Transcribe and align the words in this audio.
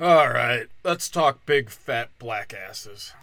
All 0.00 0.28
right, 0.28 0.68
let's 0.84 1.08
talk 1.08 1.44
big 1.44 1.70
fat 1.70 2.10
black 2.20 2.54
asses. 2.54 3.14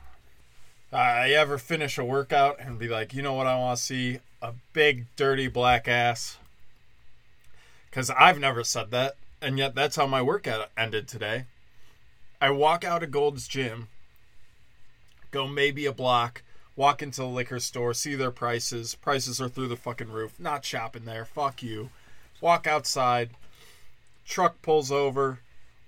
You 0.91 0.99
ever 0.99 1.57
finish 1.57 1.97
a 1.97 2.03
workout 2.03 2.59
and 2.59 2.77
be 2.77 2.89
like, 2.89 3.13
you 3.13 3.21
know 3.21 3.31
what 3.31 3.47
I 3.47 3.57
want 3.57 3.77
to 3.77 3.83
see? 3.83 4.19
A 4.41 4.51
big 4.73 5.05
dirty 5.15 5.47
black 5.47 5.87
ass. 5.87 6.37
Because 7.89 8.09
I've 8.09 8.39
never 8.39 8.65
said 8.65 8.91
that, 8.91 9.15
and 9.41 9.57
yet 9.57 9.73
that's 9.73 9.95
how 9.95 10.05
my 10.05 10.21
workout 10.21 10.69
ended 10.77 11.07
today. 11.07 11.45
I 12.41 12.49
walk 12.49 12.83
out 12.83 13.03
of 13.03 13.11
Gold's 13.11 13.47
Gym, 13.47 13.87
go 15.31 15.47
maybe 15.47 15.85
a 15.85 15.93
block, 15.93 16.43
walk 16.75 17.01
into 17.01 17.21
the 17.21 17.27
liquor 17.27 17.61
store, 17.61 17.93
see 17.93 18.15
their 18.15 18.31
prices. 18.31 18.95
Prices 18.95 19.39
are 19.39 19.47
through 19.47 19.69
the 19.69 19.77
fucking 19.77 20.11
roof. 20.11 20.37
Not 20.37 20.65
shopping 20.65 21.05
there. 21.05 21.23
Fuck 21.23 21.63
you. 21.63 21.89
Walk 22.41 22.67
outside. 22.67 23.29
Truck 24.25 24.61
pulls 24.61 24.91
over. 24.91 25.39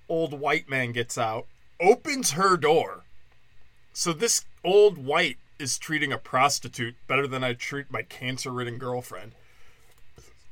Old 0.09 0.39
white 0.39 0.69
man 0.69 0.91
gets 0.91 1.17
out, 1.17 1.47
opens 1.79 2.31
her 2.31 2.57
door. 2.57 3.03
So 3.93 4.13
this 4.13 4.45
old 4.63 4.97
white 4.97 5.37
is 5.59 5.77
treating 5.77 6.11
a 6.11 6.17
prostitute 6.17 6.95
better 7.07 7.27
than 7.27 7.43
I 7.43 7.53
treat 7.53 7.91
my 7.91 8.03
cancer 8.03 8.51
ridden 8.51 8.77
girlfriend. 8.77 9.33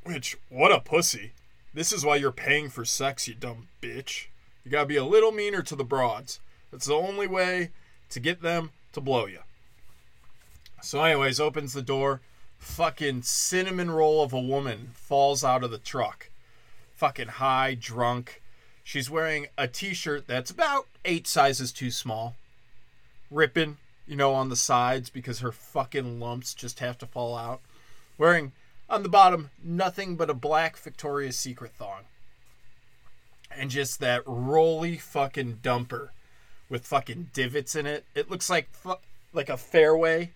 Which, 0.04 0.38
what 0.50 0.72
a 0.72 0.80
pussy. 0.80 1.32
This 1.74 1.92
is 1.92 2.06
why 2.06 2.16
you're 2.16 2.32
paying 2.32 2.70
for 2.70 2.86
sex, 2.86 3.28
you 3.28 3.34
dumb 3.34 3.68
bitch. 3.82 4.28
You 4.64 4.72
gotta 4.72 4.88
be 4.88 4.96
a 4.96 5.06
little 5.06 5.32
meaner 5.32 5.62
to 5.62 5.76
the 5.76 5.84
broads. 5.84 6.40
That's 6.72 6.88
the 6.88 6.96
only 6.96 7.28
way 7.28 7.72
to 8.10 8.20
get 8.20 8.42
them 8.42 8.72
to 8.94 9.02
blow 9.02 9.26
you. 9.26 9.40
So, 10.82 11.04
anyways, 11.04 11.40
opens 11.40 11.74
the 11.74 11.82
door. 11.82 12.22
Fucking 12.58 13.24
cinnamon 13.24 13.92
roll 13.92 14.24
of 14.24 14.34
a 14.34 14.40
woman 14.40 14.92
falls 14.94 15.44
out 15.44 15.64
of 15.64 15.72
the 15.72 15.78
truck. 15.78 16.30
Fucking 16.96 17.28
high, 17.28 17.76
drunk. 17.76 18.42
She's 18.86 19.10
wearing 19.10 19.48
a 19.58 19.68
t 19.68 19.96
shirt 19.96 20.28
that's 20.28 20.52
about 20.52 20.86
eight 21.04 21.26
sizes 21.26 21.72
too 21.72 21.90
small. 21.90 22.36
Ripping, 23.32 23.78
you 24.06 24.16
know, 24.16 24.32
on 24.36 24.50
the 24.50 24.56
sides 24.56 25.10
because 25.10 25.40
her 25.40 25.52
fucking 25.52 26.20
lumps 26.20 26.54
just 26.54 26.80
have 26.82 26.96
to 27.00 27.08
fall 27.08 27.36
out. 27.36 27.62
Wearing 28.20 28.52
on 28.88 29.02
the 29.02 29.10
bottom 29.10 29.50
nothing 29.64 30.16
but 30.16 30.30
a 30.30 30.36
black 30.36 30.78
Victoria's 30.78 31.36
Secret 31.36 31.72
thong. 31.72 32.02
And 33.50 33.72
just 33.72 34.00
that 34.02 34.22
rolly 34.28 34.98
fucking 34.98 35.62
dumper 35.64 36.10
with 36.70 36.86
fucking 36.86 37.32
divots 37.34 37.76
in 37.76 37.88
it. 37.88 38.06
It 38.14 38.30
looks 38.30 38.52
like 38.52 38.70
like 39.34 39.50
a 39.50 39.58
fairway 39.58 40.30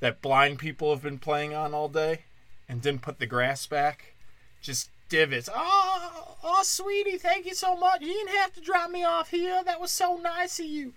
that 0.00 0.22
blind 0.22 0.58
people 0.58 0.90
have 0.94 1.02
been 1.02 1.18
playing 1.18 1.52
on 1.52 1.74
all 1.74 1.90
day 1.90 2.22
and 2.66 2.80
didn't 2.80 3.02
put 3.02 3.18
the 3.18 3.26
grass 3.26 3.66
back. 3.66 4.14
Just 4.62 4.88
divots. 5.12 5.50
Oh, 5.54 6.36
oh, 6.42 6.62
sweetie, 6.64 7.18
thank 7.18 7.44
you 7.44 7.54
so 7.54 7.76
much. 7.76 8.00
You 8.00 8.08
didn't 8.08 8.36
have 8.36 8.52
to 8.54 8.60
drop 8.60 8.90
me 8.90 9.04
off 9.04 9.30
here. 9.30 9.62
That 9.62 9.80
was 9.80 9.90
so 9.90 10.16
nice 10.16 10.58
of 10.58 10.66
you. 10.66 10.94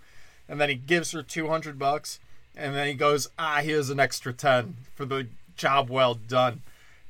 And 0.48 0.58
then 0.58 0.70
he 0.70 0.74
gives 0.74 1.12
her 1.12 1.22
200 1.22 1.78
bucks. 1.78 2.18
And 2.56 2.74
then 2.74 2.86
he 2.86 2.94
goes, 2.94 3.28
ah, 3.38 3.60
here's 3.62 3.90
an 3.90 4.00
extra 4.00 4.32
10 4.32 4.76
for 4.94 5.04
the 5.04 5.28
job 5.56 5.90
well 5.90 6.14
done. 6.14 6.62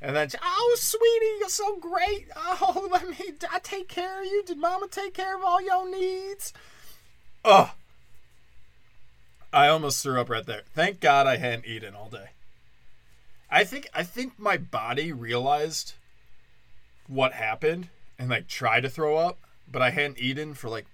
And 0.03 0.17
then, 0.17 0.29
oh, 0.43 0.77
sweetie, 0.79 1.39
you're 1.39 1.49
so 1.49 1.77
great. 1.77 2.29
Oh, 2.37 2.89
let 2.93 3.09
me, 3.09 3.35
I 3.51 3.61
take 3.61 3.89
care 3.89 4.21
of 4.21 4.27
you. 4.27 4.43
Did 4.45 4.59
mama 4.59 4.89
take 4.91 5.15
care 5.15 5.37
of 5.37 5.45
all 5.45 5.63
your 5.63 5.89
needs? 5.89 6.53
Oh, 7.45 7.73
I 9.53 9.69
almost 9.69 10.03
threw 10.03 10.21
up 10.21 10.29
right 10.29 10.45
there. 10.45 10.63
Thank 10.75 10.99
God 10.99 11.29
I 11.29 11.37
hadn't 11.37 11.67
eaten 11.67 11.95
all 11.95 12.09
day. 12.09 12.31
I 13.49 13.63
think 13.63 13.89
I 13.95 14.03
think 14.03 14.41
my 14.41 14.57
body 14.57 15.13
realized 15.13 15.95
what 17.09 17.33
happened 17.33 17.89
and 18.19 18.31
like 18.31 18.49
try 18.49 18.81
to 18.81 18.89
throw 18.89 19.17
up, 19.17 19.39
but 19.71 19.83
I 19.83 19.91
hadn't 19.91 20.19
eaten 20.19 20.55
for 20.55 20.69
like 20.69 20.87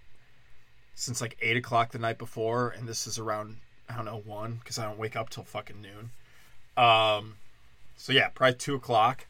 since 0.94 1.20
like 1.20 1.36
eight 1.40 1.56
o'clock 1.56 1.92
the 1.92 1.98
night 1.98 2.18
before, 2.18 2.68
and 2.70 2.88
this 2.88 3.06
is 3.06 3.18
around 3.18 3.56
I 3.88 3.96
don't 3.96 4.04
know 4.04 4.22
one 4.24 4.54
because 4.54 4.78
I 4.78 4.84
don't 4.84 4.98
wake 4.98 5.16
up 5.16 5.30
till 5.30 5.44
fucking 5.44 5.80
noon. 5.80 6.10
Um, 6.76 7.36
so 7.96 8.12
yeah, 8.12 8.28
probably 8.28 8.54
two 8.54 8.74
o'clock, 8.74 9.26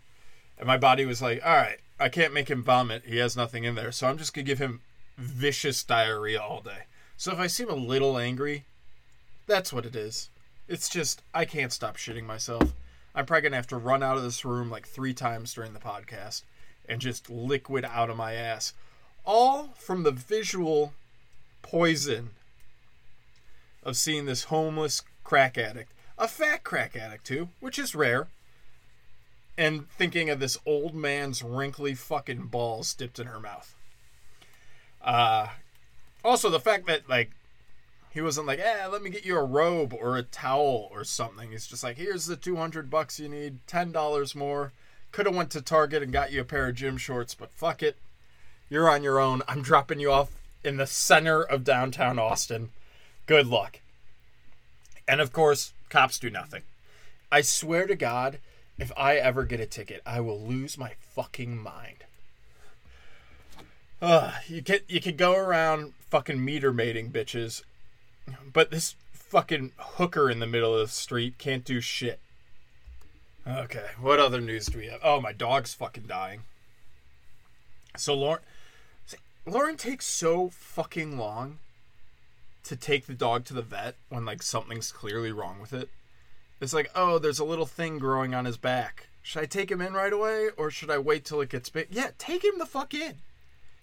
and 0.58 0.66
my 0.66 0.76
body 0.76 1.04
was 1.04 1.22
like, 1.22 1.44
all 1.44 1.56
right, 1.56 1.78
I 1.98 2.08
can't 2.08 2.34
make 2.34 2.48
him 2.48 2.62
vomit. 2.62 3.04
He 3.06 3.18
has 3.18 3.36
nothing 3.36 3.64
in 3.64 3.74
there, 3.74 3.92
so 3.92 4.08
I'm 4.08 4.18
just 4.18 4.34
gonna 4.34 4.44
give 4.44 4.58
him 4.58 4.80
vicious 5.16 5.82
diarrhea 5.82 6.40
all 6.40 6.60
day. 6.60 6.84
So 7.16 7.32
if 7.32 7.38
I 7.38 7.46
seem 7.46 7.68
a 7.68 7.74
little 7.74 8.18
angry, 8.18 8.64
that's 9.46 9.72
what 9.72 9.86
it 9.86 9.94
is. 9.94 10.30
It's 10.68 10.88
just 10.88 11.22
I 11.34 11.44
can't 11.44 11.72
stop 11.72 11.96
shitting 11.96 12.24
myself. 12.24 12.74
I'm 13.14 13.26
probably 13.26 13.42
gonna 13.42 13.56
have 13.56 13.66
to 13.68 13.76
run 13.76 14.02
out 14.02 14.16
of 14.16 14.22
this 14.22 14.44
room 14.44 14.70
like 14.70 14.86
three 14.86 15.14
times 15.14 15.52
during 15.54 15.74
the 15.74 15.80
podcast 15.80 16.42
and 16.88 17.00
just 17.00 17.30
liquid 17.30 17.84
out 17.84 18.10
of 18.10 18.16
my 18.16 18.34
ass. 18.34 18.72
All 19.24 19.68
from 19.76 20.02
the 20.02 20.10
visual 20.10 20.94
poison 21.62 22.30
of 23.82 23.96
seeing 23.96 24.26
this 24.26 24.44
homeless 24.44 25.02
crack 25.24 25.56
addict, 25.56 25.92
a 26.18 26.28
fat 26.28 26.64
crack 26.64 26.96
addict 26.96 27.24
too, 27.24 27.48
which 27.60 27.78
is 27.78 27.94
rare, 27.94 28.28
and 29.56 29.88
thinking 29.90 30.30
of 30.30 30.40
this 30.40 30.58
old 30.66 30.94
man's 30.94 31.42
wrinkly 31.42 31.94
fucking 31.94 32.46
balls 32.46 32.94
dipped 32.94 33.18
in 33.18 33.26
her 33.26 33.40
mouth. 33.40 33.74
Uh, 35.00 35.48
also 36.24 36.48
the 36.48 36.60
fact 36.60 36.86
that 36.86 37.08
like 37.08 37.30
he 38.10 38.20
wasn't 38.20 38.46
like, 38.46 38.58
"eh, 38.58 38.86
let 38.86 39.02
me 39.02 39.10
get 39.10 39.24
you 39.24 39.38
a 39.38 39.44
robe 39.44 39.94
or 39.94 40.16
a 40.16 40.22
towel 40.22 40.88
or 40.90 41.04
something." 41.04 41.50
He's 41.50 41.66
just 41.66 41.82
like, 41.82 41.96
"Here's 41.96 42.26
the 42.26 42.36
200 42.36 42.90
bucks 42.90 43.18
you 43.18 43.28
need, 43.28 43.66
$10 43.66 44.34
more." 44.34 44.72
Could 45.12 45.26
have 45.26 45.34
went 45.34 45.50
to 45.50 45.60
Target 45.60 46.02
and 46.02 46.12
got 46.12 46.32
you 46.32 46.40
a 46.40 46.44
pair 46.44 46.68
of 46.68 46.74
gym 46.74 46.96
shorts, 46.96 47.34
but 47.34 47.50
fuck 47.50 47.82
it. 47.82 47.96
You're 48.70 48.88
on 48.88 49.02
your 49.02 49.20
own. 49.20 49.42
I'm 49.46 49.60
dropping 49.60 50.00
you 50.00 50.10
off 50.10 50.30
in 50.64 50.78
the 50.78 50.86
center 50.86 51.42
of 51.42 51.64
downtown 51.64 52.18
Austin. 52.18 52.70
Good 53.26 53.46
luck. 53.46 53.80
And 55.06 55.20
of 55.20 55.32
course, 55.32 55.74
cops 55.90 56.18
do 56.18 56.30
nothing. 56.30 56.62
I 57.30 57.42
swear 57.42 57.86
to 57.86 57.94
God, 57.94 58.38
if 58.78 58.90
I 58.96 59.16
ever 59.16 59.44
get 59.44 59.60
a 59.60 59.66
ticket, 59.66 60.00
I 60.06 60.20
will 60.20 60.40
lose 60.40 60.78
my 60.78 60.92
fucking 61.14 61.58
mind. 61.58 62.04
Ugh, 64.00 64.32
you 64.48 64.62
can 64.62 64.80
you 64.88 65.00
can 65.00 65.16
go 65.16 65.36
around 65.36 65.92
fucking 66.10 66.44
meter 66.44 66.72
mating 66.72 67.10
bitches, 67.10 67.62
but 68.52 68.70
this 68.70 68.96
fucking 69.12 69.72
hooker 69.78 70.28
in 70.28 70.40
the 70.40 70.46
middle 70.46 70.74
of 70.74 70.88
the 70.88 70.92
street 70.92 71.38
can't 71.38 71.64
do 71.64 71.80
shit. 71.80 72.18
Okay, 73.46 73.86
what 74.00 74.20
other 74.20 74.40
news 74.40 74.66
do 74.66 74.78
we 74.78 74.86
have? 74.86 75.00
Oh, 75.02 75.20
my 75.20 75.32
dog's 75.32 75.74
fucking 75.74 76.04
dying. 76.06 76.42
So 77.96 78.14
Lauren, 78.14 78.42
Lauren 79.46 79.76
takes 79.76 80.06
so 80.06 80.48
fucking 80.48 81.18
long 81.18 81.58
to 82.64 82.76
take 82.76 83.06
the 83.06 83.14
dog 83.14 83.44
to 83.46 83.54
the 83.54 83.62
vet 83.62 83.96
when 84.08 84.24
like 84.24 84.42
something's 84.42 84.92
clearly 84.92 85.32
wrong 85.32 85.60
with 85.60 85.72
it. 85.72 85.88
It's 86.60 86.72
like, 86.72 86.90
oh, 86.94 87.18
there's 87.18 87.40
a 87.40 87.44
little 87.44 87.66
thing 87.66 87.98
growing 87.98 88.34
on 88.34 88.44
his 88.44 88.56
back. 88.56 89.08
Should 89.22 89.42
I 89.42 89.46
take 89.46 89.70
him 89.70 89.80
in 89.80 89.92
right 89.92 90.12
away 90.12 90.48
or 90.56 90.70
should 90.70 90.90
I 90.90 90.98
wait 90.98 91.24
till 91.24 91.40
it 91.40 91.48
gets 91.48 91.68
big? 91.68 91.88
Yeah, 91.90 92.10
take 92.18 92.44
him 92.44 92.58
the 92.58 92.66
fuck 92.66 92.94
in. 92.94 93.16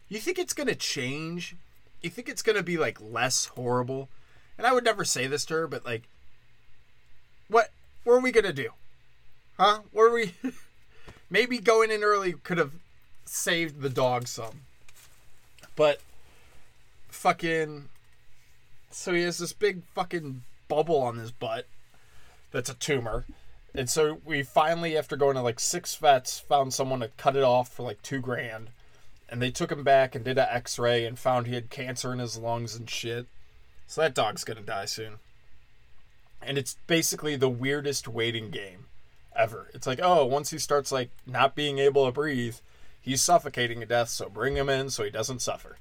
You 0.08 0.20
think 0.20 0.40
it's 0.40 0.54
gonna 0.54 0.76
change? 0.76 1.56
You 2.02 2.10
think 2.10 2.30
it's 2.30 2.42
gonna 2.42 2.64
be 2.64 2.78
like 2.78 2.98
less 3.02 3.46
horrible? 3.46 4.08
And 4.58 4.66
I 4.66 4.72
would 4.72 4.86
never 4.86 5.04
say 5.04 5.28
this 5.28 5.44
to 5.46 5.56
her, 5.56 5.68
but 5.68 5.86
like, 5.86 6.04
what? 7.50 7.72
What 8.06 8.14
are 8.14 8.22
we 8.22 8.32
gonna 8.32 8.54
do? 8.54 8.70
Huh? 9.60 9.80
Are 9.98 10.10
we? 10.10 10.34
Maybe 11.30 11.60
going 11.60 11.92
in 11.92 12.02
early 12.02 12.32
could 12.32 12.58
have 12.58 12.72
saved 13.26 13.82
the 13.82 13.90
dog 13.90 14.28
some. 14.28 14.62
But 15.76 16.00
fucking 17.10 17.90
so 18.90 19.14
he 19.14 19.24
has 19.24 19.38
this 19.38 19.52
big 19.52 19.84
fucking 19.94 20.44
bubble 20.70 21.02
on 21.02 21.18
his 21.18 21.32
butt 21.32 21.68
that's 22.52 22.70
a 22.70 22.74
tumor. 22.74 23.26
And 23.76 23.90
so 23.90 24.20
we 24.24 24.44
finally, 24.44 24.98
after 24.98 25.18
going 25.18 25.36
to 25.36 25.42
like 25.42 25.60
six 25.60 25.94
vets, 25.94 26.40
found 26.40 26.74
someone 26.74 27.02
to 27.02 27.10
cut 27.18 27.36
it 27.36 27.44
off 27.44 27.70
for 27.70 27.84
like 27.84 28.02
two 28.02 28.20
grand. 28.20 28.70
And 29.28 29.42
they 29.42 29.52
took 29.52 29.72
him 29.72 29.84
back 29.84 30.16
and 30.16 30.24
did 30.24 30.38
an 30.38 30.48
x 30.50 30.80
ray 30.80 31.06
and 31.06 31.20
found 31.20 31.48
he 31.48 31.56
had 31.56 31.70
cancer 31.70 32.14
in 32.14 32.20
his 32.20 32.38
lungs 32.38 32.76
and 32.76 32.90
shit. 32.90 33.28
So 33.88 34.02
that 34.02 34.16
dog's 34.16 34.46
gonna 34.46 34.62
die 34.62 34.86
soon. 34.86 35.16
And 36.42 36.58
it's 36.58 36.78
basically 36.88 37.36
the 37.36 37.50
weirdest 37.50 38.08
waiting 38.08 38.52
game 38.52 38.86
ever. 39.40 39.70
It's 39.74 39.88
like, 39.88 40.00
oh, 40.04 40.26
once 40.26 40.52
he 40.52 40.60
starts 40.60 40.92
like 40.92 41.10
not 41.26 41.56
being 41.56 41.80
able 41.80 42.06
to 42.06 42.12
breathe, 42.12 42.58
he's 43.02 43.22
suffocating 43.22 43.80
to 43.80 43.86
death, 43.86 44.10
so 44.10 44.30
bring 44.30 44.56
him 44.56 44.70
in 44.70 44.90
so 44.90 45.04
he 45.04 45.10
doesn't 45.10 45.42
suffer. 45.42 45.78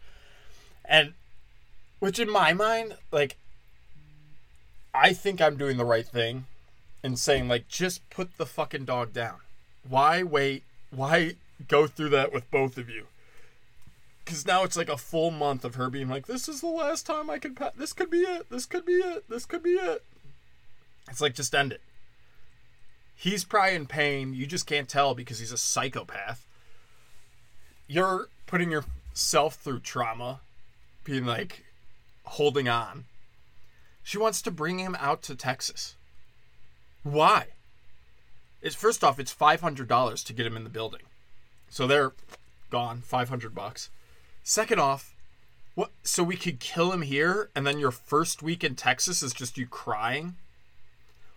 And 0.85 1.15
which 1.99 2.19
in 2.19 2.31
my 2.31 2.53
mind, 2.53 2.97
like 3.11 3.37
I 4.95 5.13
think 5.13 5.41
I'm 5.41 5.57
doing 5.57 5.77
the 5.77 5.85
right 5.85 6.07
thing 6.07 6.47
in 7.03 7.17
saying 7.17 7.49
like 7.49 7.69
just 7.69 8.09
put 8.11 8.39
the 8.39 8.47
fucking 8.47 8.85
dog 8.85 9.13
down. 9.13 9.39
Why 9.87 10.23
wait? 10.23 10.63
Why 10.91 11.35
go 11.67 11.87
through 11.87 12.11
that 12.11 12.33
with 12.33 12.51
both 12.51 12.79
of 12.79 12.89
you? 12.89 13.07
Cuz 14.25 14.47
now 14.47 14.63
it's 14.63 14.77
like 14.77 14.89
a 14.89 14.97
full 14.97 15.31
month 15.31 15.65
of 15.65 15.75
her 15.75 15.91
being 15.91 16.09
like 16.09 16.27
this 16.27 16.49
is 16.49 16.61
the 16.61 16.69
last 16.69 17.07
time 17.07 17.29
I 17.29 17.39
can 17.39 17.55
pat 17.55 17.77
this 17.77 17.93
could 17.93 18.11
be 18.11 18.21
it. 18.21 18.49
This 18.51 18.67
could 18.67 18.87
be 18.87 18.95
it. 18.95 19.29
This 19.29 19.45
could 19.45 19.63
be 19.63 19.73
it. 19.73 20.05
It's 21.11 21.21
like 21.21 21.35
just 21.35 21.55
end 21.55 21.73
it. 21.73 21.83
He's 23.21 23.43
probably 23.43 23.75
in 23.75 23.87
pain. 23.87 24.33
You 24.33 24.47
just 24.47 24.65
can't 24.65 24.89
tell 24.89 25.13
because 25.13 25.41
he's 25.41 25.51
a 25.51 25.59
psychopath. 25.59 26.47
You're 27.89 28.29
putting 28.47 28.71
yourself 28.71 29.57
through 29.57 29.81
trauma 29.81 30.39
being 31.03 31.27
like 31.27 31.65
holding 32.23 32.69
on. 32.69 33.07
She 34.05 34.19
wants 34.19 34.41
to 34.43 34.53
bring 34.53 34.79
him 34.79 34.97
out 35.01 35.23
to 35.23 35.35
Texas. 35.35 35.97
Why? 37.03 37.47
It's 38.63 38.77
first 38.77 39.03
off, 39.03 39.19
it's 39.19 39.33
five 39.33 39.63
hundred 39.63 39.89
dollars 39.89 40.23
to 40.23 40.33
get 40.33 40.47
him 40.47 40.57
in 40.57 40.63
the 40.63 40.71
building, 40.71 41.03
so 41.69 41.89
they're 41.89 42.13
gone. 42.71 43.01
Five 43.01 43.31
hundred 43.31 43.53
bucks. 43.53 43.91
Second 44.45 44.79
off, 44.79 45.17
what? 45.75 45.91
So 46.05 46.23
we 46.23 46.37
could 46.37 46.61
kill 46.61 46.93
him 46.93 47.03
here, 47.03 47.51
and 47.57 47.67
then 47.67 47.81
your 47.81 47.91
first 47.91 48.45
week 48.45 48.63
in 48.63 48.77
Texas 48.77 49.25
is 49.25 49.33
just 49.33 49.59
you 49.59 49.67
crying, 49.67 50.37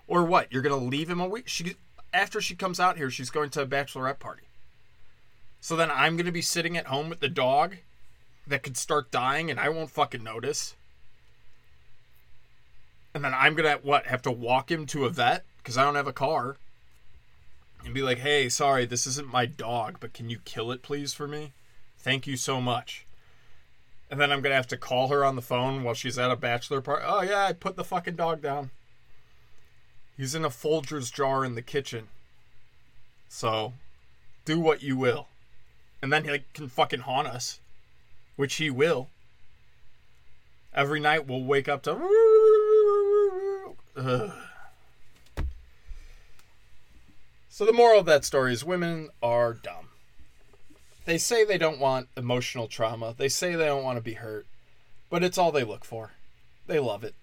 or 0.07 0.23
what? 0.23 0.51
You're 0.51 0.61
gonna 0.61 0.77
leave 0.77 1.09
him 1.09 1.19
a 1.19 1.27
week? 1.27 1.47
She 1.47 1.75
after 2.13 2.41
she 2.41 2.55
comes 2.55 2.79
out 2.79 2.97
here, 2.97 3.09
she's 3.09 3.29
going 3.29 3.49
to 3.51 3.61
a 3.61 3.65
bachelorette 3.65 4.19
party. 4.19 4.43
So 5.59 5.75
then 5.75 5.91
I'm 5.91 6.17
gonna 6.17 6.31
be 6.31 6.41
sitting 6.41 6.77
at 6.77 6.87
home 6.87 7.09
with 7.09 7.19
the 7.19 7.29
dog 7.29 7.77
that 8.47 8.63
could 8.63 8.77
start 8.77 9.11
dying, 9.11 9.49
and 9.49 9.59
I 9.59 9.69
won't 9.69 9.91
fucking 9.91 10.23
notice. 10.23 10.75
And 13.13 13.23
then 13.23 13.33
I'm 13.33 13.55
gonna 13.55 13.79
what 13.81 14.07
have 14.07 14.21
to 14.23 14.31
walk 14.31 14.71
him 14.71 14.85
to 14.87 15.05
a 15.05 15.09
vet 15.09 15.43
because 15.57 15.77
I 15.77 15.83
don't 15.83 15.95
have 15.95 16.07
a 16.07 16.13
car 16.13 16.57
and 17.83 17.93
be 17.93 18.01
like, 18.01 18.19
hey, 18.19 18.49
sorry, 18.49 18.85
this 18.85 19.07
isn't 19.07 19.31
my 19.31 19.45
dog, 19.45 19.97
but 19.99 20.13
can 20.13 20.29
you 20.29 20.39
kill 20.45 20.71
it, 20.71 20.81
please, 20.81 21.13
for 21.13 21.27
me? 21.27 21.53
Thank 21.97 22.27
you 22.27 22.37
so 22.37 22.61
much. 22.61 23.05
And 24.09 24.19
then 24.19 24.31
I'm 24.31 24.41
going 24.41 24.51
to 24.51 24.57
have 24.57 24.67
to 24.67 24.77
call 24.77 25.07
her 25.07 25.23
on 25.23 25.35
the 25.35 25.41
phone 25.41 25.83
while 25.83 25.93
she's 25.93 26.19
at 26.19 26.31
a 26.31 26.35
bachelor 26.35 26.81
party. 26.81 27.05
Oh, 27.07 27.21
yeah, 27.21 27.45
I 27.45 27.53
put 27.53 27.75
the 27.75 27.83
fucking 27.83 28.15
dog 28.15 28.41
down. 28.41 28.71
He's 30.21 30.35
in 30.35 30.45
a 30.45 30.49
Folgers 30.49 31.11
jar 31.11 31.43
in 31.43 31.55
the 31.55 31.63
kitchen. 31.63 32.07
So, 33.27 33.73
do 34.45 34.59
what 34.59 34.83
you 34.83 34.95
will. 34.95 35.29
And 35.99 36.13
then 36.13 36.25
he 36.25 36.29
like, 36.29 36.53
can 36.53 36.67
fucking 36.67 36.99
haunt 36.99 37.27
us, 37.27 37.59
which 38.35 38.53
he 38.57 38.69
will. 38.69 39.09
Every 40.75 40.99
night 40.99 41.25
we'll 41.25 41.43
wake 41.43 41.67
up 41.67 41.81
to. 41.81 41.93
Ugh. 43.97 44.31
So 47.49 47.65
the 47.65 47.73
moral 47.73 48.01
of 48.01 48.05
that 48.05 48.23
story 48.23 48.53
is 48.53 48.63
women 48.63 49.09
are 49.23 49.55
dumb. 49.55 49.89
They 51.05 51.17
say 51.17 51.43
they 51.43 51.57
don't 51.57 51.79
want 51.79 52.09
emotional 52.15 52.67
trauma. 52.67 53.15
They 53.17 53.27
say 53.27 53.55
they 53.55 53.65
don't 53.65 53.83
want 53.83 53.97
to 53.97 54.03
be 54.03 54.13
hurt, 54.13 54.45
but 55.09 55.23
it's 55.23 55.39
all 55.39 55.51
they 55.51 55.63
look 55.63 55.83
for. 55.83 56.11
They 56.67 56.77
love 56.77 57.03
it. 57.03 57.15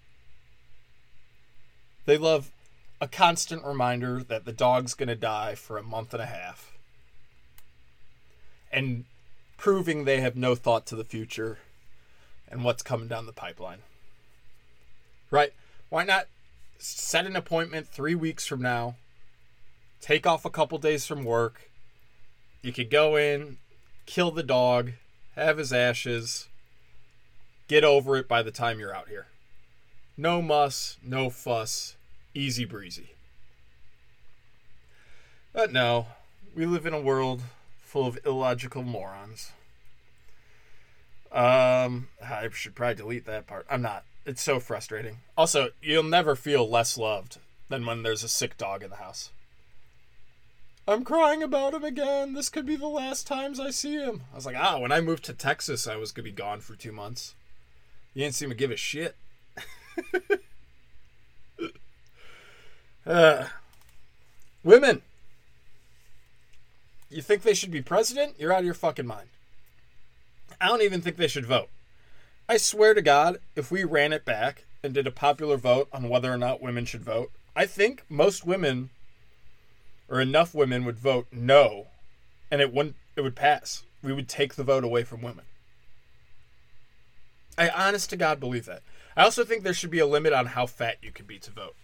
They 2.05 2.17
love 2.17 2.51
a 3.01 3.07
constant 3.07 3.63
reminder 3.63 4.23
that 4.23 4.45
the 4.45 4.51
dog's 4.51 4.93
going 4.93 5.09
to 5.09 5.15
die 5.15 5.55
for 5.55 5.77
a 5.77 5.83
month 5.83 6.13
and 6.13 6.21
a 6.21 6.27
half. 6.27 6.77
And 8.71 9.05
proving 9.57 10.05
they 10.05 10.21
have 10.21 10.35
no 10.35 10.55
thought 10.55 10.85
to 10.87 10.95
the 10.95 11.03
future 11.03 11.59
and 12.47 12.63
what's 12.63 12.83
coming 12.83 13.07
down 13.07 13.25
the 13.25 13.31
pipeline. 13.31 13.79
Right? 15.31 15.53
Why 15.89 16.03
not 16.03 16.27
set 16.77 17.25
an 17.25 17.35
appointment 17.35 17.87
3 17.87 18.15
weeks 18.15 18.45
from 18.45 18.61
now 18.61 18.95
take 20.01 20.25
off 20.25 20.45
a 20.45 20.49
couple 20.49 20.77
days 20.77 21.05
from 21.05 21.23
work. 21.23 21.69
You 22.61 22.71
could 22.71 22.89
go 22.89 23.15
in, 23.15 23.57
kill 24.05 24.31
the 24.31 24.43
dog, 24.43 24.91
have 25.35 25.57
his 25.57 25.71
ashes, 25.71 26.47
get 27.67 27.83
over 27.83 28.15
it 28.17 28.27
by 28.27 28.41
the 28.41 28.51
time 28.51 28.79
you're 28.79 28.95
out 28.95 29.09
here. 29.09 29.27
No 30.17 30.41
muss, 30.41 30.97
no 31.03 31.29
fuss, 31.29 31.95
easy 32.39 32.65
breezy. 32.65 33.11
But 35.53 35.71
no, 35.71 36.07
we 36.55 36.65
live 36.65 36.85
in 36.85 36.93
a 36.93 37.01
world 37.01 37.41
full 37.81 38.05
of 38.05 38.19
illogical 38.25 38.83
morons. 38.83 39.51
Um, 41.31 42.07
I 42.23 42.47
should 42.53 42.75
probably 42.75 42.95
delete 42.95 43.25
that 43.25 43.45
part. 43.45 43.65
I'm 43.69 43.81
not. 43.81 44.03
It's 44.25 44.41
so 44.41 44.59
frustrating. 44.59 45.17
Also, 45.37 45.69
you'll 45.81 46.03
never 46.03 46.35
feel 46.35 46.69
less 46.69 46.97
loved 46.97 47.37
than 47.67 47.85
when 47.85 48.03
there's 48.03 48.23
a 48.23 48.29
sick 48.29 48.57
dog 48.57 48.83
in 48.83 48.89
the 48.89 48.97
house. 48.97 49.31
I'm 50.87 51.03
crying 51.03 51.43
about 51.43 51.75
him 51.75 51.83
again. 51.83 52.33
This 52.33 52.49
could 52.49 52.65
be 52.65 52.75
the 52.75 52.87
last 52.87 53.27
times 53.27 53.59
I 53.59 53.69
see 53.69 53.93
him. 53.93 54.23
I 54.31 54.35
was 54.35 54.45
like, 54.45 54.55
ah, 54.57 54.79
when 54.79 54.91
I 54.91 55.01
moved 55.01 55.23
to 55.25 55.33
Texas, 55.33 55.87
I 55.87 55.97
was 55.97 56.11
gonna 56.11 56.23
be 56.23 56.31
gone 56.31 56.61
for 56.61 56.75
two 56.75 56.91
months. 56.91 57.35
You 58.13 58.23
didn't 58.23 58.35
seem 58.35 58.49
to 58.49 58.55
give 58.55 58.71
a 58.71 58.75
shit. 58.75 59.15
uh, 63.05 63.45
women. 64.63 65.01
You 67.09 67.21
think 67.21 67.41
they 67.41 67.53
should 67.53 67.71
be 67.71 67.81
president? 67.81 68.35
You're 68.37 68.53
out 68.53 68.59
of 68.59 68.65
your 68.65 68.73
fucking 68.73 69.07
mind. 69.07 69.29
I 70.61 70.67
don't 70.67 70.81
even 70.81 71.01
think 71.01 71.17
they 71.17 71.27
should 71.27 71.45
vote. 71.45 71.69
I 72.47 72.57
swear 72.57 72.93
to 72.93 73.01
God, 73.01 73.37
if 73.55 73.71
we 73.71 73.83
ran 73.83 74.13
it 74.13 74.25
back 74.25 74.65
and 74.83 74.93
did 74.93 75.07
a 75.07 75.11
popular 75.11 75.57
vote 75.57 75.87
on 75.91 76.09
whether 76.09 76.31
or 76.31 76.37
not 76.37 76.61
women 76.61 76.85
should 76.85 77.03
vote, 77.03 77.31
I 77.55 77.65
think 77.65 78.03
most 78.09 78.45
women 78.45 78.89
or 80.07 80.19
enough 80.19 80.53
women 80.53 80.85
would 80.85 80.97
vote 80.97 81.27
no, 81.31 81.87
and 82.49 82.61
it 82.61 82.73
wouldn't. 82.73 82.95
It 83.15 83.21
would 83.21 83.35
pass. 83.35 83.83
We 84.01 84.13
would 84.13 84.29
take 84.29 84.55
the 84.55 84.63
vote 84.63 84.83
away 84.83 85.03
from 85.03 85.21
women. 85.21 85.45
I 87.57 87.69
honest 87.69 88.09
to 88.11 88.17
God 88.17 88.39
believe 88.39 88.65
that. 88.65 88.81
I 89.17 89.23
also 89.23 89.43
think 89.43 89.63
there 89.63 89.73
should 89.73 89.91
be 89.91 89.99
a 89.99 90.05
limit 90.05 90.31
on 90.31 90.47
how 90.47 90.65
fat 90.65 90.97
you 91.01 91.11
can 91.11 91.25
be 91.25 91.37
to 91.39 91.51
vote. 91.51 91.75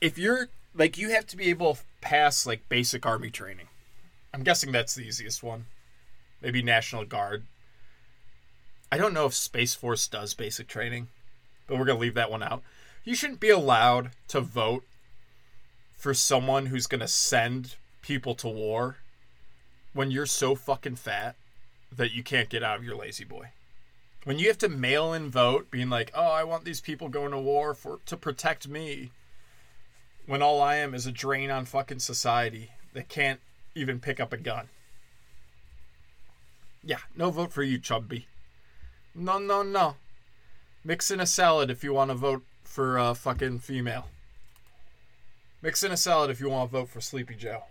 If 0.00 0.18
you're 0.18 0.48
like 0.74 0.98
you 0.98 1.10
have 1.10 1.26
to 1.28 1.36
be 1.36 1.50
able 1.50 1.74
to 1.74 1.82
pass 2.00 2.46
like 2.46 2.68
basic 2.68 3.06
army 3.06 3.30
training. 3.30 3.68
I'm 4.32 4.42
guessing 4.42 4.72
that's 4.72 4.94
the 4.94 5.06
easiest 5.06 5.42
one. 5.42 5.66
Maybe 6.42 6.62
National 6.62 7.04
Guard. 7.04 7.44
I 8.92 8.98
don't 8.98 9.14
know 9.14 9.26
if 9.26 9.34
Space 9.34 9.74
Force 9.74 10.06
does 10.06 10.34
basic 10.34 10.68
training, 10.68 11.08
but 11.66 11.78
we're 11.78 11.86
going 11.86 11.96
to 11.96 12.02
leave 12.02 12.14
that 12.14 12.30
one 12.30 12.42
out. 12.42 12.62
You 13.04 13.14
shouldn't 13.14 13.40
be 13.40 13.50
allowed 13.50 14.10
to 14.28 14.40
vote 14.40 14.84
for 15.96 16.12
someone 16.14 16.66
who's 16.66 16.86
going 16.86 17.00
to 17.00 17.08
send 17.08 17.76
people 18.02 18.34
to 18.36 18.48
war 18.48 18.96
when 19.94 20.10
you're 20.10 20.26
so 20.26 20.54
fucking 20.54 20.96
fat 20.96 21.36
that 21.90 22.12
you 22.12 22.22
can't 22.22 22.50
get 22.50 22.62
out 22.62 22.76
of 22.76 22.84
your 22.84 22.96
lazy 22.96 23.24
boy. 23.24 23.48
When 24.24 24.38
you 24.38 24.48
have 24.48 24.58
to 24.58 24.68
mail 24.68 25.12
in 25.12 25.30
vote 25.30 25.70
being 25.70 25.90
like, 25.90 26.10
"Oh, 26.14 26.30
I 26.32 26.44
want 26.44 26.64
these 26.64 26.80
people 26.80 27.08
going 27.08 27.30
to 27.30 27.38
war 27.38 27.74
for 27.74 28.00
to 28.06 28.16
protect 28.16 28.68
me." 28.68 29.10
When 30.26 30.42
all 30.42 30.60
I 30.60 30.76
am 30.76 30.94
is 30.94 31.06
a 31.06 31.12
drain 31.12 31.50
on 31.50 31.66
fucking 31.66 31.98
society 31.98 32.70
that 32.94 33.08
can't 33.08 33.40
even 33.74 34.00
pick 34.00 34.20
up 34.20 34.32
a 34.32 34.36
gun. 34.36 34.68
Yeah, 36.82 36.98
no 37.16 37.30
vote 37.30 37.52
for 37.52 37.62
you, 37.62 37.78
Chubby. 37.78 38.26
No, 39.14 39.38
no, 39.38 39.62
no. 39.62 39.96
Mix 40.84 41.10
in 41.10 41.20
a 41.20 41.26
salad 41.26 41.70
if 41.70 41.82
you 41.82 41.94
want 41.94 42.10
to 42.10 42.14
vote 42.14 42.42
for 42.62 42.98
a 42.98 43.14
fucking 43.14 43.60
female. 43.60 44.08
Mix 45.62 45.82
in 45.82 45.92
a 45.92 45.96
salad 45.96 46.30
if 46.30 46.40
you 46.40 46.50
want 46.50 46.70
to 46.70 46.78
vote 46.78 46.88
for 46.88 47.00
Sleepy 47.00 47.34
Joe. 47.34 47.64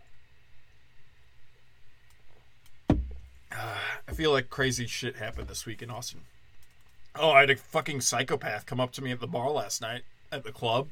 Uh, 2.90 3.78
I 4.08 4.12
feel 4.14 4.32
like 4.32 4.50
crazy 4.50 4.88
shit 4.88 5.18
happened 5.18 5.48
this 5.48 5.66
week 5.66 5.82
in 5.82 5.92
Austin. 5.92 6.22
Oh, 7.16 7.32
I 7.32 7.42
had 7.42 7.52
a 7.52 7.56
fucking 7.56 8.02
psychopath 8.02 8.66
come 8.66 8.80
up 8.80 8.92
to 8.94 9.04
me 9.04 9.12
at 9.12 9.20
the 9.20 9.28
bar 9.28 9.52
last 9.52 9.80
night 9.80 10.04
at 10.32 10.44
the 10.44 10.52
club. 10.52 10.88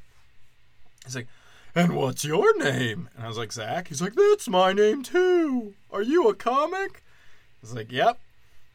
He's 1.03 1.15
like, 1.15 1.27
and 1.75 1.95
what's 1.95 2.25
your 2.25 2.57
name? 2.57 3.09
And 3.15 3.25
I 3.25 3.27
was 3.27 3.37
like, 3.37 3.51
Zach. 3.51 3.87
He's 3.87 4.01
like, 4.01 4.13
that's 4.15 4.47
my 4.47 4.73
name 4.73 5.03
too. 5.03 5.73
Are 5.91 6.01
you 6.01 6.27
a 6.29 6.35
comic? 6.35 7.03
I 7.03 7.61
was 7.61 7.73
like, 7.73 7.91
yep. 7.91 8.19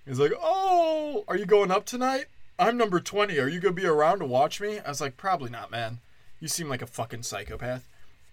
He's 0.06 0.20
like, 0.20 0.32
oh, 0.40 1.24
are 1.26 1.36
you 1.36 1.46
going 1.46 1.70
up 1.70 1.84
tonight? 1.84 2.26
I'm 2.58 2.76
number 2.76 3.00
20. 3.00 3.38
Are 3.38 3.48
you 3.48 3.60
going 3.60 3.74
to 3.74 3.80
be 3.80 3.86
around 3.86 4.20
to 4.20 4.24
watch 4.24 4.60
me? 4.60 4.78
I 4.78 4.88
was 4.88 5.00
like, 5.00 5.16
probably 5.16 5.50
not, 5.50 5.70
man. 5.70 5.98
You 6.40 6.48
seem 6.48 6.68
like 6.68 6.82
a 6.82 6.86
fucking 6.86 7.24
psychopath. 7.24 7.86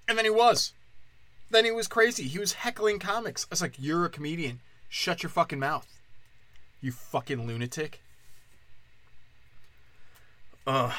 And 0.07 0.17
then 0.17 0.25
he 0.25 0.31
was. 0.31 0.73
Then 1.49 1.65
he 1.65 1.71
was 1.71 1.87
crazy. 1.87 2.23
He 2.23 2.39
was 2.39 2.53
heckling 2.53 2.99
comics. 2.99 3.45
I 3.45 3.47
was 3.51 3.61
like, 3.61 3.75
You're 3.77 4.05
a 4.05 4.09
comedian. 4.09 4.59
Shut 4.89 5.23
your 5.23 5.29
fucking 5.29 5.59
mouth. 5.59 5.87
You 6.81 6.91
fucking 6.91 7.47
lunatic. 7.47 8.01
Ugh. 10.67 10.93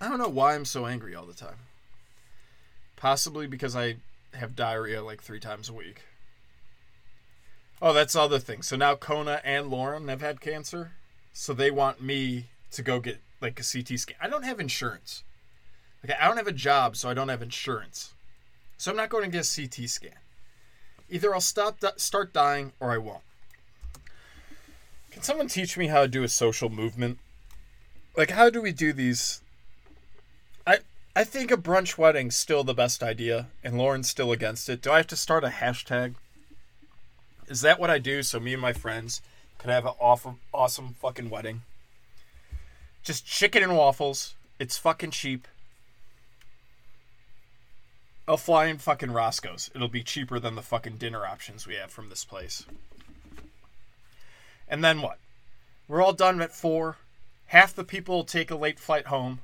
I 0.00 0.08
don't 0.08 0.18
know 0.18 0.28
why 0.28 0.54
I'm 0.54 0.64
so 0.64 0.86
angry 0.86 1.14
all 1.14 1.26
the 1.26 1.34
time. 1.34 1.58
Possibly 2.96 3.46
because 3.46 3.74
I 3.74 3.96
have 4.34 4.56
diarrhea 4.56 5.02
like 5.02 5.22
three 5.22 5.40
times 5.40 5.68
a 5.68 5.72
week. 5.72 6.02
Oh, 7.80 7.92
that's 7.92 8.14
the 8.14 8.20
other 8.20 8.38
thing. 8.38 8.62
So 8.62 8.76
now 8.76 8.94
Kona 8.96 9.40
and 9.44 9.68
Lauren 9.68 10.08
have 10.08 10.20
had 10.20 10.40
cancer. 10.40 10.92
So 11.32 11.52
they 11.52 11.70
want 11.70 12.02
me 12.02 12.46
to 12.72 12.82
go 12.82 13.00
get 13.00 13.20
like 13.40 13.60
a 13.60 13.64
CT 13.64 13.98
scan. 13.98 14.16
I 14.20 14.28
don't 14.28 14.44
have 14.44 14.60
insurance. 14.60 15.22
Okay, 16.04 16.14
I 16.20 16.26
don't 16.26 16.36
have 16.36 16.46
a 16.46 16.52
job, 16.52 16.96
so 16.96 17.08
I 17.08 17.14
don't 17.14 17.28
have 17.28 17.42
insurance. 17.42 18.14
So 18.76 18.90
I'm 18.90 18.96
not 18.96 19.08
going 19.08 19.24
to 19.24 19.30
get 19.30 19.46
a 19.46 19.62
CT 19.62 19.88
scan. 19.88 20.12
Either 21.10 21.34
I'll 21.34 21.40
stop 21.40 21.82
start 21.96 22.32
dying 22.32 22.72
or 22.80 22.92
I 22.92 22.98
won't. 22.98 23.22
Can 25.10 25.22
someone 25.22 25.48
teach 25.48 25.76
me 25.76 25.88
how 25.88 26.02
to 26.02 26.08
do 26.08 26.22
a 26.22 26.28
social 26.28 26.68
movement? 26.68 27.18
Like 28.16 28.30
how 28.30 28.50
do 28.50 28.60
we 28.60 28.72
do 28.72 28.92
these 28.92 29.40
I 30.68 30.80
I 31.16 31.24
think 31.24 31.50
a 31.50 31.56
brunch 31.56 31.96
wedding's 31.96 32.36
still 32.36 32.62
the 32.62 32.74
best 32.74 33.02
idea 33.02 33.46
and 33.64 33.78
Lauren's 33.78 34.10
still 34.10 34.32
against 34.32 34.68
it. 34.68 34.82
Do 34.82 34.92
I 34.92 34.98
have 34.98 35.06
to 35.08 35.16
start 35.16 35.42
a 35.42 35.48
hashtag? 35.48 36.14
Is 37.48 37.62
that 37.62 37.80
what 37.80 37.88
I 37.88 37.98
do 37.98 38.22
so 38.22 38.38
me 38.38 38.52
and 38.52 38.60
my 38.60 38.74
friends 38.74 39.22
could 39.56 39.70
have 39.70 39.86
an 39.86 39.94
awesome, 39.98 40.40
awesome 40.52 40.94
fucking 41.00 41.30
wedding. 41.30 41.62
Just 43.02 43.26
chicken 43.26 43.62
and 43.62 43.76
waffles. 43.76 44.34
It's 44.58 44.76
fucking 44.76 45.12
cheap. 45.12 45.48
I'll 48.28 48.36
fly 48.36 48.66
in 48.66 48.76
fucking 48.76 49.10
Roscoe's. 49.10 49.70
It'll 49.74 49.88
be 49.88 50.02
cheaper 50.02 50.38
than 50.38 50.54
the 50.54 50.62
fucking 50.62 50.98
dinner 50.98 51.24
options 51.24 51.66
we 51.66 51.76
have 51.76 51.90
from 51.90 52.10
this 52.10 52.26
place. 52.26 52.66
And 54.68 54.84
then 54.84 55.00
what? 55.00 55.18
We're 55.88 56.02
all 56.02 56.12
done 56.12 56.42
at 56.42 56.54
four. 56.54 56.98
Half 57.46 57.74
the 57.74 57.84
people 57.84 58.16
will 58.16 58.24
take 58.24 58.50
a 58.50 58.56
late 58.56 58.78
flight 58.78 59.06
home, 59.06 59.40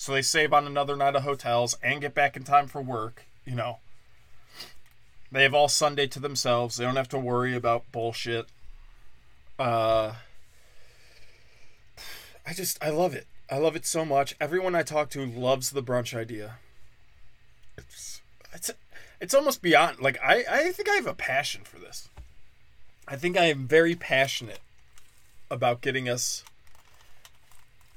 so 0.00 0.12
they 0.12 0.22
save 0.22 0.52
on 0.52 0.64
another 0.64 0.94
night 0.94 1.16
of 1.16 1.24
hotels 1.24 1.76
and 1.82 2.00
get 2.00 2.14
back 2.14 2.36
in 2.36 2.44
time 2.44 2.68
for 2.68 2.80
work. 2.80 3.24
You 3.44 3.56
know, 3.56 3.78
they 5.32 5.42
have 5.42 5.54
all 5.54 5.66
Sunday 5.66 6.06
to 6.06 6.20
themselves. 6.20 6.76
They 6.76 6.84
don't 6.84 6.94
have 6.94 7.08
to 7.08 7.18
worry 7.18 7.56
about 7.56 7.90
bullshit. 7.90 8.46
Uh, 9.58 10.12
I 12.46 12.52
just 12.54 12.80
I 12.80 12.90
love 12.90 13.12
it. 13.12 13.26
I 13.50 13.58
love 13.58 13.74
it 13.74 13.84
so 13.84 14.04
much. 14.04 14.36
Everyone 14.40 14.76
I 14.76 14.84
talk 14.84 15.10
to 15.10 15.26
loves 15.26 15.70
the 15.70 15.82
brunch 15.82 16.16
idea. 16.16 16.58
It's 17.76 18.22
it's 18.54 18.70
it's 19.20 19.34
almost 19.34 19.62
beyond 19.62 19.98
like 19.98 20.16
I 20.22 20.44
I 20.48 20.70
think 20.70 20.88
I 20.88 20.94
have 20.94 21.08
a 21.08 21.14
passion 21.14 21.64
for 21.64 21.80
this. 21.80 22.08
I 23.08 23.16
think 23.16 23.36
I 23.36 23.46
am 23.46 23.66
very 23.66 23.96
passionate 23.96 24.60
about 25.50 25.80
getting 25.80 26.08
us 26.08 26.44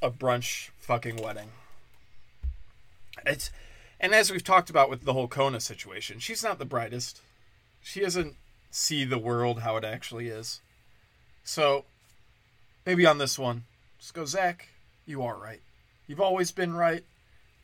a 0.02 0.10
brunch 0.10 0.70
fucking 0.80 1.18
wedding. 1.18 1.50
It's 3.26 3.52
and 4.00 4.14
as 4.14 4.32
we've 4.32 4.44
talked 4.44 4.70
about 4.70 4.90
with 4.90 5.06
the 5.06 5.14
whole 5.14 5.28
Kona 5.28 5.60
situation, 5.60 6.20
she's 6.20 6.44
not 6.44 6.58
the 6.58 6.66
brightest. 6.66 7.22
She 7.82 8.00
doesn't 8.00 8.36
see 8.72 9.06
the 9.06 9.20
world 9.20 9.62
how 9.62 9.78
it 9.78 9.84
actually 9.84 10.28
is. 10.28 10.62
So 11.44 11.86
maybe 12.86 13.06
on 13.06 13.20
this 13.20 13.38
one, 13.38 13.66
just 14.00 14.14
go, 14.14 14.26
Zach, 14.26 14.70
you 15.06 15.22
are 15.22 15.38
right. 15.38 15.62
You've 16.08 16.22
always 16.22 16.52
been 16.52 16.74
right. 16.74 17.04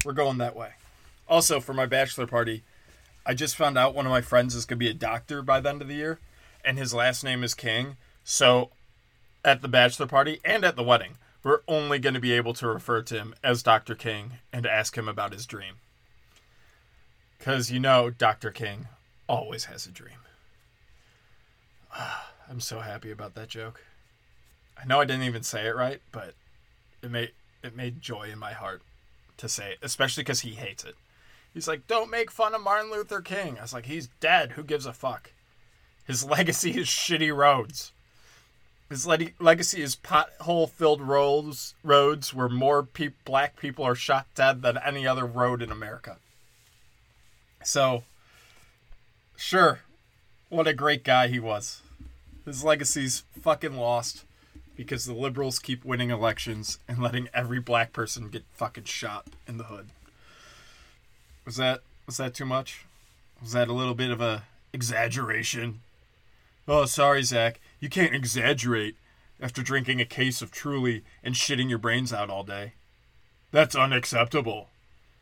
We're 0.05 0.13
going 0.13 0.37
that 0.37 0.55
way. 0.55 0.71
Also, 1.27 1.59
for 1.59 1.73
my 1.73 1.85
bachelor 1.87 2.27
party, 2.27 2.63
I 3.25 3.33
just 3.33 3.55
found 3.55 3.77
out 3.77 3.95
one 3.95 4.05
of 4.05 4.11
my 4.11 4.21
friends 4.21 4.53
is 4.53 4.65
going 4.65 4.77
to 4.77 4.85
be 4.85 4.89
a 4.89 4.93
doctor 4.93 5.41
by 5.41 5.59
the 5.59 5.69
end 5.69 5.81
of 5.81 5.87
the 5.87 5.95
year, 5.95 6.19
and 6.63 6.77
his 6.77 6.93
last 6.93 7.23
name 7.23 7.43
is 7.43 7.53
King. 7.53 7.97
So 8.23 8.69
at 9.43 9.61
the 9.61 9.67
bachelor 9.67 10.07
party 10.07 10.39
and 10.45 10.63
at 10.63 10.75
the 10.75 10.83
wedding, 10.83 11.17
we're 11.43 11.61
only 11.67 11.99
going 11.99 12.13
to 12.13 12.19
be 12.19 12.33
able 12.33 12.53
to 12.55 12.67
refer 12.67 13.01
to 13.03 13.15
him 13.15 13.35
as 13.43 13.63
Dr. 13.63 13.95
King 13.95 14.33
and 14.51 14.65
ask 14.65 14.97
him 14.97 15.07
about 15.07 15.33
his 15.33 15.45
dream. 15.45 15.75
Because 17.37 17.71
you 17.71 17.79
know, 17.79 18.09
Dr. 18.09 18.51
King 18.51 18.87
always 19.27 19.65
has 19.65 19.85
a 19.85 19.91
dream. 19.91 20.17
I'm 22.49 22.59
so 22.59 22.79
happy 22.79 23.11
about 23.11 23.35
that 23.35 23.49
joke. 23.49 23.83
I 24.81 24.85
know 24.85 24.99
I 24.99 25.05
didn't 25.05 25.23
even 25.23 25.43
say 25.43 25.67
it 25.67 25.75
right, 25.75 26.01
but 26.11 26.33
it 27.01 27.11
made 27.11 27.31
it 27.63 27.75
made 27.75 28.01
joy 28.01 28.29
in 28.31 28.39
my 28.39 28.53
heart 28.53 28.81
to 29.37 29.49
say 29.49 29.71
it, 29.71 29.79
especially 29.81 30.23
because 30.23 30.41
he 30.41 30.51
hates 30.51 30.83
it. 30.83 30.95
He's 31.53 31.67
like, 31.67 31.87
"Don't 31.87 32.11
make 32.11 32.29
fun 32.31 32.53
of 32.53 32.61
Martin 32.61 32.91
Luther 32.91 33.21
King." 33.21 33.57
I 33.57 33.63
was 33.63 33.73
like, 33.73 33.87
"He's 33.87 34.09
dead. 34.19 34.51
Who 34.51 34.63
gives 34.63 34.85
a 34.85 34.93
fuck?" 34.93 35.31
His 36.05 36.23
legacy 36.29 36.71
is 36.71 36.87
shitty 36.87 37.35
roads. 37.35 37.91
His 38.89 39.05
legacy 39.05 39.81
is 39.81 39.97
pothole-filled 39.97 41.01
roads, 41.01 41.75
roads 41.83 42.33
where 42.33 42.47
more 42.47 42.83
pe- 42.83 43.09
black 43.25 43.59
people 43.59 43.83
are 43.83 43.95
shot 43.95 44.27
dead 44.33 44.61
than 44.61 44.77
any 44.77 45.05
other 45.05 45.25
road 45.25 45.61
in 45.61 45.71
America. 45.71 46.17
So, 47.63 48.03
sure, 49.35 49.81
what 50.47 50.67
a 50.67 50.73
great 50.73 51.03
guy 51.03 51.27
he 51.27 51.39
was. 51.39 51.81
His 52.45 52.63
legacy's 52.63 53.23
fucking 53.41 53.75
lost 53.75 54.23
because 54.77 55.05
the 55.05 55.13
liberals 55.13 55.59
keep 55.59 55.83
winning 55.83 56.11
elections 56.11 56.79
and 56.87 56.99
letting 56.99 57.27
every 57.33 57.59
black 57.59 57.91
person 57.91 58.29
get 58.29 58.45
fucking 58.53 58.85
shot 58.85 59.27
in 59.45 59.57
the 59.57 59.65
hood. 59.65 59.89
Was 61.45 61.57
that 61.57 61.81
was 62.05 62.17
that 62.17 62.33
too 62.33 62.45
much? 62.45 62.85
Was 63.41 63.51
that 63.51 63.67
a 63.67 63.73
little 63.73 63.95
bit 63.95 64.11
of 64.11 64.21
a 64.21 64.43
exaggeration? 64.71 65.81
Oh, 66.67 66.85
sorry, 66.85 67.23
Zach. 67.23 67.59
You 67.79 67.89
can't 67.89 68.15
exaggerate 68.15 68.95
after 69.39 69.61
drinking 69.61 70.01
a 70.01 70.05
case 70.05 70.41
of 70.41 70.51
Truly 70.51 71.03
and 71.23 71.35
shitting 71.35 71.69
your 71.69 71.77
brains 71.77 72.11
out 72.11 72.29
all 72.29 72.43
day. 72.43 72.73
That's 73.51 73.75
unacceptable. 73.75 74.69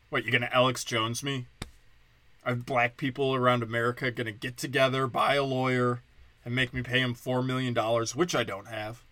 What, 0.08 0.24
you 0.24 0.32
gonna 0.32 0.48
Alex 0.52 0.84
Jones 0.84 1.22
me? 1.22 1.46
Are 2.44 2.54
black 2.54 2.96
people 2.96 3.34
around 3.34 3.62
America 3.62 4.10
gonna 4.10 4.32
get 4.32 4.56
together, 4.56 5.06
buy 5.06 5.34
a 5.34 5.44
lawyer, 5.44 6.02
and 6.44 6.54
make 6.54 6.72
me 6.72 6.82
pay 6.82 7.00
him 7.00 7.14
$4 7.14 7.44
million, 7.44 7.74
which 8.14 8.34
I 8.34 8.44
don't 8.44 8.68
have, 8.68 9.02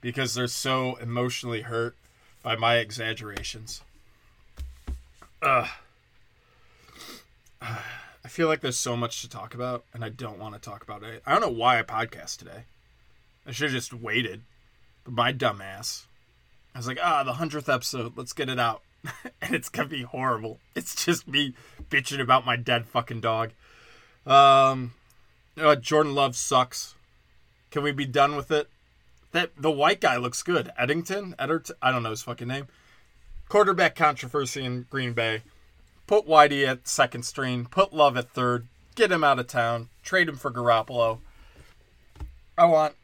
because 0.00 0.34
they're 0.34 0.46
so 0.46 0.96
emotionally 0.96 1.62
hurt 1.62 1.96
by 2.42 2.56
my 2.56 2.76
exaggerations? 2.76 3.82
Ugh. 5.42 5.68
I 8.24 8.28
feel 8.28 8.46
like 8.48 8.60
there's 8.60 8.78
so 8.78 8.96
much 8.96 9.20
to 9.22 9.28
talk 9.28 9.54
about, 9.54 9.84
and 9.92 10.04
I 10.04 10.08
don't 10.08 10.38
want 10.38 10.54
to 10.54 10.60
talk 10.60 10.82
about 10.82 11.02
it. 11.02 11.22
I 11.26 11.32
don't 11.32 11.40
know 11.40 11.48
why 11.48 11.78
I 11.78 11.82
podcast 11.82 12.38
today. 12.38 12.64
I 13.46 13.50
should 13.50 13.64
have 13.64 13.72
just 13.72 13.92
waited. 13.92 14.42
But 15.04 15.14
my 15.14 15.32
dumbass, 15.32 16.04
I 16.74 16.78
was 16.78 16.86
like, 16.86 16.98
ah, 17.02 17.24
the 17.24 17.34
hundredth 17.34 17.68
episode, 17.68 18.16
let's 18.16 18.32
get 18.32 18.48
it 18.48 18.60
out, 18.60 18.82
and 19.42 19.54
it's 19.54 19.68
gonna 19.68 19.88
be 19.88 20.02
horrible. 20.02 20.60
It's 20.76 21.04
just 21.04 21.26
me 21.26 21.54
bitching 21.90 22.20
about 22.20 22.46
my 22.46 22.56
dead 22.56 22.86
fucking 22.86 23.20
dog. 23.20 23.50
Um, 24.24 24.94
uh, 25.60 25.74
Jordan 25.74 26.14
Love 26.14 26.36
sucks. 26.36 26.94
Can 27.72 27.82
we 27.82 27.90
be 27.90 28.06
done 28.06 28.36
with 28.36 28.50
it? 28.52 28.68
That 29.32 29.50
the 29.56 29.70
white 29.70 30.00
guy 30.00 30.16
looks 30.16 30.42
good. 30.42 30.70
Eddington, 30.78 31.34
Edert, 31.38 31.70
I 31.80 31.90
don't 31.90 32.02
know 32.02 32.10
his 32.10 32.22
fucking 32.22 32.48
name. 32.48 32.68
Quarterback 33.48 33.96
controversy 33.96 34.64
in 34.64 34.86
Green 34.88 35.12
Bay. 35.12 35.42
Put 36.06 36.26
Whitey 36.26 36.66
at 36.66 36.88
second 36.88 37.24
string. 37.24 37.66
Put 37.66 37.92
Love 37.92 38.16
at 38.16 38.30
third. 38.30 38.66
Get 38.94 39.12
him 39.12 39.24
out 39.24 39.38
of 39.38 39.46
town. 39.46 39.88
Trade 40.02 40.28
him 40.28 40.36
for 40.36 40.50
Garoppolo. 40.50 41.18
I 42.58 42.66
want. 42.66 42.94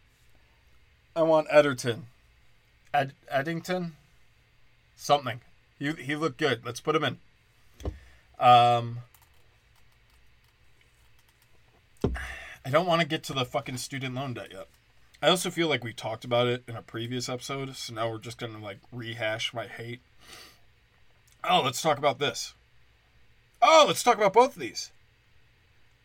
I 1.17 1.23
want 1.23 1.49
Ederton. 1.51 2.07
Ed 2.93 3.13
Eddington. 3.31 3.97
Something. 4.97 5.41
He 5.79 5.93
he 5.93 6.17
looked 6.17 6.39
good. 6.39 6.65
Let's 6.65 6.81
put 6.81 6.97
him 6.97 7.05
in. 7.05 7.19
Um. 8.39 8.99
I 12.65 12.71
don't 12.71 12.87
want 12.87 13.01
to 13.01 13.07
get 13.07 13.23
to 13.25 13.33
the 13.33 13.45
fucking 13.45 13.79
student 13.79 14.15
loan 14.15 14.35
debt 14.35 14.49
yet. 14.53 14.69
I 15.23 15.29
also 15.29 15.51
feel 15.51 15.69
like 15.69 15.83
we 15.83 15.93
talked 15.93 16.25
about 16.25 16.47
it 16.47 16.63
in 16.69 16.77
a 16.77 16.83
previous 16.83 17.29
episode, 17.29 17.75
so 17.75 17.95
now 17.95 18.11
we're 18.11 18.19
just 18.19 18.39
gonna 18.39 18.63
like 18.63 18.79
rehash 18.93 19.55
my 19.55 19.67
hate. 19.67 20.01
Oh, 21.49 21.63
let's 21.65 21.81
talk 21.81 21.99
about 21.99 22.19
this. 22.19 22.55
Oh, 23.61 23.85
let's 23.87 24.03
talk 24.03 24.17
about 24.17 24.33
both 24.33 24.55
of 24.55 24.61
these. 24.61 24.91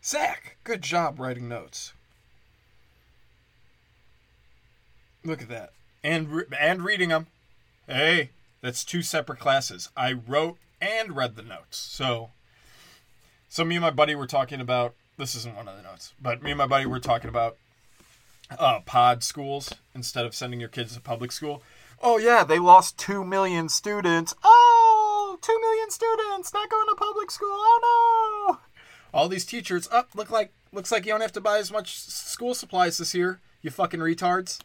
Zach, 0.04 0.58
good 0.64 0.82
job 0.82 1.20
writing 1.20 1.48
notes. 1.48 1.94
Look 5.24 5.42
at 5.42 5.50
that. 5.50 5.72
And 6.04 6.44
and 6.60 6.84
reading 6.84 7.10
them. 7.10 7.28
Hey, 7.88 8.32
that's 8.62 8.84
two 8.84 9.02
separate 9.02 9.40
classes. 9.40 9.90
I 9.96 10.14
wrote 10.14 10.58
and 10.82 11.16
read 11.16 11.36
the 11.36 11.42
notes. 11.44 11.78
So 11.78 12.32
so 13.48 13.64
me 13.64 13.76
and 13.76 13.84
my 13.84 13.92
buddy 13.92 14.16
were 14.16 14.28
talking 14.28 14.60
about 14.60 14.96
this 15.18 15.36
isn't 15.36 15.56
one 15.56 15.68
of 15.68 15.78
the 15.78 15.84
notes, 15.84 16.14
but 16.22 16.42
me 16.42 16.52
and 16.52 16.58
my 16.58 16.68
buddy 16.68 16.86
were 16.86 17.00
talking 17.00 17.30
about 17.30 17.56
uh, 18.58 18.80
pod 18.82 19.24
schools 19.24 19.74
instead 19.96 20.26
of 20.26 20.36
sending 20.36 20.60
your 20.60 20.70
kids 20.70 20.96
to 20.96 21.02
public 21.02 21.32
school. 21.32 21.62
Oh 22.02 22.18
yeah, 22.18 22.44
they 22.44 22.60
lost 22.60 22.98
two 22.98 23.24
million 23.24 23.70
students. 23.70 24.36
Oh, 24.44 24.73
two 25.44 25.60
million 25.62 25.92
students 25.92 26.54
not 26.54 26.70
going 26.70 26.88
to 26.90 26.96
public 26.96 27.30
school. 27.30 27.50
Oh 27.52 28.50
no! 28.50 28.60
All 29.14 29.28
these 29.28 29.46
teachers 29.46 29.88
up 29.92 30.10
oh, 30.16 30.18
look 30.18 30.32
like 30.32 30.52
looks 30.72 30.92
like 30.92 31.06
you 31.06 31.12
don't 31.12 31.22
have 31.22 31.34
to 31.34 31.42
buy 31.42 31.60
as 31.60 31.72
much 31.72 32.00
school 32.00 32.56
supplies 32.56 32.98
this 32.98 33.14
year. 33.14 33.40
You 33.62 33.70
fucking 33.70 34.00
retards. 34.00 34.60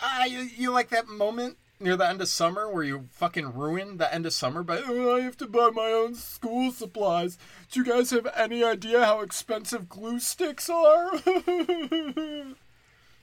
Ah, 0.00 0.24
you, 0.24 0.40
you 0.40 0.70
like 0.70 0.90
that 0.90 1.08
moment 1.08 1.56
near 1.80 1.96
the 1.96 2.08
end 2.08 2.20
of 2.20 2.28
summer 2.28 2.70
where 2.70 2.84
you 2.84 3.08
fucking 3.12 3.54
ruin 3.54 3.96
the 3.96 4.12
end 4.12 4.26
of 4.26 4.32
summer 4.32 4.62
by 4.62 4.80
oh, 4.86 5.16
I 5.16 5.20
have 5.20 5.36
to 5.38 5.46
buy 5.46 5.70
my 5.72 5.90
own 5.90 6.14
school 6.14 6.70
supplies. 6.70 7.38
Do 7.70 7.80
you 7.80 7.86
guys 7.86 8.10
have 8.10 8.28
any 8.36 8.62
idea 8.62 9.04
how 9.04 9.20
expensive 9.20 9.88
glue 9.88 10.20
sticks 10.20 10.68
are? 10.68 11.18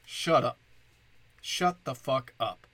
Shut 0.06 0.44
up. 0.44 0.58
Shut 1.42 1.84
the 1.84 1.96
fuck 1.96 2.34
up. 2.40 2.68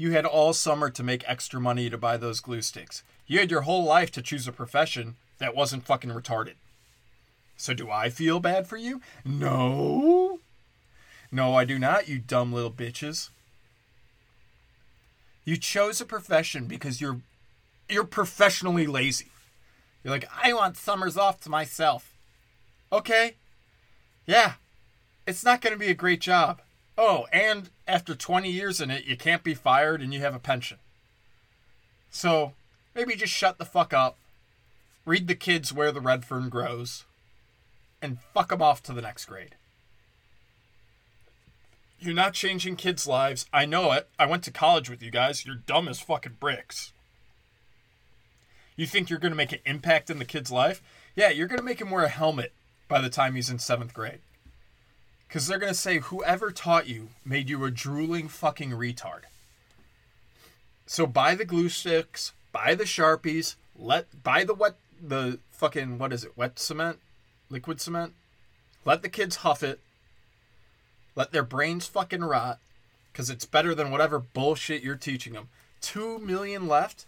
You 0.00 0.12
had 0.12 0.24
all 0.24 0.54
summer 0.54 0.88
to 0.88 1.02
make 1.02 1.28
extra 1.28 1.60
money 1.60 1.90
to 1.90 1.98
buy 1.98 2.16
those 2.16 2.40
glue 2.40 2.62
sticks. 2.62 3.02
You 3.26 3.38
had 3.38 3.50
your 3.50 3.60
whole 3.60 3.84
life 3.84 4.10
to 4.12 4.22
choose 4.22 4.48
a 4.48 4.52
profession 4.52 5.16
that 5.36 5.54
wasn't 5.54 5.84
fucking 5.84 6.08
retarded. 6.08 6.54
So 7.58 7.74
do 7.74 7.90
I 7.90 8.08
feel 8.08 8.40
bad 8.40 8.66
for 8.66 8.78
you? 8.78 9.02
No. 9.26 10.38
No, 11.30 11.54
I 11.54 11.66
do 11.66 11.78
not, 11.78 12.08
you 12.08 12.18
dumb 12.18 12.50
little 12.50 12.70
bitches. 12.70 13.28
You 15.44 15.58
chose 15.58 16.00
a 16.00 16.06
profession 16.06 16.64
because 16.64 17.02
you're 17.02 17.20
you're 17.86 18.04
professionally 18.04 18.86
lazy. 18.86 19.28
You're 20.02 20.14
like, 20.14 20.30
I 20.42 20.54
want 20.54 20.78
summers 20.78 21.18
off 21.18 21.42
to 21.42 21.50
myself. 21.50 22.14
Okay. 22.90 23.34
Yeah. 24.24 24.54
it's 25.26 25.44
not 25.44 25.60
going 25.60 25.74
to 25.74 25.78
be 25.78 25.90
a 25.90 25.94
great 25.94 26.22
job. 26.22 26.62
Oh, 27.02 27.26
and 27.32 27.70
after 27.88 28.14
20 28.14 28.50
years 28.50 28.78
in 28.78 28.90
it, 28.90 29.06
you 29.06 29.16
can't 29.16 29.42
be 29.42 29.54
fired 29.54 30.02
and 30.02 30.12
you 30.12 30.20
have 30.20 30.34
a 30.34 30.38
pension. 30.38 30.76
So 32.10 32.52
maybe 32.94 33.16
just 33.16 33.32
shut 33.32 33.56
the 33.56 33.64
fuck 33.64 33.94
up, 33.94 34.18
read 35.06 35.26
the 35.26 35.34
kids 35.34 35.72
where 35.72 35.92
the 35.92 36.00
red 36.02 36.26
fern 36.26 36.50
grows, 36.50 37.06
and 38.02 38.18
fuck 38.34 38.50
them 38.50 38.60
off 38.60 38.82
to 38.82 38.92
the 38.92 39.00
next 39.00 39.24
grade. 39.24 39.54
You're 41.98 42.12
not 42.12 42.34
changing 42.34 42.76
kids' 42.76 43.06
lives. 43.06 43.46
I 43.50 43.64
know 43.64 43.92
it. 43.92 44.06
I 44.18 44.26
went 44.26 44.44
to 44.44 44.50
college 44.50 44.90
with 44.90 45.02
you 45.02 45.10
guys. 45.10 45.46
You're 45.46 45.54
dumb 45.54 45.88
as 45.88 46.00
fucking 46.00 46.36
bricks. 46.38 46.92
You 48.76 48.84
think 48.84 49.08
you're 49.08 49.18
going 49.18 49.32
to 49.32 49.36
make 49.36 49.52
an 49.52 49.60
impact 49.64 50.10
in 50.10 50.18
the 50.18 50.26
kid's 50.26 50.52
life? 50.52 50.82
Yeah, 51.16 51.30
you're 51.30 51.48
going 51.48 51.60
to 51.60 51.64
make 51.64 51.80
him 51.80 51.90
wear 51.90 52.04
a 52.04 52.10
helmet 52.10 52.52
by 52.88 53.00
the 53.00 53.08
time 53.08 53.36
he's 53.36 53.48
in 53.48 53.58
seventh 53.58 53.94
grade. 53.94 54.20
Because 55.30 55.46
they're 55.46 55.60
going 55.60 55.72
to 55.72 55.78
say 55.78 56.00
whoever 56.00 56.50
taught 56.50 56.88
you 56.88 57.10
made 57.24 57.48
you 57.48 57.64
a 57.64 57.70
drooling 57.70 58.26
fucking 58.26 58.72
retard. 58.72 59.20
So 60.86 61.06
buy 61.06 61.36
the 61.36 61.44
glue 61.44 61.68
sticks, 61.68 62.32
buy 62.50 62.74
the 62.74 62.82
sharpies, 62.82 63.54
let 63.78 64.24
buy 64.24 64.42
the 64.42 64.54
wet 64.54 64.74
the 65.00 65.38
fucking 65.52 65.98
what 65.98 66.12
is 66.12 66.24
it? 66.24 66.36
Wet 66.36 66.58
cement, 66.58 66.98
liquid 67.48 67.80
cement. 67.80 68.14
Let 68.84 69.02
the 69.02 69.08
kids 69.08 69.36
huff 69.36 69.62
it. 69.62 69.78
Let 71.14 71.30
their 71.30 71.44
brains 71.44 71.86
fucking 71.86 72.24
rot, 72.24 72.58
because 73.12 73.30
it's 73.30 73.44
better 73.44 73.72
than 73.72 73.92
whatever 73.92 74.18
bullshit 74.18 74.82
you're 74.82 74.96
teaching 74.96 75.34
them. 75.34 75.48
Two 75.80 76.18
million 76.18 76.66
left, 76.66 77.06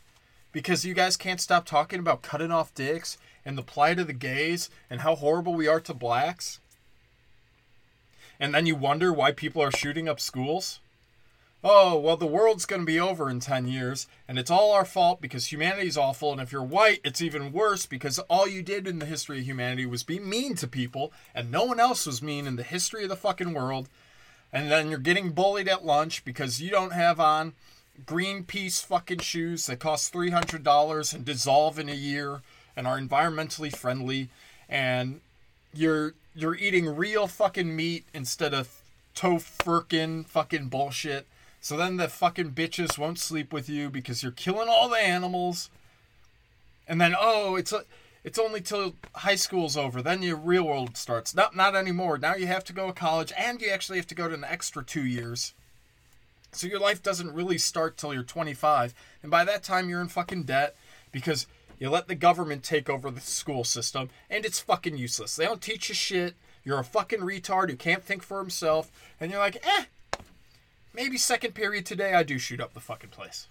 because 0.53 0.85
you 0.85 0.95
guys 0.95 1.17
can't 1.17 1.41
stop 1.41 1.67
talking 1.67 1.99
about 1.99 2.23
cutting 2.23 2.53
off 2.53 2.73
dicks 2.73 3.19
and 3.45 3.59
the 3.59 3.63
plight 3.63 3.99
of 3.99 4.07
the 4.07 4.13
gays 4.13 4.71
and 4.89 5.01
how 5.01 5.17
horrible 5.17 5.55
we 5.55 5.67
are 5.67 5.81
to 5.81 5.93
blacks. 5.93 6.61
And 8.43 8.55
then 8.55 8.67
you 8.67 8.75
wonder 8.75 9.11
why 9.13 9.33
people 9.33 9.63
are 9.63 9.71
shooting 9.71 10.07
up 10.07 10.21
schools 10.21 10.81
oh, 11.65 11.97
well, 11.99 12.17
the 12.17 12.27
world's 12.27 12.67
going 12.67 12.83
to 12.83 12.87
be 12.87 12.99
over 12.99 13.31
in 13.31 13.41
10 13.41 13.67
years, 13.67 14.07
and 14.27 14.39
it's 14.39 14.51
all 14.51 14.73
our 14.73 14.85
fault 14.85 15.21
because 15.21 15.53
humanity's 15.53 15.97
awful, 15.97 16.33
and 16.33 16.41
if 16.41 16.51
you're 16.51 16.63
white, 16.63 17.01
it's 17.05 17.23
even 17.23 17.53
worse 17.53 17.87
because 17.87 18.19
all 18.21 18.49
you 18.49 18.63
did 18.63 18.89
in 18.89 18.99
the 18.99 19.07
history 19.07 19.39
of 19.39 19.45
humanity 19.45 19.87
was 19.87 20.03
be 20.03 20.19
mean 20.19 20.55
to 20.57 20.67
people, 20.67 21.13
and 21.35 21.51
no 21.51 21.65
one 21.65 21.79
else 21.79 22.07
was 22.07 22.23
mean 22.23 22.47
in 22.47 22.57
the 22.57 22.63
history 22.63 23.05
of 23.05 23.09
the 23.09 23.17
fucking 23.17 23.55
world. 23.55 23.89
And 24.53 24.71
then 24.71 24.91
you're 24.91 24.99
getting 24.99 25.31
bullied 25.31 25.69
at 25.69 25.85
lunch 25.85 26.25
because 26.25 26.61
you 26.61 26.71
don't 26.71 26.93
have 26.93 27.21
on 27.21 27.55
Greenpeace 28.05 28.85
fucking 28.85 29.21
shoes 29.21 29.67
that 29.67 29.79
cost 29.79 30.13
$300 30.13 31.15
and 31.15 31.25
dissolve 31.25 31.79
in 31.79 31.89
a 31.89 31.95
year 31.95 32.43
and 32.77 32.87
are 32.87 32.99
environmentally 32.99 33.75
friendly, 33.75 34.31
and 34.69 35.21
you're 35.73 36.15
you're 36.35 36.57
eating 36.57 36.87
real 36.97 37.27
fucking 37.27 37.75
meat 37.75 38.05
instead 38.15 38.55
of 38.55 38.83
tofurkin 39.15 40.27
fucking 40.27 40.69
bullshit 40.69 41.27
so 41.63 41.77
then 41.77 41.97
the 41.97 42.09
fucking 42.09 42.51
bitches 42.51 42.99
won't 42.99 43.21
sleep 43.21 43.53
with 43.53 43.69
you 43.69 43.89
because 43.89 44.21
you're 44.21 44.33
killing 44.33 44.69
all 44.69 44.89
the 44.89 44.97
animals. 44.97 45.71
And 46.89 47.01
then 47.01 47.15
oh, 47.19 47.55
it's 47.55 47.73
a, 47.73 47.85
it's 48.25 48.39
only 48.39 48.61
till 48.61 48.97
high 49.15 49.37
school's 49.37 49.77
over. 49.77 50.03
Then 50.03 50.23
your 50.23 50.37
real 50.37 50.65
world 50.65 50.97
starts. 50.97 51.37
Not 51.37 51.55
not 51.55 51.77
anymore. 51.77 52.19
Now 52.19 52.35
you 52.35 52.49
have 52.49 52.65
to 52.65 52.73
go 52.73 52.89
to 52.89 52.93
college 52.93 53.33
and 53.39 53.63
you 53.63 53.71
actually 53.71 53.99
have 53.99 54.09
to 54.09 54.15
go 54.17 54.27
to 54.27 54.35
an 54.35 54.43
extra 54.43 54.85
2 54.85 55.05
years. 55.05 55.55
So 56.51 56.67
your 56.67 56.81
life 56.81 57.01
doesn't 57.01 57.33
really 57.33 57.59
start 57.59 57.97
till 57.97 58.13
you're 58.13 58.25
25. 58.25 58.93
And 59.23 59.31
by 59.31 59.45
that 59.45 59.63
time 59.63 59.89
you're 59.89 60.03
in 60.03 60.09
fucking 60.09 60.43
debt 60.43 60.75
because 61.13 61.47
you 61.83 61.91
let 61.91 62.07
the 62.07 62.15
government 62.15 62.63
take 62.63 62.89
over 62.89 63.11
the 63.11 63.21
school 63.21 63.65
system 63.65 64.09
and 64.31 64.45
it's 64.45 64.61
fucking 64.61 64.97
useless. 64.97 65.35
They 65.35 65.45
don't 65.45 65.61
teach 65.61 65.89
you 65.89 65.95
shit. 65.97 66.35
You're 66.65 66.79
a 66.79 66.85
fucking 66.85 67.19
retard 67.19 67.71
who 67.71 67.77
can't 67.77 68.05
think 68.05 68.23
for 68.23 68.39
himself 68.39 68.93
and 69.19 69.33
you're 69.33 69.41
like, 69.41 69.57
"Eh, 69.67 69.85
Maybe 70.95 71.17
second 71.17 71.55
period 71.55 71.87
today, 71.87 72.15
I 72.15 72.23
do 72.23 72.39
shoot 72.39 72.61
up 72.61 72.75
the 72.75 72.81
fucking 72.81 73.11
place. 73.11 73.49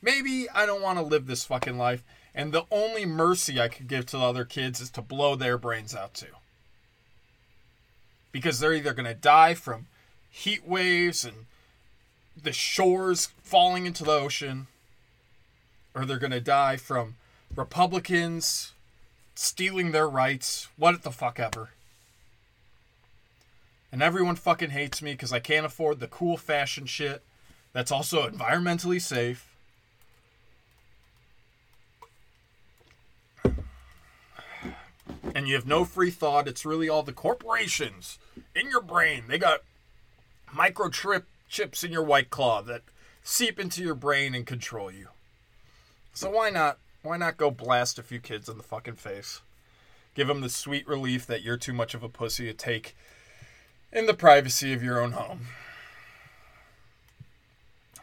Maybe 0.00 0.48
I 0.48 0.64
don't 0.64 0.82
want 0.82 0.98
to 0.98 1.04
live 1.04 1.26
this 1.26 1.44
fucking 1.44 1.76
life, 1.76 2.04
and 2.34 2.52
the 2.52 2.66
only 2.70 3.04
mercy 3.04 3.60
I 3.60 3.68
could 3.68 3.88
give 3.88 4.06
to 4.06 4.16
the 4.16 4.22
other 4.22 4.44
kids 4.44 4.80
is 4.80 4.90
to 4.90 5.02
blow 5.02 5.34
their 5.34 5.58
brains 5.58 5.94
out 5.96 6.14
too. 6.14 6.36
Because 8.30 8.60
they're 8.60 8.74
either 8.74 8.94
going 8.94 9.06
to 9.08 9.14
die 9.14 9.54
from 9.54 9.88
heat 10.30 10.66
waves 10.66 11.24
and 11.24 11.46
the 12.40 12.52
shores 12.52 13.30
falling 13.42 13.86
into 13.86 14.04
the 14.04 14.12
ocean, 14.12 14.68
or 15.94 16.04
they're 16.04 16.18
going 16.18 16.30
to 16.30 16.40
die 16.40 16.76
from 16.76 17.16
Republicans 17.54 18.72
stealing 19.34 19.92
their 19.92 20.08
rights, 20.08 20.68
what 20.76 21.02
the 21.02 21.10
fuck 21.10 21.38
ever 21.38 21.70
and 23.90 24.02
everyone 24.02 24.36
fucking 24.36 24.70
hates 24.70 25.00
me 25.00 25.12
because 25.12 25.32
I 25.32 25.40
can't 25.40 25.66
afford 25.66 26.00
the 26.00 26.08
cool 26.08 26.36
fashion 26.36 26.86
shit 26.86 27.22
that's 27.72 27.92
also 27.92 28.28
environmentally 28.28 29.00
safe. 29.00 29.46
And 35.34 35.46
you 35.46 35.54
have 35.54 35.66
no 35.66 35.84
free 35.84 36.10
thought. 36.10 36.48
It's 36.48 36.66
really 36.66 36.88
all 36.88 37.02
the 37.02 37.12
corporations 37.12 38.18
in 38.54 38.68
your 38.70 38.80
brain. 38.80 39.24
They 39.28 39.38
got 39.38 39.60
microchip 40.48 41.24
chips 41.48 41.84
in 41.84 41.92
your 41.92 42.02
white 42.02 42.30
claw 42.30 42.62
that 42.62 42.82
seep 43.22 43.60
into 43.60 43.82
your 43.82 43.94
brain 43.94 44.34
and 44.34 44.46
control 44.46 44.90
you. 44.90 45.08
So 46.18 46.30
why 46.30 46.50
not? 46.50 46.78
Why 47.02 47.16
not 47.16 47.36
go 47.36 47.48
blast 47.48 47.96
a 47.96 48.02
few 48.02 48.18
kids 48.18 48.48
in 48.48 48.56
the 48.56 48.64
fucking 48.64 48.96
face? 48.96 49.40
Give 50.16 50.26
them 50.26 50.40
the 50.40 50.48
sweet 50.48 50.84
relief 50.88 51.28
that 51.28 51.42
you're 51.42 51.56
too 51.56 51.72
much 51.72 51.94
of 51.94 52.02
a 52.02 52.08
pussy 52.08 52.44
to 52.46 52.52
take 52.52 52.96
in 53.92 54.06
the 54.06 54.14
privacy 54.14 54.72
of 54.72 54.82
your 54.82 55.00
own 55.00 55.12
home. 55.12 55.42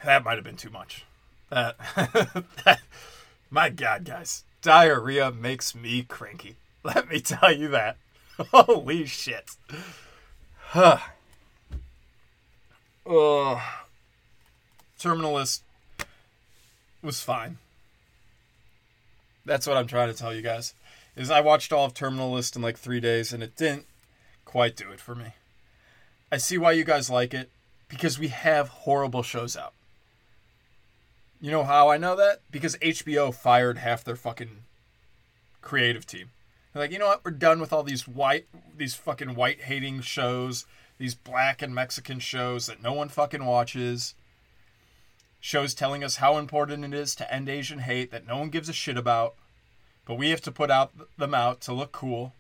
That 0.06 0.24
might 0.24 0.36
have 0.36 0.46
been 0.46 0.56
too 0.56 0.70
much. 0.70 1.04
That, 1.50 1.76
that 2.64 2.80
my 3.50 3.68
God, 3.68 4.06
guys, 4.06 4.46
diarrhea 4.62 5.30
makes 5.34 5.76
me 5.76 6.04
cranky. 6.04 6.56
Let 6.86 7.10
me 7.10 7.20
tell 7.20 7.52
you 7.54 7.68
that. 7.68 7.98
Holy 8.40 9.08
shit. 9.08 9.58
Huh. 10.68 11.00
Oh, 13.06 13.62
Terminal 14.98 15.34
List 15.34 15.64
was 17.04 17.20
fine. 17.20 17.58
That's 19.46 19.68
what 19.68 19.78
I'm 19.78 19.88
trying 19.88 20.12
to 20.12 20.18
tell 20.18 20.34
you 20.34 20.42
guys. 20.42 20.74
Is 21.16 21.32
I 21.32 21.42
watched 21.42 21.72
all 21.72 21.86
of 21.86 21.94
Terminal 21.94 22.32
List 22.32 22.56
in 22.56 22.62
like 22.62 22.78
three 22.78 23.00
days 23.00 23.32
and 23.32 23.42
it 23.42 23.56
didn't 23.56 23.86
quite 24.44 24.76
do 24.76 24.92
it 24.92 25.00
for 25.00 25.16
me. 25.16 25.34
I 26.32 26.38
see 26.38 26.58
why 26.58 26.74
you 26.74 26.84
guys 26.84 27.10
like 27.10 27.34
it 27.34 27.50
because 27.88 28.20
we 28.20 28.30
have 28.30 28.70
horrible 28.70 29.24
shows 29.24 29.56
out. 29.56 29.74
You 31.40 31.52
know 31.52 31.64
how 31.64 31.90
I 31.90 31.98
know 31.98 32.16
that? 32.16 32.42
Because 32.52 32.76
HBO 32.78 33.34
fired 33.34 33.78
half 33.78 34.04
their 34.04 34.16
fucking 34.16 34.64
creative 35.62 36.06
team. 36.06 36.30
They're 36.74 36.84
like, 36.84 36.92
you 36.92 37.00
know 37.00 37.08
what? 37.08 37.24
We're 37.24 37.32
done 37.32 37.60
with 37.60 37.72
all 37.72 37.84
these 37.84 38.08
white, 38.08 38.48
these 38.76 38.96
fucking 38.96 39.36
white 39.36 39.62
hating 39.62 40.02
shows, 40.02 40.66
these 40.98 41.16
black 41.16 41.62
and 41.62 41.76
Mexican 41.76 42.20
shows 42.20 42.68
that 42.68 42.82
no 42.82 42.94
one 42.94 43.10
fucking 43.10 43.46
watches. 43.46 44.16
Shows 45.46 45.76
telling 45.76 46.04
us 46.04 46.16
how 46.16 46.40
important 46.40 46.84
it 46.84 46.98
is 46.98 47.14
to 47.14 47.32
end 47.32 47.50
Asian 47.50 47.78
hate 47.78 48.10
that 48.10 48.26
no 48.26 48.36
one 48.38 48.50
gives 48.50 48.68
a 48.68 48.74
shit 48.74 48.98
about, 48.98 49.36
but 50.04 50.16
we 50.16 50.32
have 50.32 50.42
to 50.42 50.52
put 50.52 50.72
out 50.72 50.92
them 51.20 51.36
out 51.36 51.62
to 51.62 51.72
look 51.72 51.92
cool. 51.92 52.34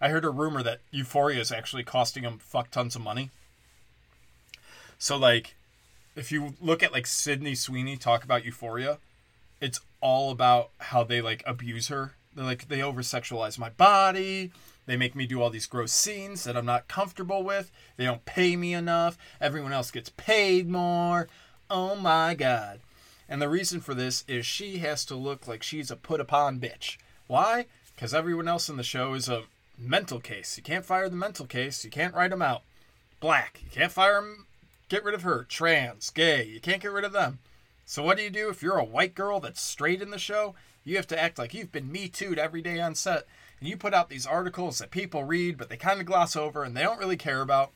I 0.00 0.08
heard 0.08 0.24
a 0.24 0.30
rumor 0.30 0.62
that 0.62 0.80
Euphoria 0.90 1.38
is 1.38 1.52
actually 1.52 1.84
costing 1.84 2.22
them 2.22 2.38
fuck 2.38 2.70
tons 2.70 2.96
of 2.96 3.02
money. 3.02 3.28
So 4.96 5.18
like, 5.18 5.54
if 6.14 6.32
you 6.32 6.54
look 6.58 6.82
at 6.82 6.94
like 6.94 7.06
Sydney 7.06 7.54
Sweeney 7.54 7.98
talk 7.98 8.24
about 8.24 8.46
Euphoria, 8.46 9.00
it's 9.60 9.80
all 10.00 10.30
about 10.30 10.70
how 10.78 11.04
they 11.04 11.20
like 11.20 11.42
abuse 11.46 11.88
her. 11.88 12.14
They're 12.34 12.46
like 12.46 12.68
they 12.68 12.80
over 12.80 13.02
sexualize 13.02 13.58
my 13.58 13.68
body. 13.68 14.50
They 14.86 14.96
make 14.96 15.14
me 15.14 15.26
do 15.26 15.42
all 15.42 15.50
these 15.50 15.66
gross 15.66 15.92
scenes 15.92 16.44
that 16.44 16.56
I'm 16.56 16.64
not 16.64 16.88
comfortable 16.88 17.42
with. 17.42 17.70
They 17.98 18.06
don't 18.06 18.24
pay 18.24 18.56
me 18.56 18.72
enough. 18.72 19.18
Everyone 19.42 19.74
else 19.74 19.90
gets 19.90 20.08
paid 20.16 20.70
more. 20.70 21.28
Oh 21.68 21.96
my 21.96 22.34
god. 22.34 22.80
And 23.28 23.42
the 23.42 23.48
reason 23.48 23.80
for 23.80 23.94
this 23.94 24.24
is 24.28 24.46
she 24.46 24.78
has 24.78 25.04
to 25.06 25.16
look 25.16 25.48
like 25.48 25.62
she's 25.62 25.90
a 25.90 25.96
put 25.96 26.20
upon 26.20 26.60
bitch. 26.60 26.96
Why? 27.26 27.66
Because 27.94 28.14
everyone 28.14 28.46
else 28.46 28.68
in 28.68 28.76
the 28.76 28.84
show 28.84 29.14
is 29.14 29.28
a 29.28 29.44
mental 29.76 30.20
case. 30.20 30.56
You 30.56 30.62
can't 30.62 30.84
fire 30.84 31.08
the 31.08 31.16
mental 31.16 31.46
case. 31.46 31.84
You 31.84 31.90
can't 31.90 32.14
write 32.14 32.30
them 32.30 32.42
out. 32.42 32.62
Black. 33.18 33.60
You 33.64 33.70
can't 33.70 33.90
fire 33.90 34.20
them. 34.20 34.46
Get 34.88 35.02
rid 35.02 35.14
of 35.14 35.22
her. 35.22 35.44
Trans. 35.48 36.10
Gay. 36.10 36.44
You 36.44 36.60
can't 36.60 36.82
get 36.82 36.92
rid 36.92 37.04
of 37.04 37.12
them. 37.12 37.40
So 37.84 38.02
what 38.02 38.16
do 38.16 38.22
you 38.22 38.30
do 38.30 38.48
if 38.48 38.62
you're 38.62 38.78
a 38.78 38.84
white 38.84 39.14
girl 39.14 39.40
that's 39.40 39.60
straight 39.60 40.02
in 40.02 40.10
the 40.10 40.18
show? 40.18 40.54
You 40.84 40.96
have 40.96 41.06
to 41.08 41.20
act 41.20 41.38
like 41.38 41.52
you've 41.52 41.72
been 41.72 41.90
me 41.90 42.08
too'd 42.08 42.38
every 42.38 42.62
day 42.62 42.80
on 42.80 42.94
set. 42.94 43.26
And 43.58 43.68
you 43.68 43.76
put 43.76 43.94
out 43.94 44.08
these 44.08 44.26
articles 44.26 44.78
that 44.78 44.90
people 44.90 45.24
read, 45.24 45.58
but 45.58 45.68
they 45.68 45.76
kind 45.76 45.98
of 45.98 46.06
gloss 46.06 46.36
over 46.36 46.62
and 46.62 46.76
they 46.76 46.82
don't 46.82 47.00
really 47.00 47.16
care 47.16 47.40
about. 47.40 47.72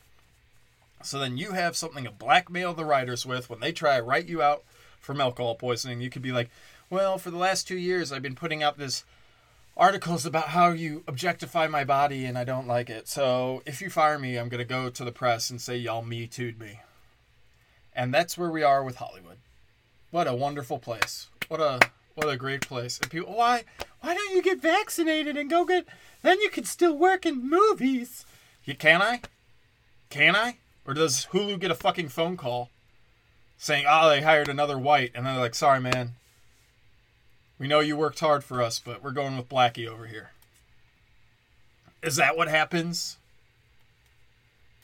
So 1.03 1.19
then 1.19 1.37
you 1.39 1.53
have 1.53 1.77
something 1.77 2.05
to 2.05 2.11
blackmail 2.11 2.75
the 2.75 2.85
writers 2.85 3.25
with 3.25 3.49
when 3.49 3.61
they 3.61 3.73
try 3.73 3.97
to 3.97 4.03
write 4.03 4.29
you 4.29 4.43
out 4.43 4.65
from 5.01 5.21
alcohol 5.21 5.55
poisoning. 5.55 6.01
You 6.01 6.11
could 6.11 6.23
be 6.23 6.33
like, 6.33 6.51
well, 6.91 7.19
for 7.19 7.31
the 7.31 7.39
last 7.39 7.67
two 7.67 7.79
years, 7.79 8.13
I've 8.13 8.23
been 8.23 8.35
putting 8.35 8.63
out 8.63 8.79
this 8.79 9.05
articles 9.77 10.27
about 10.27 10.49
how 10.49 10.71
you 10.71 11.03
objectify 11.07 11.67
my 11.67 11.85
body 11.85 12.27
and 12.27 12.37
I 12.37 12.45
don't 12.45 12.67
like 12.67 12.91
it. 12.91 13.09
So 13.09 13.63
if 13.65 13.81
you 13.81 13.89
fire 13.89 14.19
me, 14.19 14.37
I'm 14.37 14.49
going 14.49 14.59
to 14.59 14.65
go 14.65 14.91
to 14.91 15.05
the 15.05 15.13
press 15.13 15.49
and 15.49 15.61
say 15.61 15.77
y'all 15.77 16.03
me 16.03 16.27
too'd 16.27 16.61
me. 16.61 16.81
And 17.95 18.13
that's 18.13 18.37
where 18.37 18.51
we 18.51 18.63
are 18.63 18.85
with 18.85 18.97
Hollywood. 18.97 19.39
What 20.11 20.27
a 20.27 20.35
wonderful 20.35 20.79
place. 20.79 21.29
What 21.49 21.61
a 21.61 21.81
what 22.15 22.29
a 22.29 22.37
great 22.37 22.63
place. 22.63 22.99
And 23.01 23.11
people 23.11 23.35
why 23.35 23.65
why 24.01 24.15
don't 24.15 24.35
you 24.35 24.43
get 24.43 24.61
vaccinated 24.61 25.37
and 25.37 25.49
go 25.49 25.65
get 25.65 25.87
then 26.23 26.41
you 26.41 26.51
can 26.51 26.65
still 26.65 26.97
work 26.97 27.25
in 27.25 27.49
movies. 27.49 28.27
You 28.65 28.75
can 28.75 29.01
I? 29.01 29.23
Can 30.11 30.37
I? 30.37 30.59
Or 30.91 30.95
does 30.95 31.27
Hulu 31.27 31.61
get 31.61 31.71
a 31.71 31.77
fucking 31.77 32.09
phone 32.09 32.37
call 32.37 32.69
saying, 33.57 33.85
"Oh, 33.89 34.09
they 34.09 34.23
hired 34.23 34.49
another 34.49 34.77
white," 34.77 35.13
and 35.15 35.25
they're 35.25 35.37
like, 35.39 35.55
"Sorry, 35.55 35.79
man. 35.79 36.17
We 37.61 37.69
know 37.69 37.79
you 37.79 37.97
worked 37.97 38.19
hard 38.19 38.43
for 38.43 38.61
us, 38.61 38.81
but 38.81 39.01
we're 39.01 39.13
going 39.13 39.37
with 39.37 39.49
Blackie 39.49 39.87
over 39.87 40.09
here." 40.09 40.33
Is 42.03 42.17
that 42.17 42.37
what 42.37 42.49
happens 42.49 43.19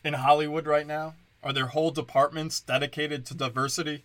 in 0.05 0.14
Hollywood 0.14 0.69
right 0.69 0.87
now? 0.87 1.16
Are 1.42 1.53
there 1.53 1.66
whole 1.66 1.90
departments 1.90 2.61
dedicated 2.61 3.27
to 3.27 3.35
diversity 3.35 4.05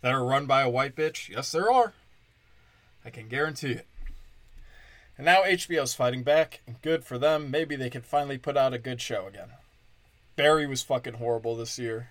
that 0.00 0.14
are 0.14 0.24
run 0.24 0.46
by 0.46 0.62
a 0.62 0.70
white 0.70 0.96
bitch? 0.96 1.28
Yes, 1.28 1.52
there 1.52 1.70
are. 1.70 1.92
I 3.04 3.10
can 3.10 3.28
guarantee 3.28 3.72
it. 3.72 3.86
And 5.18 5.26
now 5.26 5.42
HBO's 5.42 5.92
fighting 5.92 6.22
back, 6.22 6.62
and 6.66 6.80
good 6.80 7.04
for 7.04 7.18
them. 7.18 7.50
Maybe 7.50 7.76
they 7.76 7.90
can 7.90 8.00
finally 8.00 8.38
put 8.38 8.56
out 8.56 8.72
a 8.72 8.78
good 8.78 9.02
show 9.02 9.26
again. 9.26 9.50
Barry 10.36 10.66
was 10.66 10.82
fucking 10.82 11.14
horrible 11.14 11.56
this 11.56 11.78
year. 11.78 12.08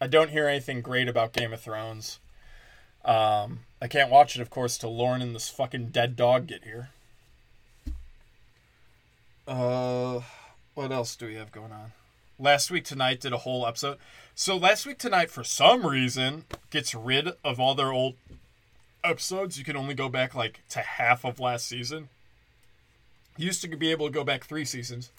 I 0.00 0.06
don't 0.06 0.30
hear 0.30 0.48
anything 0.48 0.80
great 0.80 1.08
about 1.08 1.32
Game 1.32 1.52
of 1.52 1.60
Thrones. 1.60 2.18
Um, 3.04 3.60
I 3.80 3.88
can't 3.88 4.10
watch 4.10 4.36
it, 4.36 4.42
of 4.42 4.50
course, 4.50 4.76
till 4.76 4.94
Lauren 4.94 5.22
and 5.22 5.34
this 5.34 5.48
fucking 5.48 5.88
dead 5.88 6.16
dog 6.16 6.46
get 6.46 6.64
here. 6.64 6.90
Uh, 9.46 10.20
what 10.74 10.90
else 10.90 11.16
do 11.16 11.26
we 11.26 11.34
have 11.34 11.52
going 11.52 11.72
on? 11.72 11.92
Last 12.38 12.70
Week 12.70 12.84
Tonight 12.84 13.20
did 13.20 13.32
a 13.32 13.38
whole 13.38 13.66
episode. 13.66 13.98
So 14.34 14.56
Last 14.56 14.86
Week 14.86 14.98
Tonight, 14.98 15.30
for 15.30 15.44
some 15.44 15.86
reason, 15.86 16.44
gets 16.70 16.94
rid 16.94 17.28
of 17.44 17.60
all 17.60 17.74
their 17.74 17.92
old 17.92 18.14
episodes. 19.04 19.58
You 19.58 19.64
can 19.64 19.76
only 19.76 19.94
go 19.94 20.08
back 20.08 20.34
like 20.34 20.62
to 20.70 20.80
half 20.80 21.24
of 21.24 21.38
last 21.38 21.66
season. 21.66 22.08
You 23.36 23.46
used 23.46 23.62
to 23.62 23.68
be 23.76 23.90
able 23.90 24.06
to 24.06 24.12
go 24.12 24.24
back 24.24 24.44
three 24.44 24.64
seasons. 24.64 25.10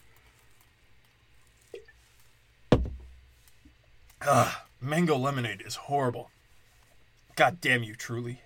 Ugh, 4.27 4.55
mango 4.81 5.15
lemonade 5.17 5.61
is 5.65 5.75
horrible. 5.75 6.31
God 7.35 7.61
damn 7.61 7.83
you, 7.83 7.95
truly. 7.95 8.41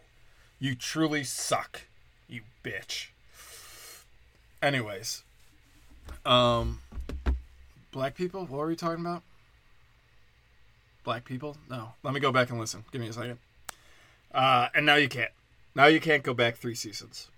You 0.59 0.75
truly 0.75 1.23
suck, 1.23 1.83
you 2.27 2.41
bitch. 2.63 3.09
Anyways, 4.61 5.23
um, 6.25 6.81
black 7.91 8.15
people. 8.15 8.41
What 8.41 8.59
were 8.59 8.67
we 8.67 8.75
talking 8.75 9.05
about? 9.05 9.23
Black 11.05 11.23
people? 11.23 11.55
No. 11.69 11.93
Let 12.03 12.13
me 12.13 12.19
go 12.19 12.31
back 12.31 12.49
and 12.49 12.59
listen. 12.59 12.83
Give 12.91 12.99
me 12.99 13.07
a 13.07 13.13
second. 13.13 13.37
Uh, 14.33 14.67
and 14.75 14.85
now 14.85 14.95
you 14.95 15.07
can't. 15.07 15.31
Now 15.75 15.85
you 15.85 16.01
can't 16.01 16.23
go 16.23 16.33
back 16.33 16.57
three 16.57 16.75
seasons. 16.75 17.29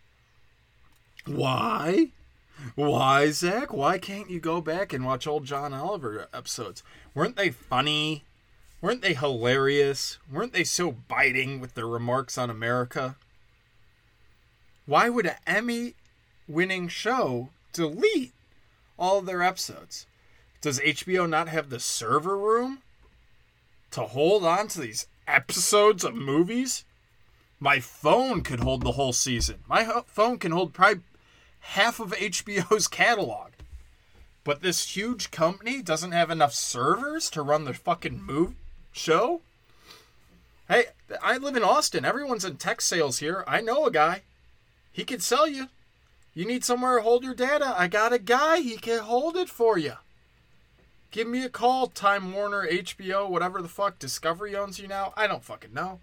Why? 1.28 2.08
Why, 2.76 3.30
Zach? 3.30 3.72
Why 3.72 4.00
can't 4.00 4.30
you 4.30 4.40
go 4.40 4.62
back 4.62 4.94
and 4.94 5.06
watch 5.06 5.28
old 5.28 5.46
John 5.46 5.74
Oliver 5.74 6.28
episodes? 6.34 6.82
Weren't 7.14 7.36
they 7.36 7.52
funny? 7.52 8.24
Weren't 8.82 9.04
they 9.04 9.14
hilarious? 9.14 10.18
Weren't 10.32 10.54
they 10.54 10.64
so 10.64 10.92
biting 10.92 11.60
with 11.60 11.76
their 11.76 11.88
remarks 11.88 12.38
on 12.38 12.50
America? 12.50 13.16
Why 14.88 15.08
would 15.08 15.28
an 15.28 15.36
Emmy 15.46 15.94
winning 16.48 16.88
show 16.88 17.50
delete 17.74 18.34
all 18.98 19.20
of 19.20 19.28
their 19.28 19.44
episodes? 19.44 20.08
Does 20.62 20.80
HBO 20.80 21.30
not 21.30 21.48
have 21.48 21.70
the 21.70 21.80
server 21.80 22.36
room 22.36 22.80
to 23.92 24.02
hold 24.02 24.44
on 24.44 24.68
to 24.70 24.82
these 24.82 25.06
episodes 25.28 26.04
of 26.04 26.16
movies? 26.16 26.84
My 27.60 27.80
phone 27.80 28.42
could 28.42 28.62
hold 28.62 28.82
the 28.82 28.94
whole 28.94 29.14
season. 29.14 29.60
My 29.68 29.84
phone 30.08 30.40
can 30.40 30.52
hold 30.52 30.74
probably 30.74 31.04
half 31.60 32.00
of 32.00 32.14
HBO's 32.14 32.88
catalog. 32.90 33.52
But 34.44 34.64
this 34.64 34.96
huge 34.96 35.30
company 35.30 35.84
doesn't 35.84 36.14
have 36.14 36.32
enough 36.32 36.56
servers 36.56 37.30
to 37.30 37.44
run 37.44 37.66
the 37.66 37.76
fucking 37.76 38.24
move 38.24 38.56
show. 38.92 39.42
Hey, 40.68 40.86
I 41.22 41.38
live 41.38 41.56
in 41.56 41.64
Austin. 41.64 42.06
Everyone's 42.06 42.46
in 42.46 42.58
tech 42.58 42.82
sales 42.82 43.20
here. 43.20 43.44
I 43.48 43.62
know 43.62 43.86
a 43.86 43.92
guy. 43.92 44.22
He 44.92 45.04
can 45.04 45.20
sell 45.20 45.48
you. 45.48 45.68
You 46.34 46.46
need 46.46 46.64
somewhere 46.64 46.98
to 46.98 47.04
hold 47.04 47.24
your 47.24 47.36
data. 47.36 47.76
I 47.78 47.88
got 47.88 48.14
a 48.14 48.20
guy. 48.20 48.60
He 48.60 48.78
can 48.78 49.00
hold 49.00 49.36
it 49.36 49.50
for 49.50 49.78
you. 49.78 49.94
Give 51.12 51.28
me 51.28 51.44
a 51.44 51.50
call, 51.50 51.88
Time 51.88 52.32
Warner, 52.32 52.66
HBO, 52.66 53.30
whatever 53.30 53.62
the 53.62 53.68
fuck. 53.68 54.00
Discovery 54.00 54.56
owns 54.56 54.80
you 54.80 54.88
now. 54.88 55.14
I 55.18 55.28
don't 55.28 55.44
fucking 55.44 55.74
know. 55.74 56.00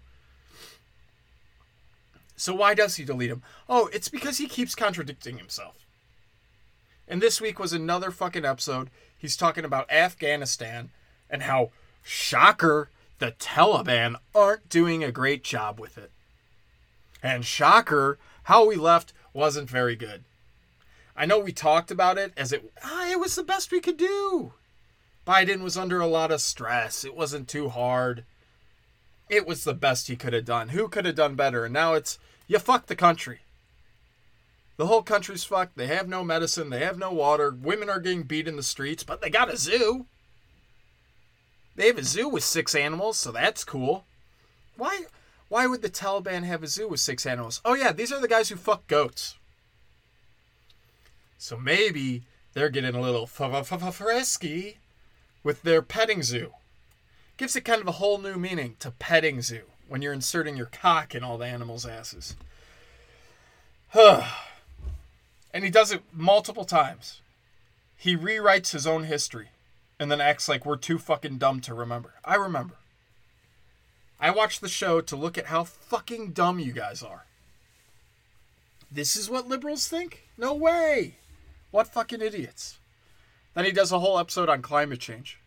So 2.35 2.53
why 2.53 2.75
does 2.75 2.95
he 2.95 3.03
delete 3.03 3.31
him? 3.31 3.41
Oh, 3.67 3.89
it's 3.91 4.07
because 4.07 4.37
he 4.37 4.47
keeps 4.47 4.75
contradicting 4.75 5.39
himself. 5.39 5.85
And 7.07 7.21
this 7.21 7.41
week 7.41 7.57
was 7.57 7.73
another 7.73 8.11
fucking 8.11 8.45
episode. 8.45 8.91
He's 9.17 9.35
talking 9.35 9.65
about 9.65 9.91
Afghanistan 9.91 10.91
and 11.29 11.43
how, 11.43 11.71
shocker, 12.03 12.89
the 13.19 13.31
Taliban 13.33 14.15
aren't 14.33 14.69
doing 14.69 15.03
a 15.03 15.11
great 15.11 15.43
job 15.43 15.79
with 15.79 15.97
it. 15.97 16.11
And 17.21 17.45
shocker, 17.45 18.17
how 18.43 18.65
we 18.65 18.75
left 18.75 19.13
wasn't 19.33 19.69
very 19.69 19.95
good. 19.95 20.23
I 21.15 21.25
know 21.25 21.39
we 21.39 21.51
talked 21.51 21.91
about 21.91 22.17
it 22.17 22.31
as 22.37 22.53
it 22.53 22.71
ah, 22.83 23.09
it 23.09 23.19
was 23.19 23.35
the 23.35 23.43
best 23.43 23.71
we 23.71 23.81
could 23.81 23.97
do. 23.97 24.53
Biden 25.27 25.61
was 25.61 25.77
under 25.77 25.99
a 25.99 26.07
lot 26.07 26.31
of 26.31 26.41
stress. 26.41 27.03
It 27.03 27.15
wasn't 27.15 27.47
too 27.47 27.69
hard. 27.69 28.23
It 29.29 29.45
was 29.45 29.63
the 29.63 29.73
best 29.73 30.07
he 30.07 30.15
could 30.15 30.33
have 30.33 30.45
done. 30.45 30.69
Who 30.69 30.87
could 30.87 31.05
have 31.05 31.15
done 31.15 31.35
better? 31.35 31.65
And 31.65 31.73
now 31.73 31.93
it's 31.93 32.17
you 32.47 32.57
fuck 32.57 32.87
the 32.87 32.95
country. 32.95 33.41
The 34.77 34.87
whole 34.87 35.03
country's 35.03 35.43
fucked. 35.43 35.75
They 35.75 35.87
have 35.87 36.07
no 36.07 36.23
medicine. 36.23 36.69
They 36.69 36.85
have 36.85 36.97
no 36.97 37.11
water. 37.11 37.51
Women 37.51 37.89
are 37.89 37.99
getting 37.99 38.23
beat 38.23 38.47
in 38.47 38.55
the 38.55 38.63
streets, 38.63 39.03
but 39.03 39.19
they 39.19 39.29
got 39.29 39.53
a 39.53 39.57
zoo. 39.57 40.05
They 41.79 41.87
have 41.87 41.97
a 41.97 42.03
zoo 42.03 42.27
with 42.27 42.43
six 42.43 42.75
animals, 42.75 43.17
so 43.17 43.31
that's 43.31 43.63
cool. 43.63 44.03
Why 44.75 45.05
why 45.47 45.65
would 45.65 45.81
the 45.81 45.89
Taliban 45.89 46.43
have 46.43 46.61
a 46.61 46.67
zoo 46.67 46.89
with 46.89 46.99
six 46.99 47.25
animals? 47.25 47.61
Oh 47.63 47.73
yeah, 47.73 47.93
these 47.93 48.11
are 48.11 48.19
the 48.19 48.27
guys 48.27 48.49
who 48.49 48.57
fuck 48.57 48.85
goats. 48.87 49.37
So 51.37 51.55
maybe 51.55 52.23
they're 52.51 52.67
getting 52.67 52.95
a 52.95 52.99
little 52.99 53.25
frisky 53.27 54.79
with 55.41 55.61
their 55.61 55.81
petting 55.81 56.21
zoo. 56.21 56.51
Gives 57.37 57.55
it 57.55 57.63
kind 57.63 57.79
of 57.79 57.87
a 57.87 57.93
whole 57.93 58.17
new 58.17 58.35
meaning 58.35 58.75
to 58.79 58.91
petting 58.91 59.41
zoo 59.41 59.63
when 59.87 60.01
you're 60.01 60.11
inserting 60.11 60.57
your 60.57 60.65
cock 60.65 61.15
in 61.15 61.23
all 61.23 61.37
the 61.37 61.45
animals' 61.45 61.85
asses. 61.85 62.35
Huh. 63.91 64.25
and 65.53 65.63
he 65.63 65.69
does 65.69 65.93
it 65.93 66.01
multiple 66.11 66.65
times. 66.65 67.21
He 67.95 68.17
rewrites 68.17 68.73
his 68.73 68.85
own 68.85 69.05
history 69.05 69.51
and 69.99 70.09
then 70.09 70.21
acts 70.21 70.47
like 70.47 70.65
we're 70.65 70.77
too 70.77 70.97
fucking 70.97 71.37
dumb 71.37 71.59
to 71.61 71.73
remember. 71.73 72.13
I 72.23 72.35
remember. 72.35 72.75
I 74.19 74.31
watched 74.31 74.61
the 74.61 74.69
show 74.69 75.01
to 75.01 75.15
look 75.15 75.37
at 75.37 75.47
how 75.47 75.63
fucking 75.63 76.31
dumb 76.31 76.59
you 76.59 76.71
guys 76.71 77.03
are. 77.03 77.25
This 78.91 79.15
is 79.15 79.29
what 79.29 79.47
liberals 79.47 79.87
think? 79.87 80.27
No 80.37 80.53
way. 80.53 81.15
What 81.71 81.87
fucking 81.87 82.21
idiots. 82.21 82.79
Then 83.53 83.65
he 83.65 83.71
does 83.71 83.91
a 83.91 83.99
whole 83.99 84.17
episode 84.17 84.49
on 84.49 84.61
climate 84.61 84.99
change. 84.99 85.39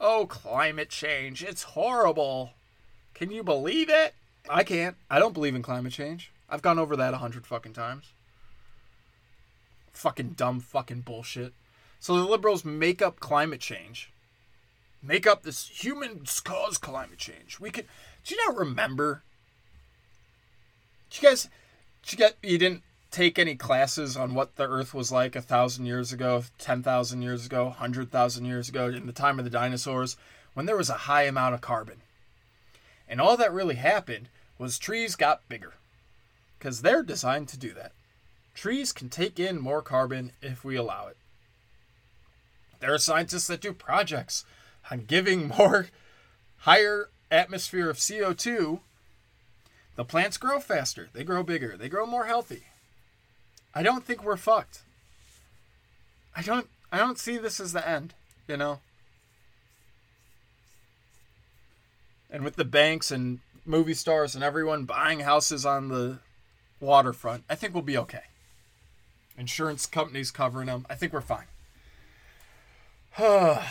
Oh, 0.00 0.26
climate 0.26 0.90
change. 0.90 1.42
It's 1.42 1.62
horrible. 1.62 2.50
Can 3.14 3.30
you 3.30 3.42
believe 3.42 3.88
it? 3.88 4.14
I 4.48 4.62
can't. 4.62 4.96
I 5.10 5.18
don't 5.18 5.34
believe 5.34 5.54
in 5.54 5.62
climate 5.62 5.92
change. 5.92 6.30
I've 6.48 6.62
gone 6.62 6.78
over 6.78 6.96
that 6.96 7.14
a 7.14 7.18
hundred 7.18 7.46
fucking 7.46 7.72
times. 7.72 8.12
Fucking 9.92 10.30
dumb 10.30 10.60
fucking 10.60 11.00
bullshit. 11.00 11.54
So 12.04 12.18
the 12.18 12.26
liberals 12.26 12.66
make 12.66 13.00
up 13.00 13.18
climate 13.18 13.62
change. 13.62 14.10
Make 15.02 15.26
up 15.26 15.42
this 15.42 15.68
humans 15.68 16.38
cause 16.38 16.76
climate 16.76 17.16
change. 17.16 17.58
We 17.58 17.70
could 17.70 17.86
do 18.26 18.34
you 18.34 18.46
not 18.46 18.58
remember? 18.58 19.22
Did 21.08 21.22
you 21.22 21.28
guys 21.30 21.48
did 22.02 22.12
you 22.12 22.18
get 22.18 22.36
you 22.42 22.58
didn't 22.58 22.82
take 23.10 23.38
any 23.38 23.54
classes 23.54 24.18
on 24.18 24.34
what 24.34 24.56
the 24.56 24.68
earth 24.68 24.92
was 24.92 25.10
like 25.10 25.34
a 25.34 25.40
thousand 25.40 25.86
years 25.86 26.12
ago, 26.12 26.44
ten 26.58 26.82
thousand 26.82 27.22
years 27.22 27.46
ago, 27.46 27.70
hundred 27.70 28.10
thousand 28.10 28.44
years 28.44 28.68
ago, 28.68 28.88
in 28.88 29.06
the 29.06 29.12
time 29.14 29.38
of 29.38 29.46
the 29.46 29.50
dinosaurs, 29.50 30.18
when 30.52 30.66
there 30.66 30.76
was 30.76 30.90
a 30.90 31.08
high 31.08 31.22
amount 31.22 31.54
of 31.54 31.62
carbon. 31.62 32.02
And 33.08 33.18
all 33.18 33.38
that 33.38 33.50
really 33.50 33.76
happened 33.76 34.28
was 34.58 34.78
trees 34.78 35.16
got 35.16 35.48
bigger. 35.48 35.72
Because 36.58 36.82
they're 36.82 37.02
designed 37.02 37.48
to 37.48 37.58
do 37.58 37.72
that. 37.72 37.92
Trees 38.54 38.92
can 38.92 39.08
take 39.08 39.40
in 39.40 39.58
more 39.58 39.80
carbon 39.80 40.32
if 40.42 40.66
we 40.66 40.76
allow 40.76 41.06
it. 41.06 41.16
There 42.84 42.92
are 42.92 42.98
scientists 42.98 43.46
that 43.46 43.62
do 43.62 43.72
projects 43.72 44.44
on 44.90 45.06
giving 45.06 45.48
more 45.58 45.86
higher 46.58 47.08
atmosphere 47.30 47.88
of 47.88 47.96
CO2. 47.96 48.80
The 49.96 50.04
plants 50.04 50.36
grow 50.36 50.60
faster, 50.60 51.08
they 51.14 51.24
grow 51.24 51.42
bigger, 51.42 51.78
they 51.78 51.88
grow 51.88 52.04
more 52.04 52.26
healthy. 52.26 52.64
I 53.74 53.82
don't 53.82 54.04
think 54.04 54.22
we're 54.22 54.36
fucked. 54.36 54.82
I 56.36 56.42
don't 56.42 56.66
I 56.92 56.98
don't 56.98 57.18
see 57.18 57.38
this 57.38 57.58
as 57.58 57.72
the 57.72 57.88
end, 57.88 58.12
you 58.46 58.58
know? 58.58 58.80
And 62.28 62.44
with 62.44 62.56
the 62.56 62.66
banks 62.66 63.10
and 63.10 63.38
movie 63.64 63.94
stars 63.94 64.34
and 64.34 64.44
everyone 64.44 64.84
buying 64.84 65.20
houses 65.20 65.64
on 65.64 65.88
the 65.88 66.18
waterfront, 66.80 67.44
I 67.48 67.54
think 67.54 67.72
we'll 67.72 67.82
be 67.82 67.96
okay. 67.96 68.24
Insurance 69.38 69.86
companies 69.86 70.30
covering 70.30 70.66
them. 70.66 70.84
I 70.90 70.96
think 70.96 71.14
we're 71.14 71.22
fine. 71.22 71.46
but 73.18 73.62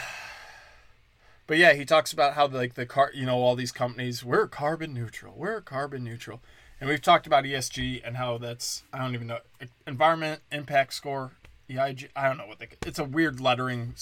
yeah, 1.49 1.73
he 1.73 1.83
talks 1.83 2.13
about 2.13 2.35
how 2.35 2.47
like 2.47 2.75
the 2.75 2.85
car, 2.85 3.11
you 3.13 3.25
know, 3.25 3.35
all 3.35 3.55
these 3.55 3.73
companies, 3.73 4.23
we're 4.23 4.47
carbon 4.47 4.93
neutral. 4.93 5.33
We're 5.35 5.59
carbon 5.59 6.03
neutral. 6.03 6.41
And 6.79 6.89
we've 6.89 7.01
talked 7.01 7.27
about 7.27 7.43
ESG 7.43 8.01
and 8.05 8.17
how 8.17 8.37
that's 8.37 8.83
I 8.93 8.99
don't 8.99 9.13
even 9.13 9.27
know 9.27 9.39
environment 9.85 10.41
impact 10.51 10.93
score 10.93 11.31
EIG. 11.69 12.09
I 12.15 12.27
don't 12.27 12.37
know 12.37 12.47
what 12.47 12.59
they. 12.59 12.69
It's 12.85 12.99
a 12.99 13.03
weird 13.03 13.41
lettering. 13.41 13.95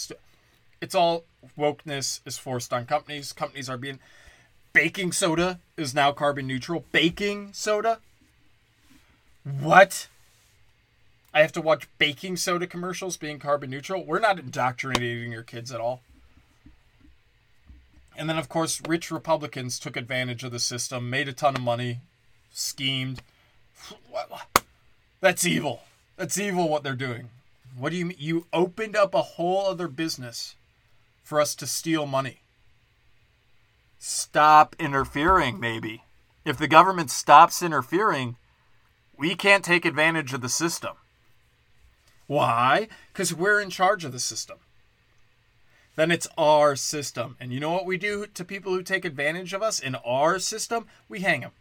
It's 0.80 0.96
all 0.96 1.26
wokeness 1.58 2.22
is 2.26 2.38
forced 2.38 2.72
on 2.72 2.86
companies. 2.86 3.34
Companies 3.34 3.70
are 3.70 3.78
being. 3.78 4.00
Baking 4.74 5.12
soda 5.12 5.60
is 5.76 5.94
now 5.94 6.12
carbon 6.12 6.48
neutral. 6.48 6.86
Baking 6.92 7.52
soda. 7.52 8.00
What? 9.44 10.08
I 11.34 11.42
have 11.42 11.52
to 11.54 11.62
watch 11.62 11.88
baking 11.98 12.38
soda 12.38 12.68
commercials 12.68 13.18
being 13.18 13.40
carbon 13.40 13.70
neutral. 13.70 14.06
We're 14.06 14.20
not 14.20 14.40
indoctrinating 14.40 15.32
your 15.32 15.44
kids 15.44 15.72
at 15.72 15.80
all. 15.80 16.02
And 18.18 18.30
then, 18.30 18.38
of 18.38 18.50
course, 18.50 18.82
rich 18.88 19.10
Republicans 19.10 19.80
took 19.80 19.96
advantage 19.96 20.44
of 20.44 20.52
the 20.52 20.60
system, 20.60 21.10
made 21.10 21.30
a 21.30 21.34
ton 21.34 21.56
of 21.56 21.62
money, 21.62 22.02
schemed. 22.52 23.22
That's 25.22 25.46
evil. 25.46 25.84
That's 26.18 26.38
evil 26.38 26.68
what 26.68 26.84
they're 26.84 26.94
doing. 26.96 27.30
What 27.78 27.92
do 27.92 27.96
you 27.96 28.06
mean? 28.08 28.18
You 28.20 28.48
opened 28.52 28.98
up 28.98 29.14
a 29.14 29.22
whole 29.22 29.66
other 29.66 29.88
business 29.88 30.56
for 31.24 31.40
us 31.40 31.56
to 31.56 31.66
steal 31.66 32.06
money. 32.06 32.42
Stop 33.98 34.76
interfering, 34.78 35.60
maybe. 35.60 36.04
If 36.44 36.58
the 36.58 36.68
government 36.68 37.10
stops 37.10 37.62
interfering, 37.62 38.36
we 39.18 39.36
can't 39.36 39.64
take 39.64 39.86
advantage 39.86 40.34
of 40.34 40.42
the 40.42 40.50
system. 40.50 40.96
Why? 42.32 42.88
Because 43.12 43.34
we're 43.34 43.60
in 43.60 43.70
charge 43.70 44.06
of 44.06 44.14
the 44.14 44.20
system. 44.20 44.60
Then 45.98 46.12
it's 46.12 46.30
our 46.38 46.78
system. 46.78 47.36
And 47.42 47.52
you 47.52 47.60
know 47.60 47.74
what 47.74 47.86
we 47.86 47.98
do 47.98 48.26
to 48.26 48.46
people 48.46 48.72
who 48.72 48.84
take 48.84 49.04
advantage 49.04 49.52
of 49.52 49.62
us 49.62 49.82
in 49.82 49.96
our 49.96 50.40
system? 50.40 50.86
We 51.10 51.20
hang 51.20 51.42
them. 51.42 51.52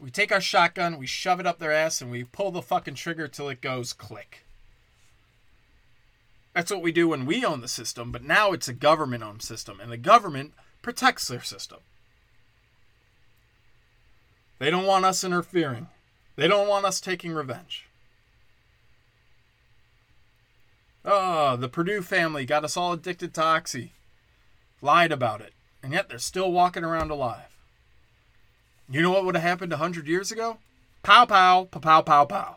We 0.00 0.10
take 0.10 0.32
our 0.32 0.40
shotgun, 0.40 0.96
we 0.96 1.06
shove 1.06 1.40
it 1.40 1.46
up 1.46 1.58
their 1.58 1.72
ass, 1.72 2.00
and 2.00 2.10
we 2.10 2.24
pull 2.24 2.50
the 2.50 2.62
fucking 2.62 2.94
trigger 2.94 3.28
till 3.28 3.50
it 3.50 3.60
goes 3.60 3.92
click. 3.92 4.46
That's 6.54 6.70
what 6.70 6.80
we 6.80 6.90
do 6.90 7.08
when 7.08 7.26
we 7.26 7.44
own 7.44 7.60
the 7.60 7.68
system, 7.68 8.10
but 8.10 8.24
now 8.24 8.52
it's 8.52 8.66
a 8.66 8.72
government 8.72 9.22
owned 9.22 9.42
system, 9.42 9.78
and 9.78 9.92
the 9.92 9.98
government 9.98 10.54
protects 10.80 11.28
their 11.28 11.42
system. 11.42 11.80
They 14.58 14.70
don't 14.70 14.86
want 14.86 15.04
us 15.04 15.22
interfering, 15.22 15.88
they 16.36 16.48
don't 16.48 16.66
want 16.66 16.86
us 16.86 16.98
taking 16.98 17.32
revenge. 17.32 17.88
Oh, 21.04 21.56
the 21.56 21.68
Purdue 21.68 22.02
family 22.02 22.44
got 22.44 22.64
us 22.64 22.76
all 22.76 22.92
addicted 22.92 23.34
to 23.34 23.42
Oxy. 23.42 23.92
Lied 24.80 25.12
about 25.12 25.40
it. 25.40 25.52
And 25.82 25.92
yet 25.92 26.08
they're 26.08 26.18
still 26.18 26.52
walking 26.52 26.84
around 26.84 27.10
alive. 27.10 27.56
You 28.88 29.02
know 29.02 29.10
what 29.10 29.24
would 29.24 29.34
have 29.34 29.42
happened 29.42 29.72
a 29.72 29.78
hundred 29.78 30.06
years 30.06 30.30
ago? 30.30 30.58
Pow 31.02 31.24
pow, 31.26 31.64
pow 31.64 31.80
pow 31.80 32.02
pow 32.02 32.24
pow. 32.24 32.56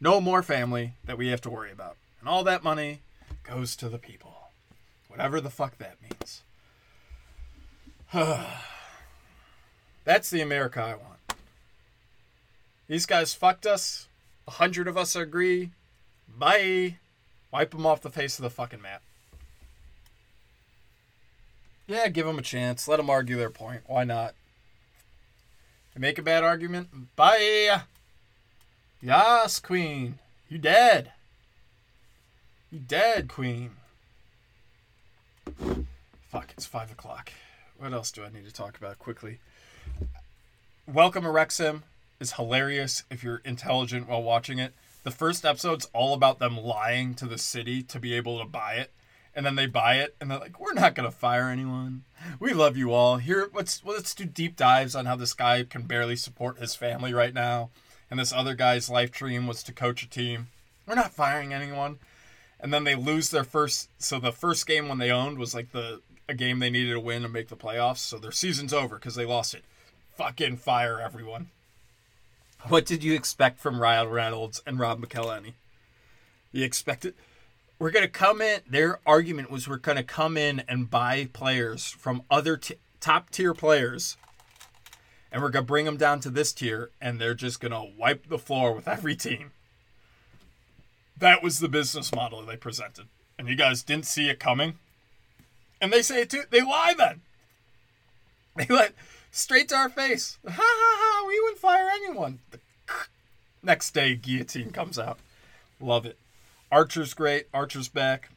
No 0.00 0.20
more 0.20 0.42
family 0.42 0.92
that 1.04 1.16
we 1.16 1.28
have 1.28 1.40
to 1.42 1.50
worry 1.50 1.72
about. 1.72 1.96
And 2.20 2.28
all 2.28 2.44
that 2.44 2.62
money 2.62 3.00
goes 3.44 3.76
to 3.76 3.88
the 3.88 3.98
people. 3.98 4.34
Whatever 5.08 5.40
the 5.40 5.50
fuck 5.50 5.78
that 5.78 5.96
means. 6.02 6.42
That's 10.04 10.30
the 10.30 10.40
America 10.40 10.80
I 10.80 10.94
want. 10.94 11.18
These 12.86 13.06
guys 13.06 13.34
fucked 13.34 13.66
us. 13.66 14.08
A 14.46 14.52
hundred 14.52 14.88
of 14.88 14.96
us 14.96 15.14
agree. 15.14 15.70
Bye. 16.28 16.96
Wipe 17.50 17.70
them 17.70 17.86
off 17.86 18.02
the 18.02 18.10
face 18.10 18.38
of 18.38 18.42
the 18.42 18.50
fucking 18.50 18.82
map. 18.82 19.02
Yeah, 21.86 22.08
give 22.08 22.26
them 22.26 22.38
a 22.38 22.42
chance. 22.42 22.86
Let 22.86 22.98
them 22.98 23.08
argue 23.08 23.36
their 23.36 23.48
point. 23.48 23.82
Why 23.86 24.04
not? 24.04 24.34
They 25.94 26.00
make 26.00 26.18
a 26.18 26.22
bad 26.22 26.44
argument. 26.44 27.16
Bye. 27.16 27.82
Yes, 29.00 29.58
queen. 29.58 30.18
You 30.50 30.58
dead. 30.58 31.12
You 32.70 32.80
dead, 32.80 33.28
queen. 33.28 33.70
Fuck, 36.28 36.52
it's 36.52 36.66
five 36.66 36.92
o'clock. 36.92 37.32
What 37.78 37.94
else 37.94 38.12
do 38.12 38.22
I 38.22 38.28
need 38.28 38.44
to 38.44 38.52
talk 38.52 38.76
about 38.76 38.98
quickly? 38.98 39.38
Welcome 40.86 41.26
Wrexham 41.26 41.84
is 42.20 42.32
hilarious 42.32 43.04
if 43.10 43.22
you're 43.22 43.40
intelligent 43.44 44.08
while 44.08 44.22
watching 44.22 44.58
it 44.58 44.74
the 45.02 45.10
first 45.10 45.44
episode's 45.44 45.86
all 45.92 46.14
about 46.14 46.38
them 46.38 46.56
lying 46.56 47.14
to 47.14 47.26
the 47.26 47.38
city 47.38 47.82
to 47.82 47.98
be 47.98 48.14
able 48.14 48.38
to 48.38 48.44
buy 48.44 48.74
it. 48.74 48.92
And 49.34 49.46
then 49.46 49.54
they 49.54 49.66
buy 49.66 49.96
it 49.96 50.16
and 50.20 50.30
they're 50.30 50.38
like 50.38 50.58
we're 50.58 50.72
not 50.72 50.94
going 50.94 51.08
to 51.08 51.16
fire 51.16 51.48
anyone. 51.48 52.04
We 52.40 52.52
love 52.52 52.76
you 52.76 52.92
all. 52.92 53.18
Here 53.18 53.48
let's 53.54 53.82
let's 53.84 54.14
do 54.14 54.24
deep 54.24 54.56
dives 54.56 54.96
on 54.96 55.06
how 55.06 55.14
this 55.14 55.32
guy 55.32 55.62
can 55.62 55.82
barely 55.82 56.16
support 56.16 56.58
his 56.58 56.74
family 56.74 57.14
right 57.14 57.32
now. 57.32 57.70
And 58.10 58.18
this 58.18 58.32
other 58.32 58.54
guy's 58.54 58.90
life 58.90 59.12
dream 59.12 59.46
was 59.46 59.62
to 59.64 59.72
coach 59.72 60.02
a 60.02 60.08
team. 60.08 60.48
We're 60.86 60.96
not 60.96 61.12
firing 61.12 61.52
anyone. 61.52 61.98
And 62.58 62.74
then 62.74 62.82
they 62.82 62.96
lose 62.96 63.30
their 63.30 63.44
first 63.44 63.90
so 63.98 64.18
the 64.18 64.32
first 64.32 64.66
game 64.66 64.88
when 64.88 64.98
they 64.98 65.12
owned 65.12 65.38
was 65.38 65.54
like 65.54 65.70
the 65.70 66.00
a 66.28 66.34
game 66.34 66.58
they 66.58 66.70
needed 66.70 66.92
to 66.92 67.00
win 67.00 67.22
to 67.22 67.28
make 67.28 67.48
the 67.48 67.56
playoffs. 67.56 67.98
So 67.98 68.18
their 68.18 68.32
season's 68.32 68.74
over 68.74 68.96
because 68.96 69.14
they 69.14 69.24
lost 69.24 69.54
it. 69.54 69.64
Fucking 70.16 70.56
fire 70.56 71.00
everyone 71.00 71.50
what 72.66 72.84
did 72.84 73.04
you 73.04 73.14
expect 73.14 73.58
from 73.58 73.80
Ryan 73.80 74.08
Reynolds 74.08 74.62
and 74.66 74.78
Rob 74.78 75.00
McElhenney? 75.00 75.54
You 76.52 76.64
expected 76.64 77.14
we're 77.78 77.90
going 77.90 78.04
to 78.04 78.10
come 78.10 78.42
in. 78.42 78.60
Their 78.68 79.00
argument 79.06 79.50
was 79.50 79.68
we're 79.68 79.76
going 79.76 79.96
to 79.96 80.02
come 80.02 80.36
in 80.36 80.60
and 80.68 80.90
buy 80.90 81.28
players 81.32 81.88
from 81.88 82.22
other 82.30 82.56
t- 82.56 82.74
top 83.00 83.30
tier 83.30 83.54
players, 83.54 84.16
and 85.30 85.42
we're 85.42 85.50
going 85.50 85.64
to 85.64 85.68
bring 85.68 85.84
them 85.84 85.96
down 85.96 86.20
to 86.20 86.30
this 86.30 86.52
tier, 86.52 86.90
and 87.00 87.20
they're 87.20 87.34
just 87.34 87.60
going 87.60 87.72
to 87.72 87.90
wipe 87.96 88.28
the 88.28 88.38
floor 88.38 88.72
with 88.72 88.88
every 88.88 89.14
team. 89.14 89.52
That 91.16 91.42
was 91.42 91.60
the 91.60 91.68
business 91.68 92.12
model 92.12 92.42
they 92.42 92.56
presented, 92.56 93.06
and 93.38 93.48
you 93.48 93.56
guys 93.56 93.82
didn't 93.82 94.06
see 94.06 94.28
it 94.28 94.40
coming. 94.40 94.74
And 95.80 95.92
they 95.92 96.02
say 96.02 96.22
it 96.22 96.30
too. 96.30 96.42
They 96.50 96.62
lie 96.62 96.94
then. 96.96 97.20
They 98.56 98.66
let 98.66 98.92
straight 99.30 99.68
to 99.68 99.76
our 99.76 99.88
face. 99.88 100.38
Ha 100.46 100.52
ha 100.52 100.56
ha! 100.58 101.24
We 101.26 101.40
wouldn't 101.40 101.58
fire 101.58 101.88
anyone. 101.90 102.40
The 102.50 102.60
next 103.62 103.92
day, 103.92 104.14
guillotine 104.14 104.70
comes 104.70 104.98
out. 104.98 105.18
Love 105.80 106.06
it. 106.06 106.18
Archer's 106.70 107.14
great. 107.14 107.46
Archer's 107.54 107.88
back. 107.88 108.30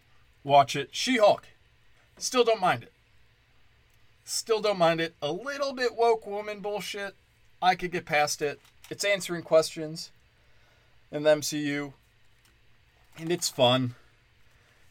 Watch 0.43 0.75
it. 0.75 0.89
She 0.91 1.17
Hulk. 1.17 1.47
Still 2.17 2.43
don't 2.43 2.61
mind 2.61 2.83
it. 2.83 2.91
Still 4.23 4.61
don't 4.61 4.77
mind 4.77 5.01
it. 5.01 5.15
A 5.21 5.31
little 5.31 5.73
bit 5.73 5.95
woke 5.95 6.25
woman 6.25 6.59
bullshit. 6.59 7.15
I 7.61 7.75
could 7.75 7.91
get 7.91 8.05
past 8.05 8.41
it. 8.41 8.59
It's 8.89 9.03
answering 9.03 9.43
questions 9.43 10.11
in 11.11 11.23
the 11.23 11.35
MCU. 11.35 11.93
And 13.17 13.31
it's 13.31 13.49
fun. 13.49 13.95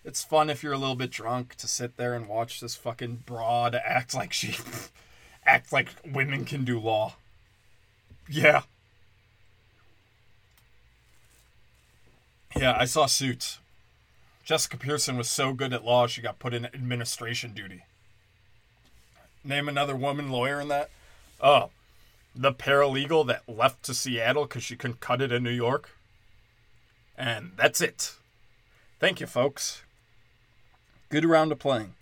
It's 0.05 0.23
fun 0.23 0.51
if 0.51 0.63
you're 0.63 0.73
a 0.73 0.79
little 0.79 0.95
bit 0.95 1.11
drunk 1.11 1.55
to 1.57 1.69
sit 1.69 1.97
there 1.97 2.15
and 2.15 2.27
watch 2.27 2.61
this 2.61 2.75
fucking 2.75 3.25
broad 3.27 3.75
act 3.75 4.15
like 4.15 4.33
she 4.33 4.57
act 5.51 5.73
like 5.73 5.89
women 6.07 6.45
can 6.45 6.65
do 6.65 6.79
law. 6.79 7.17
Yeah. 8.29 8.63
Yeah, 12.57 12.77
I 12.79 12.85
saw 12.85 13.07
Suits. 13.07 13.59
Jessica 14.45 14.77
Pearson 14.77 15.17
was 15.17 15.29
so 15.29 15.53
good 15.53 15.73
at 15.73 15.85
law, 15.85 16.07
she 16.07 16.23
got 16.23 16.39
put 16.39 16.55
in 16.55 16.67
administration 16.67 17.53
duty. 17.53 17.83
Name 19.43 19.69
another 19.69 19.97
woman 19.97 20.31
lawyer 20.31 20.61
in 20.61 20.69
that. 20.69 20.91
Oh, 21.41 21.71
the 22.35 22.53
paralegal 22.53 23.27
that 23.27 23.49
left 23.49 23.83
to 23.85 23.95
Seattle 23.95 24.45
because 24.45 24.63
she 24.63 24.77
couldn't 24.77 25.01
cut 25.01 25.21
it 25.21 25.33
in 25.33 25.43
New 25.43 25.51
York. 25.51 25.91
And 27.17 27.53
that's 27.57 27.81
it. 27.81 28.15
Thank 28.99 29.21
you, 29.21 29.27
folks. 29.27 29.83
Good 31.09 31.25
round 31.25 31.51
of 31.51 31.59
playing. 31.59 31.95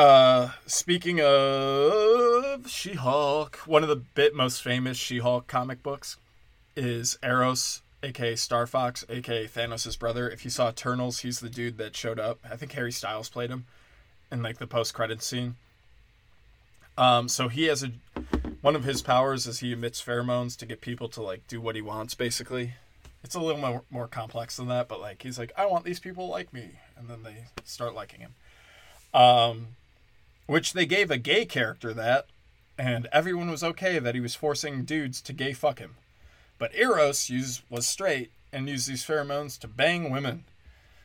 Uh, 0.00 0.52
speaking 0.64 1.20
of 1.20 2.66
She-Hulk, 2.66 3.56
one 3.66 3.82
of 3.82 3.90
the 3.90 3.96
bit 3.96 4.34
most 4.34 4.62
famous 4.62 4.96
She-Hulk 4.96 5.46
comic 5.46 5.82
books 5.82 6.16
is 6.74 7.18
Eros, 7.22 7.82
aka 8.02 8.34
Star 8.34 8.66
Fox, 8.66 9.04
aka 9.10 9.46
Thanos' 9.46 9.98
brother. 9.98 10.30
If 10.30 10.42
you 10.42 10.50
saw 10.50 10.70
Eternals, 10.70 11.18
he's 11.18 11.40
the 11.40 11.50
dude 11.50 11.76
that 11.76 11.94
showed 11.94 12.18
up. 12.18 12.38
I 12.50 12.56
think 12.56 12.72
Harry 12.72 12.92
Styles 12.92 13.28
played 13.28 13.50
him 13.50 13.66
in 14.32 14.42
like 14.42 14.56
the 14.56 14.66
post-credit 14.66 15.22
scene. 15.22 15.56
Um, 16.96 17.28
so 17.28 17.48
he 17.48 17.64
has 17.64 17.82
a 17.82 17.90
one 18.62 18.76
of 18.76 18.84
his 18.84 19.02
powers 19.02 19.46
is 19.46 19.60
he 19.60 19.74
emits 19.74 20.02
pheromones 20.02 20.56
to 20.60 20.64
get 20.64 20.80
people 20.80 21.10
to 21.10 21.20
like 21.20 21.46
do 21.46 21.60
what 21.60 21.74
he 21.74 21.82
wants 21.82 22.14
basically 22.14 22.72
it's 23.22 23.34
a 23.34 23.40
little 23.40 23.60
more, 23.60 23.82
more 23.90 24.06
complex 24.06 24.56
than 24.56 24.68
that 24.68 24.86
but 24.86 25.00
like 25.00 25.22
he's 25.22 25.38
like 25.38 25.50
i 25.56 25.64
want 25.64 25.82
these 25.82 25.98
people 25.98 26.28
like 26.28 26.52
me 26.52 26.72
and 26.98 27.08
then 27.08 27.22
they 27.22 27.46
start 27.64 27.94
liking 27.94 28.20
him 28.20 28.34
um 29.14 29.68
which 30.50 30.72
they 30.72 30.84
gave 30.84 31.12
a 31.12 31.16
gay 31.16 31.44
character 31.44 31.94
that 31.94 32.26
and 32.76 33.06
everyone 33.12 33.48
was 33.48 33.62
okay 33.62 34.00
that 34.00 34.16
he 34.16 34.20
was 34.20 34.34
forcing 34.34 34.84
dudes 34.84 35.20
to 35.20 35.32
gay 35.32 35.52
fuck 35.52 35.78
him 35.78 35.94
but 36.58 36.74
eros 36.74 37.30
was 37.70 37.86
straight 37.86 38.32
and 38.52 38.68
used 38.68 38.88
these 38.88 39.06
pheromones 39.06 39.56
to 39.56 39.68
bang 39.68 40.10
women 40.10 40.42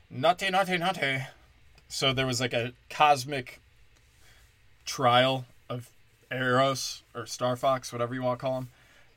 naughty 0.10 0.50
naughty 0.50 0.78
naughty 0.80 1.20
so 1.88 2.12
there 2.12 2.26
was 2.26 2.42
like 2.42 2.54
a 2.54 2.74
cosmic 2.90 3.60
trial 4.84 5.46
of 5.70 5.92
Eros 6.32 7.04
or 7.14 7.26
Star 7.26 7.56
Fox, 7.56 7.92
whatever 7.92 8.14
you 8.14 8.24
want 8.24 8.40
to 8.40 8.46
call 8.46 8.58
him, 8.58 8.70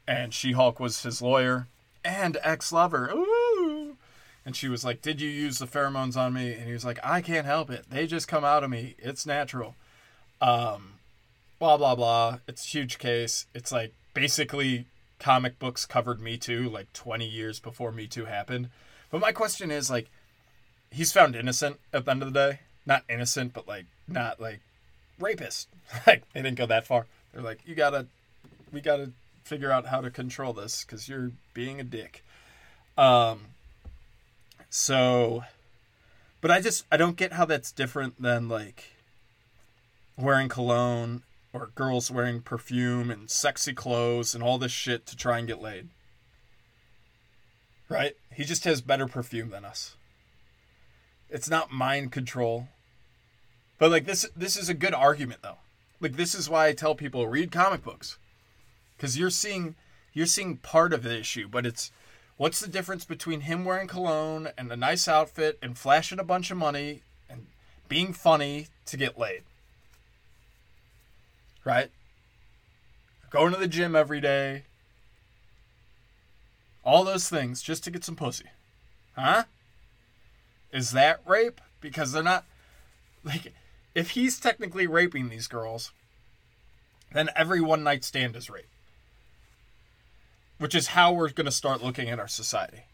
and 0.07 0.35
She 0.35 0.53
Hulk 0.53 0.79
was 0.79 1.03
his 1.03 1.23
lawyer 1.23 1.67
and 2.05 2.37
ex 2.43 2.73
lover. 2.73 3.11
Ooh! 3.11 3.97
And 4.45 4.55
she 4.55 4.69
was 4.69 4.85
like, 4.85 5.03
"Did 5.03 5.21
you 5.21 5.29
use 5.29 5.59
the 5.59 5.67
pheromones 5.67 6.17
on 6.17 6.33
me?" 6.33 6.53
And 6.53 6.67
he 6.67 6.73
was 6.73 6.85
like, 6.85 6.99
"I 7.03 7.21
can't 7.21 7.47
help 7.47 7.71
it. 7.71 7.87
They 7.91 8.07
just 8.07 8.29
come 8.29 8.45
out 8.45 8.65
of 8.65 8.71
me. 8.71 8.95
It's 8.99 9.27
natural." 9.27 9.75
Um, 10.41 10.95
blah 11.59 11.77
blah 11.77 11.95
blah. 11.95 12.39
It's 12.47 12.65
a 12.65 12.69
huge 12.69 12.99
case. 12.99 13.47
It's 13.55 13.73
like 13.73 13.93
basically 14.15 14.87
comic 15.19 15.59
books 15.59 15.85
covered 15.85 16.21
Me 16.21 16.37
Too 16.37 16.69
like 16.69 16.93
20 16.93 17.27
years 17.27 17.61
before 17.61 17.93
Me 17.93 18.07
Too 18.07 18.27
happened. 18.27 18.71
But 19.11 19.21
my 19.21 19.33
question 19.33 19.71
is 19.71 19.91
like, 19.91 20.09
he's 20.91 21.13
found 21.13 21.35
innocent 21.35 21.79
at 21.93 22.05
the 22.05 22.11
end 22.11 22.23
of 22.23 22.33
the 22.33 22.39
day. 22.51 22.61
Not 22.87 23.05
innocent, 23.09 23.53
but 23.53 23.69
like 23.69 23.87
not 24.07 24.41
like 24.41 24.61
rapist. 25.19 25.69
like 26.07 26.23
they 26.33 26.43
didn't 26.43 26.59
go 26.59 26.67
that 26.67 26.87
far. 26.87 27.07
They're 27.33 27.43
like, 27.43 27.61
you 27.67 27.75
gotta, 27.75 28.07
we 28.73 28.81
gotta 28.81 29.11
figure 29.45 29.71
out 29.71 29.87
how 29.87 30.01
to 30.01 30.11
control 30.11 30.53
this 30.53 30.85
because 30.85 31.09
you're 31.09 31.33
being 31.55 31.81
a 31.81 31.85
dick. 31.85 32.25
Um. 32.97 33.41
So, 34.71 35.45
but 36.41 36.51
I 36.51 36.61
just 36.61 36.85
I 36.93 36.97
don't 36.97 37.17
get 37.17 37.33
how 37.33 37.45
that's 37.45 37.73
different 37.73 38.21
than 38.21 38.49
like 38.49 38.85
wearing 40.19 40.49
cologne 40.49 41.23
or 41.53 41.71
girls 41.75 42.11
wearing 42.11 42.43
perfume 42.43 43.11
and 43.11 43.31
sexy 43.31 43.73
clothes 43.73 44.35
and 44.35 44.43
all 44.43 44.59
this 44.59 44.73
shit 44.73 45.07
to 45.07 45.17
try 45.17 45.39
and 45.39 45.47
get 45.49 45.63
laid. 45.63 45.89
Right? 47.89 48.17
He 48.35 48.45
just 48.45 48.65
has 48.65 48.81
better 48.81 49.07
perfume 49.07 49.51
than 49.51 49.65
us. 49.65 49.97
It's 51.31 51.49
not 51.49 51.71
mind 51.71 52.13
control. 52.13 52.69
But 53.79 53.91
like 53.91 54.05
this 54.05 54.29
this 54.37 54.57
is 54.57 54.69
a 54.69 54.75
good 54.75 54.95
argument 54.95 55.41
though. 55.43 55.59
Like 56.01 56.17
this 56.17 56.35
is 56.35 56.51
why 56.51 56.67
I 56.67 56.73
tell 56.73 56.95
people 56.95 57.27
read 57.27 57.53
comic 57.53 57.83
books. 57.83 58.19
Cuz 58.99 59.17
you're 59.17 59.31
seeing 59.31 59.77
you're 60.13 60.27
seeing 60.27 60.57
part 60.57 60.93
of 60.93 61.03
the 61.03 61.17
issue, 61.17 61.49
but 61.49 61.65
it's 61.65 61.93
what's 62.37 62.61
the 62.61 62.69
difference 62.69 63.05
between 63.05 63.43
him 63.43 63.65
wearing 63.65 63.89
cologne 63.89 64.49
and 64.59 64.71
a 64.71 64.77
nice 64.77 65.07
outfit 65.07 65.59
and 65.63 65.79
flashing 65.79 66.19
a 66.19 66.25
bunch 66.25 66.51
of 66.51 66.57
money 66.57 67.03
and 67.31 67.47
being 67.89 68.13
funny 68.13 68.67
to 68.87 68.97
get 68.97 69.19
laid? 69.19 69.45
Right? 71.65 71.91
Going 73.31 73.53
to 73.53 73.59
the 73.59 73.69
gym 73.69 73.95
every 73.95 74.21
day. 74.21 74.65
All 76.85 77.05
those 77.05 77.29
things 77.29 77.63
just 77.63 77.85
to 77.85 77.91
get 77.91 78.05
some 78.05 78.17
pussy. 78.17 78.47
Huh? 79.17 79.45
Is 80.73 80.93
that 80.93 81.21
rape? 81.27 81.61
Because 81.81 82.13
they're 82.13 82.23
not 82.23 82.45
like 83.25 83.53
if 83.95 84.11
he's 84.11 84.39
technically 84.39 84.87
raping 84.87 85.29
these 85.29 85.49
girls, 85.49 85.93
then 87.13 87.31
every 87.35 87.61
one 87.61 87.83
night 87.83 88.05
stand 88.05 88.37
is 88.37 88.49
rape. 88.49 88.69
Which 90.59 90.75
is 90.75 90.89
how 90.89 91.13
we're 91.13 91.31
going 91.31 91.47
to 91.47 91.53
start 91.53 91.83
looking 91.83 92.09
at 92.09 92.19
our 92.19 92.29
society. 92.29 92.85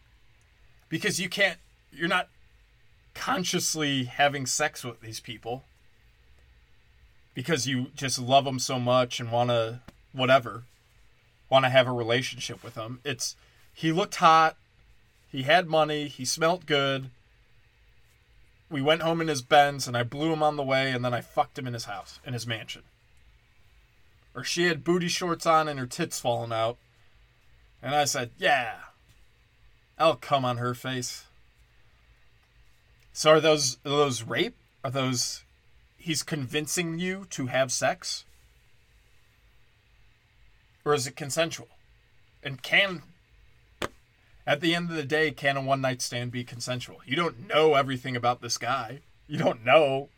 Because 0.89 1.19
you 1.19 1.29
can't, 1.29 1.57
you're 1.91 2.07
not 2.07 2.29
consciously 3.13 4.05
having 4.05 4.45
sex 4.45 4.83
with 4.83 5.01
these 5.01 5.19
people 5.19 5.63
because 7.35 7.67
you 7.67 7.87
just 7.95 8.17
love 8.17 8.45
them 8.45 8.57
so 8.57 8.79
much 8.79 9.19
and 9.19 9.31
want 9.31 9.51
to, 9.51 9.81
whatever, 10.11 10.63
want 11.49 11.65
to 11.65 11.69
have 11.69 11.85
a 11.85 11.91
relationship 11.91 12.63
with 12.63 12.73
them. 12.73 12.99
It's, 13.05 13.35
he 13.71 13.91
looked 13.91 14.15
hot, 14.15 14.57
he 15.31 15.43
had 15.43 15.67
money, 15.67 16.07
he 16.07 16.25
smelt 16.25 16.65
good, 16.65 17.11
we 18.69 18.81
went 18.81 19.03
home 19.03 19.21
in 19.21 19.27
his 19.27 19.41
Benz 19.41 19.87
and 19.87 19.95
I 19.95 20.03
blew 20.03 20.33
him 20.33 20.41
on 20.41 20.55
the 20.55 20.63
way 20.63 20.91
and 20.91 21.05
then 21.05 21.13
I 21.13 21.21
fucked 21.21 21.59
him 21.59 21.67
in 21.67 21.73
his 21.73 21.85
house, 21.85 22.19
in 22.25 22.33
his 22.33 22.47
mansion. 22.47 22.83
Or 24.33 24.43
she 24.43 24.65
had 24.65 24.83
booty 24.83 25.07
shorts 25.07 25.45
on 25.45 25.67
and 25.67 25.79
her 25.79 25.85
tits 25.85 26.19
falling 26.19 26.51
out. 26.51 26.77
And 27.81 27.95
I 27.95 28.05
said, 28.05 28.31
yeah, 28.37 28.75
I'll 29.97 30.15
come 30.15 30.43
on 30.43 30.57
her 30.57 30.73
face. 30.73 31.25
So 33.13 33.31
are 33.31 33.39
those 33.39 33.77
are 33.85 33.91
those 33.91 34.23
rape? 34.23 34.57
Are 34.83 34.91
those 34.91 35.44
he's 36.05 36.21
convincing 36.21 36.99
you 36.99 37.25
to 37.31 37.47
have 37.47 37.71
sex? 37.71 38.25
Or 40.85 40.93
is 40.93 41.07
it 41.07 41.15
consensual? 41.15 41.69
And 42.43 42.61
can 42.61 43.01
at 44.45 44.61
the 44.61 44.75
end 44.75 44.91
of 44.91 44.95
the 44.95 45.03
day, 45.03 45.31
can 45.31 45.57
a 45.57 45.61
one 45.63 45.81
night 45.81 46.03
stand 46.03 46.31
be 46.31 46.43
consensual? 46.43 46.99
You 47.07 47.15
don't 47.15 47.47
know 47.47 47.73
everything 47.73 48.15
about 48.15 48.39
this 48.39 48.59
guy. 48.59 48.99
You 49.27 49.39
don't 49.39 49.65
know 49.65 50.09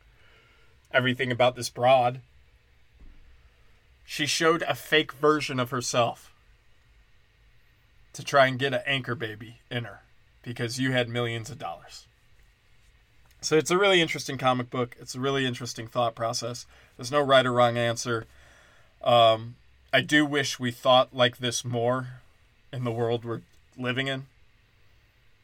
everything 0.92 1.32
about 1.32 1.56
this 1.56 1.70
broad. 1.70 2.20
She 4.04 4.26
showed 4.26 4.64
a 4.64 4.76
fake 4.76 5.14
version 5.14 5.58
of 5.58 5.70
herself 5.70 6.34
to 8.12 8.26
try 8.26 8.48
and 8.48 8.60
get 8.60 8.74
an 8.74 8.82
anchor 8.86 9.16
baby 9.16 9.62
in 9.72 9.86
her 9.86 10.02
because 10.44 10.82
you 10.82 10.92
had 10.92 11.08
millions 11.08 11.50
of 11.50 11.58
dollars. 11.58 12.08
So 13.42 13.56
it's 13.56 13.72
a 13.72 13.78
really 13.78 14.02
interesting 14.02 14.38
comic 14.38 14.70
book. 14.70 14.96
It's 15.00 15.16
a 15.16 15.20
really 15.20 15.46
interesting 15.46 15.88
thought 15.88 16.16
process. 16.16 16.66
There's 16.96 17.12
no 17.12 17.22
right 17.22 17.46
or 17.46 17.54
wrong 17.54 17.78
answer. 17.78 18.26
Um, 19.04 19.56
I 19.94 20.02
do 20.02 20.26
wish 20.26 20.60
we 20.60 20.72
thought 20.72 21.16
like 21.16 21.38
this 21.38 21.64
more 21.64 22.22
in 22.74 22.84
the 22.84 22.92
world 22.92 23.24
we're 23.24 23.42
living 23.78 24.08
in 24.08 24.26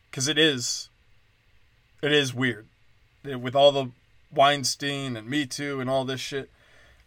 because 0.10 0.28
it 0.28 0.38
is 0.38 0.90
it 2.02 2.12
is 2.12 2.34
weird 2.34 2.68
with 3.24 3.56
all 3.56 3.72
the 3.72 3.92
Weinstein 4.34 5.16
and 5.16 5.30
Me 5.30 5.46
Too 5.46 5.80
and 5.80 5.90
all 5.90 6.04
this 6.04 6.20
shit. 6.20 6.50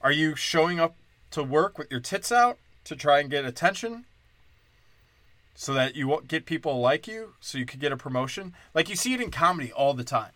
Are 0.00 0.12
you 0.12 0.34
showing 0.34 0.80
up 0.80 0.96
to 1.32 1.42
work 1.42 1.76
with 1.76 1.90
your 1.90 2.00
tits 2.00 2.32
out 2.32 2.58
to 2.84 2.96
try 2.96 3.20
and 3.20 3.30
get 3.30 3.44
attention? 3.44 4.04
So 5.54 5.72
that 5.74 5.96
you 5.96 6.22
get 6.28 6.44
people 6.44 6.80
like 6.80 7.08
you, 7.08 7.32
so 7.40 7.56
you 7.56 7.64
could 7.64 7.80
get 7.80 7.92
a 7.92 7.96
promotion? 7.96 8.54
Like 8.74 8.88
you 8.88 8.96
see 8.96 9.14
it 9.14 9.20
in 9.20 9.30
comedy 9.30 9.72
all 9.72 9.94
the 9.94 10.04
time. 10.04 10.32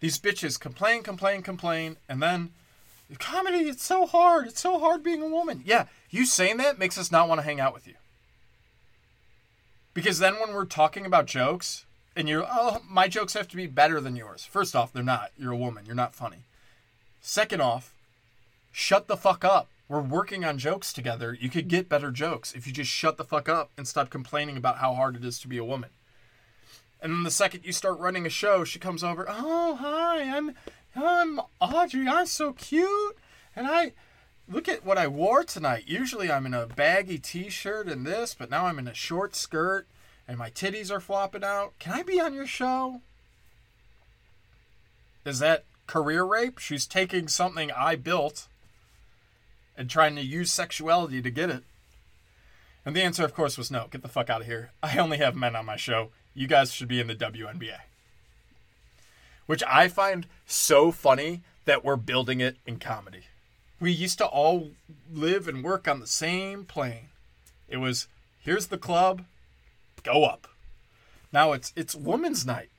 These 0.00 0.18
bitches 0.18 0.58
complain, 0.58 1.02
complain, 1.02 1.42
complain, 1.42 1.96
and 2.08 2.22
then 2.22 2.50
comedy, 3.18 3.68
it's 3.68 3.84
so 3.84 4.06
hard. 4.06 4.46
It's 4.46 4.60
so 4.60 4.78
hard 4.78 5.02
being 5.02 5.22
a 5.22 5.28
woman. 5.28 5.62
Yeah, 5.64 5.86
you 6.08 6.24
saying 6.24 6.56
that 6.58 6.78
makes 6.78 6.96
us 6.98 7.12
not 7.12 7.28
want 7.28 7.40
to 7.40 7.44
hang 7.44 7.60
out 7.60 7.74
with 7.74 7.86
you. 7.86 7.94
Because 9.92 10.18
then 10.18 10.34
when 10.34 10.54
we're 10.54 10.64
talking 10.64 11.04
about 11.04 11.26
jokes, 11.26 11.84
and 12.16 12.28
you're, 12.28 12.46
oh, 12.48 12.80
my 12.88 13.08
jokes 13.08 13.34
have 13.34 13.48
to 13.48 13.56
be 13.56 13.66
better 13.66 14.00
than 14.00 14.16
yours. 14.16 14.44
First 14.44 14.74
off, 14.74 14.92
they're 14.92 15.02
not. 15.02 15.30
You're 15.36 15.52
a 15.52 15.56
woman. 15.56 15.84
You're 15.86 15.94
not 15.94 16.14
funny. 16.14 16.44
Second 17.20 17.60
off, 17.60 17.92
shut 18.72 19.08
the 19.08 19.16
fuck 19.16 19.44
up. 19.44 19.68
We're 19.88 20.00
working 20.00 20.44
on 20.44 20.58
jokes 20.58 20.92
together. 20.92 21.36
You 21.38 21.48
could 21.48 21.68
get 21.68 21.88
better 21.88 22.10
jokes 22.10 22.52
if 22.52 22.66
you 22.66 22.72
just 22.72 22.90
shut 22.90 23.16
the 23.16 23.24
fuck 23.24 23.48
up 23.48 23.70
and 23.76 23.88
stop 23.88 24.08
complaining 24.08 24.56
about 24.56 24.78
how 24.78 24.94
hard 24.94 25.16
it 25.16 25.24
is 25.24 25.38
to 25.40 25.48
be 25.48 25.58
a 25.58 25.64
woman. 25.64 25.90
And 27.02 27.12
then 27.12 27.22
the 27.22 27.30
second 27.30 27.64
you 27.64 27.72
start 27.72 27.98
running 27.98 28.26
a 28.26 28.30
show, 28.30 28.64
she 28.64 28.78
comes 28.78 29.02
over. 29.02 29.26
Oh, 29.28 29.76
hi, 29.76 30.36
I'm 30.36 30.54
I'm 30.94 31.40
Audrey. 31.60 32.08
I'm 32.08 32.26
so 32.26 32.52
cute, 32.52 33.16
and 33.56 33.66
I 33.66 33.92
look 34.48 34.68
at 34.68 34.84
what 34.84 34.98
I 34.98 35.06
wore 35.06 35.44
tonight. 35.44 35.84
Usually 35.86 36.30
I'm 36.30 36.46
in 36.46 36.54
a 36.54 36.66
baggy 36.66 37.18
t-shirt 37.18 37.86
and 37.86 38.06
this, 38.06 38.34
but 38.34 38.50
now 38.50 38.66
I'm 38.66 38.78
in 38.78 38.88
a 38.88 38.94
short 38.94 39.36
skirt 39.36 39.86
and 40.26 40.38
my 40.38 40.50
titties 40.50 40.90
are 40.90 41.00
flopping 41.00 41.44
out. 41.44 41.78
Can 41.78 41.92
I 41.92 42.02
be 42.02 42.20
on 42.20 42.34
your 42.34 42.46
show? 42.46 43.00
Is 45.24 45.38
that 45.40 45.64
career 45.86 46.24
rape? 46.24 46.58
She's 46.58 46.86
taking 46.86 47.28
something 47.28 47.70
I 47.72 47.96
built 47.96 48.46
and 49.76 49.88
trying 49.90 50.14
to 50.16 50.22
use 50.22 50.52
sexuality 50.52 51.20
to 51.22 51.30
get 51.30 51.50
it. 51.50 51.64
And 52.84 52.96
the 52.96 53.02
answer, 53.02 53.24
of 53.24 53.34
course, 53.34 53.58
was 53.58 53.70
no. 53.70 53.86
Get 53.90 54.02
the 54.02 54.08
fuck 54.08 54.30
out 54.30 54.40
of 54.40 54.46
here. 54.46 54.72
I 54.82 54.96
only 54.98 55.18
have 55.18 55.36
men 55.36 55.54
on 55.54 55.66
my 55.66 55.76
show. 55.76 56.10
You 56.34 56.46
guys 56.46 56.72
should 56.72 56.88
be 56.88 57.00
in 57.00 57.08
the 57.08 57.14
WNBA. 57.14 57.78
Which 59.46 59.62
I 59.66 59.88
find 59.88 60.26
so 60.46 60.90
funny 60.90 61.42
that 61.64 61.84
we're 61.84 61.96
building 61.96 62.40
it 62.40 62.56
in 62.66 62.78
comedy. 62.78 63.24
We 63.80 63.92
used 63.92 64.18
to 64.18 64.26
all 64.26 64.70
live 65.12 65.48
and 65.48 65.64
work 65.64 65.88
on 65.88 66.00
the 66.00 66.06
same 66.06 66.64
plane. 66.64 67.08
It 67.68 67.78
was 67.78 68.08
here's 68.40 68.68
the 68.68 68.78
club, 68.78 69.24
go 70.02 70.24
up. 70.24 70.48
Now 71.32 71.52
it's 71.52 71.72
it's 71.76 71.94
women's 71.94 72.46
night. 72.46 72.70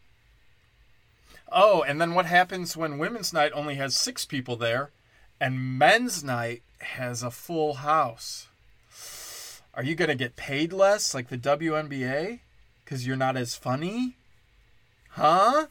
Oh, 1.52 1.82
and 1.84 2.00
then 2.00 2.14
what 2.14 2.26
happens 2.26 2.78
when 2.78 2.98
women's 2.98 3.34
night 3.34 3.52
only 3.54 3.76
has 3.76 3.96
6 3.98 4.26
people 4.26 4.56
there 4.56 4.92
and 5.40 5.78
men's 5.78 6.24
night 6.24 6.64
has 6.80 7.24
a 7.24 7.32
full 7.32 7.76
house. 7.76 8.48
Are 9.74 9.84
you 9.84 9.96
going 9.96 10.10
to 10.10 10.16
get 10.16 10.36
paid 10.36 10.74
less 10.74 11.14
like 11.14 11.30
the 11.30 11.38
WNBA? 11.38 12.40
Because 12.84 13.08
you're 13.08 13.16
not 13.16 13.38
as 13.38 13.56
funny? 13.56 14.18
Huh? 15.12 15.68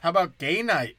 How 0.00 0.10
about 0.10 0.38
gay 0.38 0.62
night? 0.62 0.96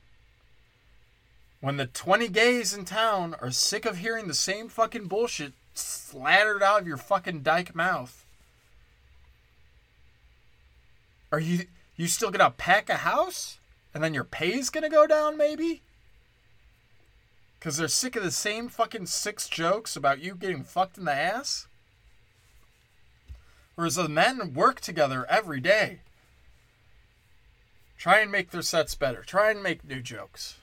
When 1.60 1.78
the 1.78 1.86
20 1.86 2.28
gays 2.30 2.74
in 2.74 2.86
town 2.86 3.36
are 3.40 3.52
sick 3.52 3.86
of 3.86 3.98
hearing 3.98 4.28
the 4.28 4.34
same 4.34 4.68
fucking 4.68 5.06
bullshit 5.06 5.54
slattered 5.76 6.64
out 6.64 6.82
of 6.82 6.88
your 6.88 6.98
fucking 6.98 7.42
dyke 7.42 7.76
mouth. 7.76 8.26
Are 11.32 11.40
you 11.40 11.66
you 11.96 12.08
still 12.08 12.32
gonna 12.32 12.52
pack 12.52 12.90
a 12.90 12.98
house? 12.98 13.60
And 13.94 14.04
then 14.04 14.14
your 14.14 14.24
pay's 14.24 14.70
gonna 14.70 14.90
go 14.90 15.06
down 15.06 15.38
maybe? 15.38 15.82
Cause 17.62 17.78
they're 17.78 17.88
sick 17.88 18.16
of 18.16 18.24
the 18.24 18.32
same 18.32 18.70
fucking 18.70 19.06
six 19.06 19.48
jokes 19.48 19.96
about 19.96 20.20
you 20.20 20.34
getting 20.34 20.64
fucked 20.64 20.98
in 20.98 21.06
the 21.06 21.14
ass? 21.14 21.68
Whereas 23.76 23.96
the 23.96 24.10
men 24.10 24.56
work 24.56 24.82
together 24.82 25.28
every 25.30 25.60
day. 25.60 26.00
Try 28.00 28.20
and 28.20 28.32
make 28.32 28.50
their 28.50 28.64
sets 28.64 28.96
better. 28.96 29.22
Try 29.22 29.52
and 29.52 29.62
make 29.62 29.88
new 29.88 30.02
jokes. 30.02 30.56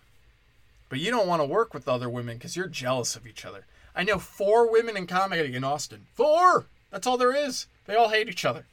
But 0.88 0.98
you 0.98 1.12
don't 1.12 1.28
want 1.28 1.40
to 1.40 1.46
work 1.46 1.72
with 1.72 1.88
other 1.88 2.10
women 2.10 2.36
because 2.36 2.56
you're 2.56 2.66
jealous 2.66 3.14
of 3.14 3.28
each 3.28 3.44
other. 3.44 3.64
I 3.94 4.02
know 4.02 4.18
four 4.18 4.70
women 4.70 4.96
in 4.96 5.06
comedy 5.06 5.54
in 5.54 5.62
Austin. 5.62 6.06
Four! 6.14 6.66
That's 6.90 7.06
all 7.06 7.16
there 7.16 7.34
is. 7.34 7.68
They 7.86 7.94
all 7.94 8.08
hate 8.08 8.28
each 8.28 8.44
other. 8.44 8.64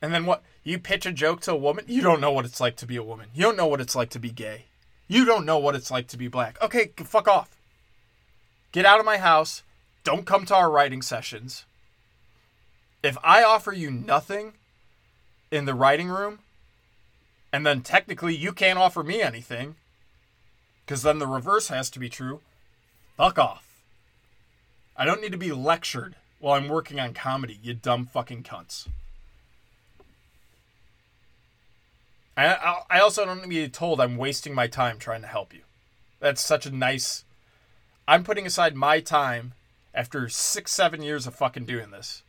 And 0.00 0.14
then 0.14 0.24
what? 0.24 0.42
You 0.64 0.78
pitch 0.78 1.04
a 1.04 1.12
joke 1.12 1.42
to 1.42 1.52
a 1.52 1.56
woman? 1.56 1.84
You 1.86 2.00
don't 2.00 2.20
know 2.20 2.32
what 2.32 2.46
it's 2.46 2.60
like 2.62 2.76
to 2.76 2.86
be 2.86 2.96
a 2.96 3.02
woman. 3.02 3.28
You 3.34 3.42
don't 3.42 3.56
know 3.56 3.66
what 3.66 3.80
it's 3.80 3.96
like 3.96 4.08
to 4.10 4.18
be 4.18 4.30
gay. 4.30 4.64
You 5.08 5.24
don't 5.24 5.46
know 5.46 5.58
what 5.58 5.74
it's 5.74 5.90
like 5.90 6.06
to 6.08 6.18
be 6.18 6.28
black. 6.28 6.60
Okay, 6.62 6.92
fuck 6.98 7.26
off. 7.26 7.56
Get 8.72 8.84
out 8.84 9.00
of 9.00 9.06
my 9.06 9.16
house. 9.16 9.62
Don't 10.04 10.26
come 10.26 10.44
to 10.46 10.54
our 10.54 10.70
writing 10.70 11.02
sessions. 11.02 11.64
If 13.02 13.16
I 13.24 13.42
offer 13.42 13.72
you 13.72 13.90
nothing 13.90 14.52
in 15.50 15.64
the 15.64 15.74
writing 15.74 16.08
room, 16.08 16.40
and 17.52 17.66
then 17.66 17.80
technically 17.80 18.36
you 18.36 18.52
can't 18.52 18.78
offer 18.78 19.02
me 19.02 19.22
anything, 19.22 19.76
because 20.84 21.02
then 21.02 21.18
the 21.18 21.26
reverse 21.26 21.68
has 21.68 21.88
to 21.90 21.98
be 21.98 22.10
true, 22.10 22.40
fuck 23.16 23.38
off. 23.38 23.82
I 24.96 25.04
don't 25.04 25.22
need 25.22 25.32
to 25.32 25.38
be 25.38 25.52
lectured 25.52 26.16
while 26.38 26.54
I'm 26.54 26.68
working 26.68 27.00
on 27.00 27.14
comedy, 27.14 27.58
you 27.62 27.72
dumb 27.72 28.04
fucking 28.04 28.42
cunts. 28.42 28.88
I, 32.38 32.82
I 32.88 33.00
also 33.00 33.24
don't 33.24 33.38
need 33.38 33.42
to 33.42 33.48
be 33.48 33.68
told 33.68 34.00
I'm 34.00 34.16
wasting 34.16 34.54
my 34.54 34.66
time 34.66 34.98
trying 34.98 35.22
to 35.22 35.28
help 35.28 35.52
you. 35.52 35.60
That's 36.20 36.44
such 36.44 36.66
a 36.66 36.70
nice. 36.70 37.24
I'm 38.06 38.24
putting 38.24 38.46
aside 38.46 38.76
my 38.76 39.00
time 39.00 39.54
after 39.94 40.28
six, 40.28 40.72
seven 40.72 41.02
years 41.02 41.26
of 41.26 41.34
fucking 41.34 41.64
doing 41.64 41.90
this 41.90 42.22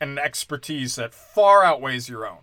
and 0.00 0.12
an 0.12 0.18
expertise 0.18 0.96
that 0.96 1.12
far 1.12 1.64
outweighs 1.64 2.08
your 2.08 2.26
own. 2.26 2.38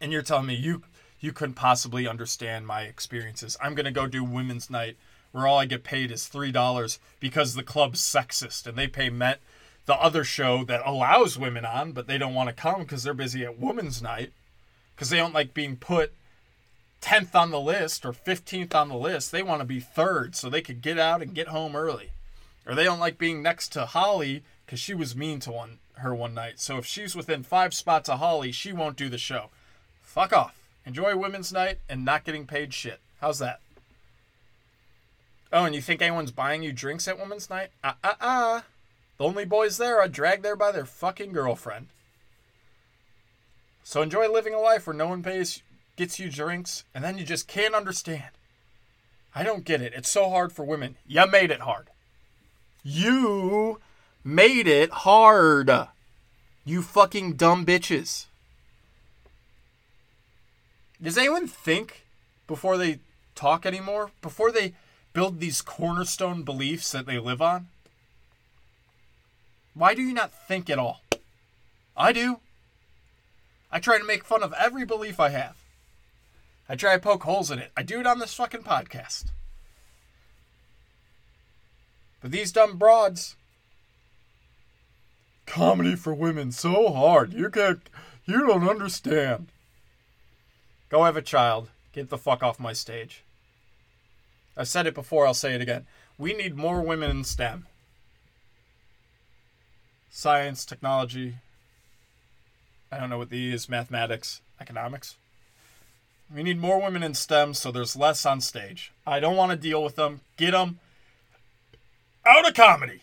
And 0.00 0.12
you're 0.12 0.22
telling 0.22 0.46
me 0.46 0.54
you 0.54 0.82
you 1.20 1.32
couldn't 1.32 1.54
possibly 1.54 2.08
understand 2.08 2.66
my 2.66 2.82
experiences. 2.82 3.56
I'm 3.60 3.74
gonna 3.74 3.92
go 3.92 4.06
do 4.06 4.24
women's 4.24 4.70
night 4.70 4.96
where 5.30 5.46
all 5.46 5.58
I 5.58 5.66
get 5.66 5.84
paid 5.84 6.10
is 6.10 6.26
three 6.26 6.52
dollars 6.52 6.98
because 7.20 7.54
the 7.54 7.62
club's 7.62 8.00
sexist 8.00 8.66
and 8.66 8.76
they 8.76 8.88
pay 8.88 9.10
Met 9.10 9.40
the 9.86 9.94
other 9.94 10.22
show 10.22 10.64
that 10.64 10.82
allows 10.84 11.36
women 11.36 11.64
on, 11.64 11.90
but 11.90 12.06
they 12.06 12.16
don't 12.16 12.34
want 12.34 12.48
to 12.48 12.54
come 12.54 12.82
because 12.82 13.02
they're 13.02 13.14
busy 13.14 13.44
at 13.44 13.58
women's 13.58 14.00
night 14.00 14.32
because 14.94 15.10
they 15.10 15.16
don't 15.16 15.34
like 15.34 15.54
being 15.54 15.76
put 15.76 16.12
10th 17.02 17.34
on 17.34 17.50
the 17.50 17.60
list 17.60 18.06
or 18.06 18.12
15th 18.12 18.74
on 18.74 18.88
the 18.88 18.96
list. 18.96 19.32
They 19.32 19.42
want 19.42 19.60
to 19.60 19.66
be 19.66 19.80
third 19.80 20.34
so 20.36 20.48
they 20.48 20.62
could 20.62 20.80
get 20.82 20.98
out 20.98 21.22
and 21.22 21.34
get 21.34 21.48
home 21.48 21.74
early. 21.74 22.10
Or 22.66 22.74
they 22.74 22.84
don't 22.84 23.00
like 23.00 23.18
being 23.18 23.42
next 23.42 23.70
to 23.72 23.86
Holly 23.86 24.44
because 24.64 24.78
she 24.78 24.94
was 24.94 25.16
mean 25.16 25.40
to 25.40 25.52
one 25.52 25.78
her 25.96 26.14
one 26.14 26.34
night. 26.34 26.60
So 26.60 26.78
if 26.78 26.86
she's 26.86 27.14
within 27.14 27.42
five 27.42 27.74
spots 27.74 28.08
of 28.08 28.18
Holly, 28.18 28.52
she 28.52 28.72
won't 28.72 28.96
do 28.96 29.08
the 29.08 29.18
show. 29.18 29.50
Fuck 30.00 30.32
off. 30.32 30.58
Enjoy 30.86 31.16
women's 31.16 31.52
night 31.52 31.78
and 31.88 32.04
not 32.04 32.24
getting 32.24 32.46
paid 32.46 32.72
shit. 32.72 33.00
How's 33.20 33.38
that? 33.38 33.60
Oh, 35.52 35.64
and 35.64 35.74
you 35.74 35.82
think 35.82 36.00
anyone's 36.00 36.30
buying 36.30 36.62
you 36.62 36.72
drinks 36.72 37.06
at 37.06 37.18
women's 37.18 37.50
night? 37.50 37.70
Ah, 37.84 37.96
ah, 38.02 38.16
ah. 38.20 38.64
The 39.18 39.24
only 39.24 39.44
boys 39.44 39.76
there 39.76 40.00
are 40.00 40.08
dragged 40.08 40.42
there 40.42 40.56
by 40.56 40.72
their 40.72 40.86
fucking 40.86 41.32
girlfriend. 41.32 41.88
So 43.84 44.02
enjoy 44.02 44.30
living 44.30 44.54
a 44.54 44.60
life 44.60 44.86
where 44.86 44.94
no 44.94 45.08
one 45.08 45.22
pays, 45.22 45.62
gets 45.96 46.18
you 46.18 46.30
drinks, 46.30 46.84
and 46.94 47.02
then 47.02 47.18
you 47.18 47.24
just 47.24 47.48
can't 47.48 47.74
understand. 47.74 48.30
I 49.34 49.42
don't 49.42 49.64
get 49.64 49.82
it. 49.82 49.92
It's 49.94 50.10
so 50.10 50.30
hard 50.30 50.52
for 50.52 50.64
women. 50.64 50.96
You 51.06 51.26
made 51.26 51.50
it 51.50 51.60
hard. 51.60 51.88
You 52.84 53.80
made 54.24 54.66
it 54.66 54.90
hard. 54.90 55.70
You 56.64 56.82
fucking 56.82 57.34
dumb 57.34 57.64
bitches. 57.66 58.26
Does 61.02 61.18
anyone 61.18 61.48
think 61.48 62.06
before 62.46 62.76
they 62.76 63.00
talk 63.34 63.66
anymore? 63.66 64.10
Before 64.20 64.52
they 64.52 64.74
build 65.12 65.40
these 65.40 65.60
cornerstone 65.60 66.42
beliefs 66.42 66.92
that 66.92 67.06
they 67.06 67.18
live 67.18 67.42
on? 67.42 67.68
Why 69.74 69.94
do 69.94 70.02
you 70.02 70.12
not 70.12 70.32
think 70.32 70.70
at 70.70 70.78
all? 70.78 71.02
I 71.96 72.12
do. 72.12 72.40
I 73.72 73.80
try 73.80 73.98
to 73.98 74.04
make 74.04 74.24
fun 74.24 74.42
of 74.42 74.52
every 74.52 74.84
belief 74.84 75.18
I 75.18 75.30
have. 75.30 75.56
I 76.68 76.76
try 76.76 76.94
to 76.94 77.00
poke 77.00 77.24
holes 77.24 77.50
in 77.50 77.58
it. 77.58 77.72
I 77.76 77.82
do 77.82 78.00
it 78.00 78.06
on 78.06 78.18
this 78.18 78.34
fucking 78.34 78.62
podcast. 78.62 79.32
But 82.20 82.30
these 82.30 82.52
dumb 82.52 82.76
broads. 82.76 83.34
Comedy 85.46 85.96
for 85.96 86.14
women 86.14 86.52
so 86.52 86.92
hard. 86.92 87.32
You 87.32 87.50
can't. 87.50 87.88
You 88.26 88.46
don't 88.46 88.68
understand. 88.68 89.48
Go 90.88 91.04
have 91.04 91.16
a 91.16 91.22
child. 91.22 91.70
Get 91.92 92.10
the 92.10 92.18
fuck 92.18 92.42
off 92.42 92.60
my 92.60 92.72
stage. 92.72 93.24
I've 94.56 94.68
said 94.68 94.86
it 94.86 94.94
before, 94.94 95.26
I'll 95.26 95.34
say 95.34 95.54
it 95.54 95.62
again. 95.62 95.86
We 96.18 96.34
need 96.34 96.56
more 96.56 96.82
women 96.82 97.10
in 97.10 97.24
STEM. 97.24 97.66
Science, 100.10 100.66
technology, 100.66 101.36
I 102.92 102.98
don't 102.98 103.08
know 103.08 103.16
what 103.16 103.30
the 103.30 103.38
E 103.38 103.54
is 103.54 103.70
mathematics, 103.70 104.42
economics. 104.60 105.16
We 106.32 106.42
need 106.42 106.60
more 106.60 106.80
women 106.80 107.02
in 107.02 107.14
STEM 107.14 107.54
so 107.54 107.72
there's 107.72 107.96
less 107.96 108.26
on 108.26 108.42
stage. 108.42 108.92
I 109.06 109.18
don't 109.18 109.36
want 109.36 109.50
to 109.50 109.56
deal 109.56 109.82
with 109.82 109.96
them. 109.96 110.20
Get 110.36 110.50
them 110.50 110.78
out 112.26 112.46
of 112.46 112.54
comedy. 112.54 113.00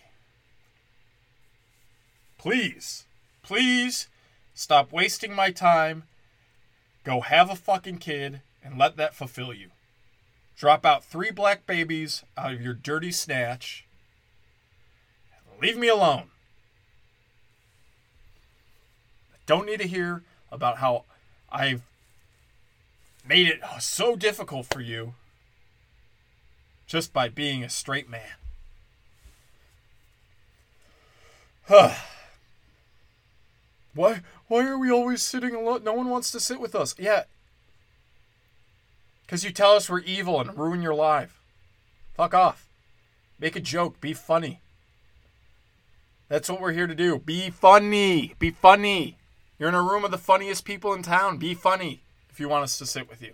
Please, 2.37 3.05
please 3.41 4.07
stop 4.53 4.91
wasting 4.91 5.33
my 5.33 5.49
time. 5.49 6.03
Go 7.03 7.21
have 7.21 7.49
a 7.49 7.55
fucking 7.55 7.97
kid 7.97 8.41
and 8.63 8.77
let 8.77 8.95
that 8.97 9.15
fulfill 9.15 9.53
you. 9.53 9.69
Drop 10.55 10.85
out 10.85 11.03
three 11.03 11.31
black 11.31 11.65
babies 11.65 12.23
out 12.37 12.53
of 12.53 12.61
your 12.61 12.73
dirty 12.73 13.11
snatch. 13.11 13.85
Leave 15.59 15.77
me 15.77 15.87
alone. 15.87 16.29
Don't 19.50 19.66
need 19.66 19.80
to 19.80 19.88
hear 19.88 20.22
about 20.52 20.78
how 20.78 21.06
I've 21.52 21.82
made 23.28 23.47
it 23.47 23.62
so 23.80 24.16
difficult 24.16 24.68
for 24.72 24.80
you 24.80 25.16
just 26.86 27.14
by 27.14 27.30
being 27.30 27.64
a 27.64 27.70
straight 27.70 28.08
man. 28.08 28.38
Huh. 31.68 31.95
Why 33.95 34.22
why 34.47 34.68
are 34.68 34.78
we 34.78 34.91
always 34.91 35.24
sitting 35.24 35.56
alone? 35.56 35.84
No 35.84 35.93
one 35.93 36.10
wants 36.10 36.30
to 36.32 36.39
sit 36.39 36.60
with 36.60 36.76
us. 36.76 36.93
Yeah. 37.00 37.24
Cuz 39.28 39.43
you 39.43 39.52
tell 39.52 39.72
us 39.72 39.89
we're 39.89 40.02
evil 40.02 40.39
and 40.39 40.56
ruin 40.56 40.84
your 40.84 40.93
life. 40.93 41.41
Fuck 42.14 42.36
off. 42.36 42.68
Make 43.39 43.56
a 43.56 43.60
joke, 43.60 44.00
be 44.00 44.14
funny. 44.14 44.62
That's 46.28 46.50
what 46.50 46.62
we're 46.62 46.74
here 46.74 46.86
to 46.86 46.93
do. 46.93 47.18
Be 47.18 47.50
funny. 47.50 48.36
Be 48.38 48.52
funny. 48.52 49.18
You're 49.60 49.70
in 49.70 49.76
a 49.76 49.84
room 49.84 50.05
of 50.05 50.12
the 50.12 50.18
funniest 50.18 50.64
people 50.64 50.93
in 50.93 51.03
town. 51.03 51.38
Be 51.38 51.53
funny 51.53 52.01
if 52.30 52.39
you 52.39 52.47
want 52.47 52.64
us 52.64 52.78
to 52.78 52.86
sit 52.86 53.10
with 53.10 53.22
you. 53.22 53.34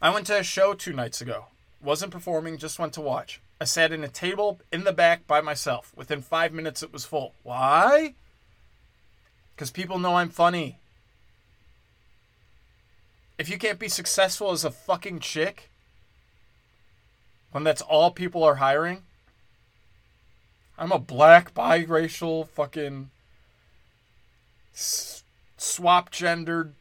I 0.00 0.08
went 0.10 0.26
to 0.28 0.38
a 0.38 0.42
show 0.42 0.72
two 0.72 0.94
nights 0.94 1.20
ago. 1.20 1.46
Wasn't 1.82 2.10
performing, 2.10 2.56
just 2.56 2.78
went 2.78 2.94
to 2.94 3.02
watch. 3.02 3.40
I 3.60 3.64
sat 3.64 3.92
in 3.92 4.02
a 4.02 4.08
table 4.08 4.60
in 4.72 4.84
the 4.84 4.92
back 4.92 5.26
by 5.26 5.42
myself. 5.42 5.92
Within 5.94 6.22
five 6.22 6.52
minutes, 6.52 6.82
it 6.82 6.92
was 6.92 7.04
full. 7.04 7.34
Why? 7.42 8.14
Because 9.54 9.70
people 9.70 9.98
know 9.98 10.14
I'm 10.14 10.30
funny. 10.30 10.78
If 13.36 13.50
you 13.50 13.58
can't 13.58 13.78
be 13.78 13.88
successful 13.88 14.52
as 14.52 14.64
a 14.64 14.70
fucking 14.70 15.20
chick, 15.20 15.70
when 17.52 17.62
that's 17.62 17.82
all 17.82 18.10
people 18.10 18.42
are 18.42 18.56
hiring, 18.56 19.02
I'm 20.78 20.92
a 20.92 20.98
black, 20.98 21.52
biracial, 21.54 22.48
fucking 22.48 23.10
swap 24.78 26.10
gendered 26.10 26.74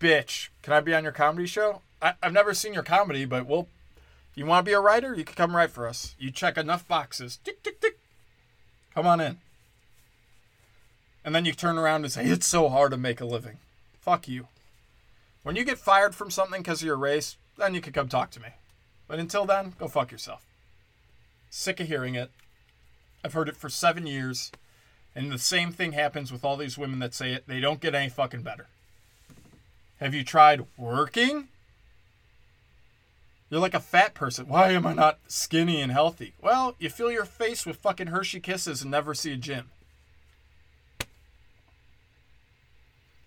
bitch. 0.00 0.48
Can 0.62 0.72
I 0.72 0.80
be 0.80 0.94
on 0.94 1.04
your 1.04 1.12
comedy 1.12 1.46
show? 1.46 1.82
I, 2.02 2.14
I've 2.22 2.32
never 2.32 2.54
seen 2.54 2.74
your 2.74 2.82
comedy, 2.82 3.24
but 3.24 3.46
we'll. 3.46 3.68
You 4.34 4.46
want 4.46 4.64
to 4.64 4.68
be 4.68 4.74
a 4.74 4.80
writer? 4.80 5.14
You 5.14 5.24
can 5.24 5.36
come 5.36 5.54
write 5.54 5.70
for 5.70 5.86
us. 5.86 6.16
You 6.18 6.32
check 6.32 6.58
enough 6.58 6.88
boxes. 6.88 7.38
Tick, 7.44 7.62
tick, 7.62 7.80
tick. 7.80 7.98
Come 8.92 9.06
on 9.06 9.20
in. 9.20 9.38
And 11.24 11.34
then 11.34 11.44
you 11.44 11.52
turn 11.52 11.78
around 11.78 12.02
and 12.02 12.12
say, 12.12 12.24
it's 12.24 12.46
so 12.46 12.68
hard 12.68 12.90
to 12.90 12.96
make 12.96 13.20
a 13.20 13.24
living. 13.24 13.58
Fuck 14.00 14.26
you. 14.26 14.48
When 15.44 15.54
you 15.54 15.64
get 15.64 15.78
fired 15.78 16.14
from 16.16 16.30
something 16.30 16.62
because 16.62 16.82
of 16.82 16.86
your 16.86 16.96
race, 16.96 17.36
then 17.56 17.74
you 17.74 17.80
can 17.80 17.92
come 17.92 18.08
talk 18.08 18.30
to 18.32 18.40
me. 18.40 18.48
But 19.06 19.20
until 19.20 19.44
then, 19.44 19.74
go 19.78 19.86
fuck 19.86 20.10
yourself. 20.10 20.44
Sick 21.48 21.78
of 21.78 21.86
hearing 21.86 22.16
it. 22.16 22.30
I've 23.24 23.34
heard 23.34 23.48
it 23.48 23.56
for 23.56 23.68
seven 23.68 24.06
years. 24.06 24.50
And 25.14 25.30
the 25.30 25.38
same 25.38 25.70
thing 25.70 25.92
happens 25.92 26.32
with 26.32 26.44
all 26.44 26.56
these 26.56 26.76
women 26.76 26.98
that 26.98 27.14
say 27.14 27.32
it. 27.32 27.46
They 27.46 27.60
don't 27.60 27.80
get 27.80 27.94
any 27.94 28.08
fucking 28.08 28.42
better. 28.42 28.66
Have 30.00 30.12
you 30.14 30.24
tried 30.24 30.66
working? 30.76 31.48
You're 33.48 33.60
like 33.60 33.74
a 33.74 33.80
fat 33.80 34.14
person. 34.14 34.48
Why 34.48 34.72
am 34.72 34.86
I 34.86 34.94
not 34.94 35.20
skinny 35.28 35.80
and 35.80 35.92
healthy? 35.92 36.34
Well, 36.42 36.74
you 36.80 36.90
fill 36.90 37.12
your 37.12 37.24
face 37.24 37.64
with 37.64 37.76
fucking 37.76 38.08
Hershey 38.08 38.40
kisses 38.40 38.82
and 38.82 38.90
never 38.90 39.14
see 39.14 39.32
a 39.32 39.36
gym. 39.36 39.70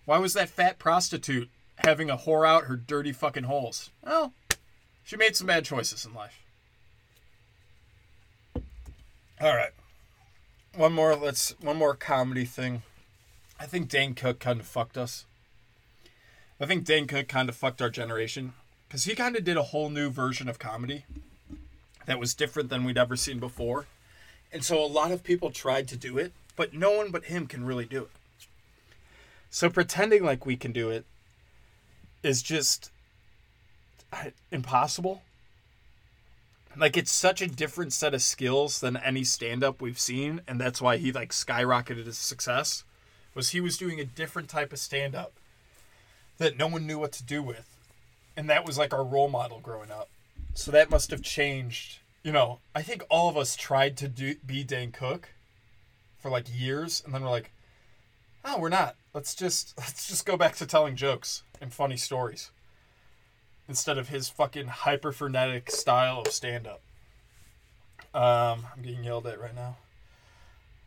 Why 0.04 0.18
was 0.18 0.34
that 0.34 0.50
fat 0.50 0.78
prostitute 0.78 1.48
having 1.76 2.10
a 2.10 2.16
whore 2.16 2.46
out 2.46 2.64
her 2.64 2.76
dirty 2.76 3.12
fucking 3.12 3.44
holes? 3.44 3.90
Well, 4.04 4.34
she 5.04 5.16
made 5.16 5.36
some 5.36 5.46
bad 5.46 5.64
choices 5.64 6.04
in 6.04 6.12
life. 6.12 6.42
All 9.40 9.54
right. 9.54 9.72
One 10.78 10.92
more 10.92 11.16
let's 11.16 11.56
one 11.60 11.76
more 11.76 11.96
comedy 11.96 12.44
thing. 12.44 12.82
I 13.58 13.66
think 13.66 13.88
Dane 13.88 14.14
Cook 14.14 14.38
kind 14.38 14.60
of 14.60 14.66
fucked 14.66 14.96
us. 14.96 15.24
I 16.60 16.66
think 16.66 16.84
Dane 16.84 17.08
Cook 17.08 17.26
kind 17.26 17.48
of 17.48 17.56
fucked 17.56 17.82
our 17.82 17.90
generation 17.90 18.52
because 18.86 19.02
he 19.02 19.16
kind 19.16 19.34
of 19.34 19.42
did 19.42 19.56
a 19.56 19.64
whole 19.64 19.90
new 19.90 20.08
version 20.08 20.48
of 20.48 20.60
comedy 20.60 21.04
that 22.06 22.20
was 22.20 22.32
different 22.32 22.70
than 22.70 22.84
we'd 22.84 22.96
ever 22.96 23.16
seen 23.16 23.40
before. 23.40 23.86
And 24.52 24.62
so 24.62 24.80
a 24.80 24.86
lot 24.86 25.10
of 25.10 25.24
people 25.24 25.50
tried 25.50 25.88
to 25.88 25.96
do 25.96 26.16
it, 26.16 26.32
but 26.54 26.72
no 26.72 26.92
one 26.92 27.10
but 27.10 27.24
him 27.24 27.48
can 27.48 27.66
really 27.66 27.84
do 27.84 28.04
it. 28.04 28.10
So 29.50 29.68
pretending 29.68 30.22
like 30.22 30.46
we 30.46 30.56
can 30.56 30.70
do 30.70 30.90
it 30.90 31.04
is 32.22 32.40
just 32.40 32.92
impossible. 34.52 35.22
Like 36.78 36.96
it's 36.96 37.10
such 37.10 37.42
a 37.42 37.48
different 37.48 37.92
set 37.92 38.14
of 38.14 38.22
skills 38.22 38.80
than 38.80 38.96
any 38.96 39.24
stand 39.24 39.64
up 39.64 39.80
we've 39.80 39.98
seen 39.98 40.42
and 40.46 40.60
that's 40.60 40.80
why 40.80 40.96
he 40.96 41.10
like 41.10 41.30
skyrocketed 41.30 42.06
his 42.06 42.18
success 42.18 42.84
was 43.34 43.50
he 43.50 43.60
was 43.60 43.78
doing 43.78 44.00
a 44.00 44.04
different 44.04 44.48
type 44.48 44.72
of 44.72 44.78
stand 44.78 45.14
up 45.14 45.32
that 46.38 46.56
no 46.56 46.66
one 46.66 46.86
knew 46.86 46.98
what 46.98 47.12
to 47.12 47.24
do 47.24 47.42
with. 47.42 47.76
And 48.36 48.48
that 48.48 48.64
was 48.64 48.78
like 48.78 48.94
our 48.94 49.04
role 49.04 49.28
model 49.28 49.60
growing 49.60 49.90
up. 49.90 50.08
So 50.54 50.70
that 50.70 50.90
must 50.90 51.10
have 51.10 51.22
changed. 51.22 51.98
You 52.22 52.32
know, 52.32 52.60
I 52.74 52.82
think 52.82 53.04
all 53.10 53.28
of 53.28 53.36
us 53.36 53.56
tried 53.56 53.96
to 53.98 54.08
do 54.08 54.36
be 54.46 54.64
Dane 54.64 54.92
Cook 54.92 55.30
for 56.18 56.30
like 56.30 56.46
years 56.52 57.02
and 57.04 57.14
then 57.14 57.22
we're 57.22 57.30
like, 57.30 57.52
"Oh, 58.44 58.58
we're 58.58 58.68
not. 58.68 58.96
Let's 59.14 59.34
just 59.34 59.74
let's 59.78 60.08
just 60.08 60.26
go 60.26 60.36
back 60.36 60.56
to 60.56 60.66
telling 60.66 60.96
jokes 60.96 61.42
and 61.60 61.72
funny 61.72 61.96
stories." 61.96 62.50
Instead 63.68 63.98
of 63.98 64.08
his 64.08 64.28
fucking 64.28 64.66
hyper 64.66 65.12
frenetic 65.12 65.70
style 65.70 66.22
of 66.22 66.28
stand 66.28 66.66
up. 66.66 66.80
Um, 68.14 68.66
I'm 68.74 68.82
getting 68.82 69.04
yelled 69.04 69.26
at 69.26 69.38
right 69.38 69.54
now. 69.54 69.76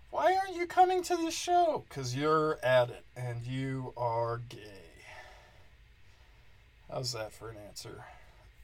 Why 0.10 0.36
aren't 0.36 0.56
you 0.56 0.66
coming 0.66 1.04
to 1.04 1.16
this 1.16 1.36
show? 1.36 1.86
Because 1.88 2.16
you're 2.16 2.58
at 2.64 2.90
it 2.90 3.06
and 3.16 3.46
you 3.46 3.94
are 3.96 4.42
gay. 4.50 4.58
How's 6.92 7.14
that 7.14 7.32
for 7.32 7.50
an 7.50 7.58
answer? 7.68 8.04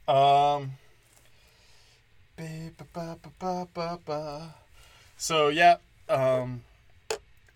Um. 0.06 0.72
So 5.16 5.48
yeah, 5.48 5.76
um, 6.08 6.62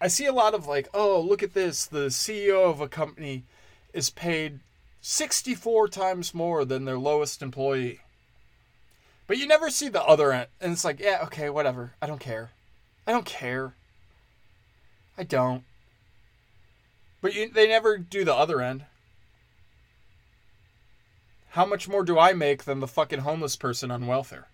I 0.00 0.08
see 0.08 0.26
a 0.26 0.32
lot 0.32 0.54
of 0.54 0.66
like, 0.66 0.88
oh, 0.94 1.20
look 1.20 1.42
at 1.42 1.54
this. 1.54 1.86
The 1.86 2.06
CEO 2.06 2.68
of 2.68 2.80
a 2.80 2.88
company 2.88 3.44
is 3.92 4.10
paid 4.10 4.60
64 5.02 5.88
times 5.88 6.32
more 6.32 6.64
than 6.64 6.84
their 6.84 6.98
lowest 6.98 7.42
employee. 7.42 8.00
But 9.26 9.36
you 9.36 9.46
never 9.46 9.68
see 9.68 9.88
the 9.88 10.02
other 10.02 10.32
end. 10.32 10.46
And 10.60 10.72
it's 10.72 10.84
like, 10.84 11.00
yeah, 11.00 11.20
okay, 11.24 11.50
whatever. 11.50 11.94
I 12.00 12.06
don't 12.06 12.20
care. 12.20 12.50
I 13.06 13.10
don't 13.10 13.26
care. 13.26 13.74
I 15.18 15.24
don't. 15.24 15.64
But 17.20 17.34
you, 17.34 17.48
they 17.48 17.66
never 17.66 17.98
do 17.98 18.24
the 18.24 18.34
other 18.34 18.60
end. 18.60 18.84
How 21.50 21.66
much 21.66 21.88
more 21.88 22.04
do 22.04 22.18
I 22.18 22.32
make 22.32 22.64
than 22.64 22.80
the 22.80 22.86
fucking 22.86 23.20
homeless 23.20 23.56
person 23.56 23.90
on 23.90 24.06
welfare? 24.06 24.46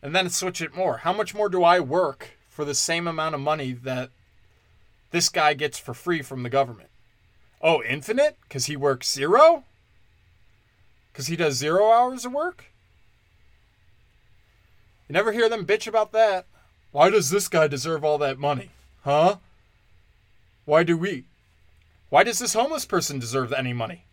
And 0.00 0.14
then 0.14 0.30
switch 0.30 0.62
it 0.62 0.74
more. 0.74 0.98
How 0.98 1.12
much 1.12 1.34
more 1.34 1.48
do 1.48 1.64
I 1.64 1.80
work 1.80 2.38
for 2.48 2.64
the 2.64 2.74
same 2.74 3.08
amount 3.08 3.34
of 3.34 3.40
money 3.40 3.72
that 3.72 4.10
this 5.10 5.28
guy 5.28 5.54
gets 5.54 5.78
for 5.78 5.94
free 5.94 6.22
from 6.22 6.44
the 6.44 6.48
government? 6.48 6.88
Oh, 7.62 7.82
infinite? 7.82 8.36
Because 8.42 8.66
he 8.66 8.76
works 8.76 9.12
zero? 9.12 9.64
Because 11.12 11.28
he 11.28 11.36
does 11.36 11.56
zero 11.56 11.92
hours 11.92 12.24
of 12.24 12.32
work? 12.32 12.64
You 15.08 15.12
never 15.12 15.32
hear 15.32 15.48
them 15.48 15.66
bitch 15.66 15.86
about 15.86 16.12
that. 16.12 16.46
Why 16.90 17.10
does 17.10 17.30
this 17.30 17.48
guy 17.48 17.68
deserve 17.68 18.04
all 18.04 18.18
that 18.18 18.38
money? 18.38 18.70
Huh? 19.04 19.36
Why 20.64 20.82
do 20.82 20.96
we? 20.96 21.24
Why 22.08 22.24
does 22.24 22.38
this 22.38 22.54
homeless 22.54 22.84
person 22.84 23.18
deserve 23.18 23.52
any 23.52 23.72
money? 23.72 24.04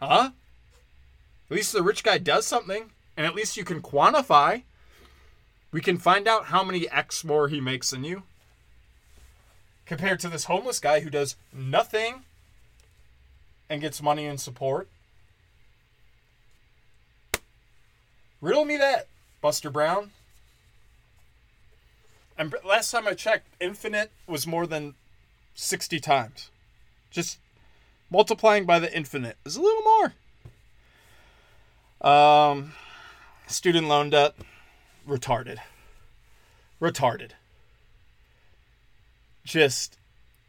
Huh? 0.00 0.30
At 1.50 1.56
least 1.56 1.72
the 1.72 1.82
rich 1.82 2.02
guy 2.02 2.18
does 2.18 2.46
something, 2.46 2.90
and 3.16 3.26
at 3.26 3.34
least 3.34 3.56
you 3.56 3.64
can 3.64 3.82
quantify. 3.82 4.62
We 5.72 5.80
can 5.80 5.98
find 5.98 6.26
out 6.28 6.46
how 6.46 6.64
many 6.64 6.88
X 6.88 7.24
more 7.24 7.48
he 7.48 7.60
makes 7.60 7.90
than 7.90 8.04
you. 8.04 8.22
Compared 9.86 10.20
to 10.20 10.28
this 10.28 10.44
homeless 10.44 10.80
guy 10.80 11.00
who 11.00 11.10
does 11.10 11.36
nothing 11.52 12.24
and 13.68 13.80
gets 13.80 14.02
money 14.02 14.26
and 14.26 14.40
support. 14.40 14.88
Riddle 18.40 18.64
me 18.64 18.76
that, 18.76 19.08
Buster 19.40 19.70
Brown. 19.70 20.10
And 22.36 22.54
last 22.64 22.90
time 22.90 23.06
I 23.06 23.14
checked, 23.14 23.46
Infinite 23.60 24.10
was 24.26 24.46
more 24.46 24.66
than 24.66 24.94
60 25.54 26.00
times. 26.00 26.50
Just 27.10 27.38
multiplying 28.10 28.66
by 28.66 28.78
the 28.78 28.94
infinite 28.94 29.36
is 29.44 29.56
a 29.56 29.62
little 29.62 29.82
more. 32.02 32.10
Um, 32.10 32.72
student 33.46 33.88
loan 33.88 34.10
debt, 34.10 34.34
retarded. 35.08 35.58
Retarded. 36.80 37.30
Just 39.44 39.98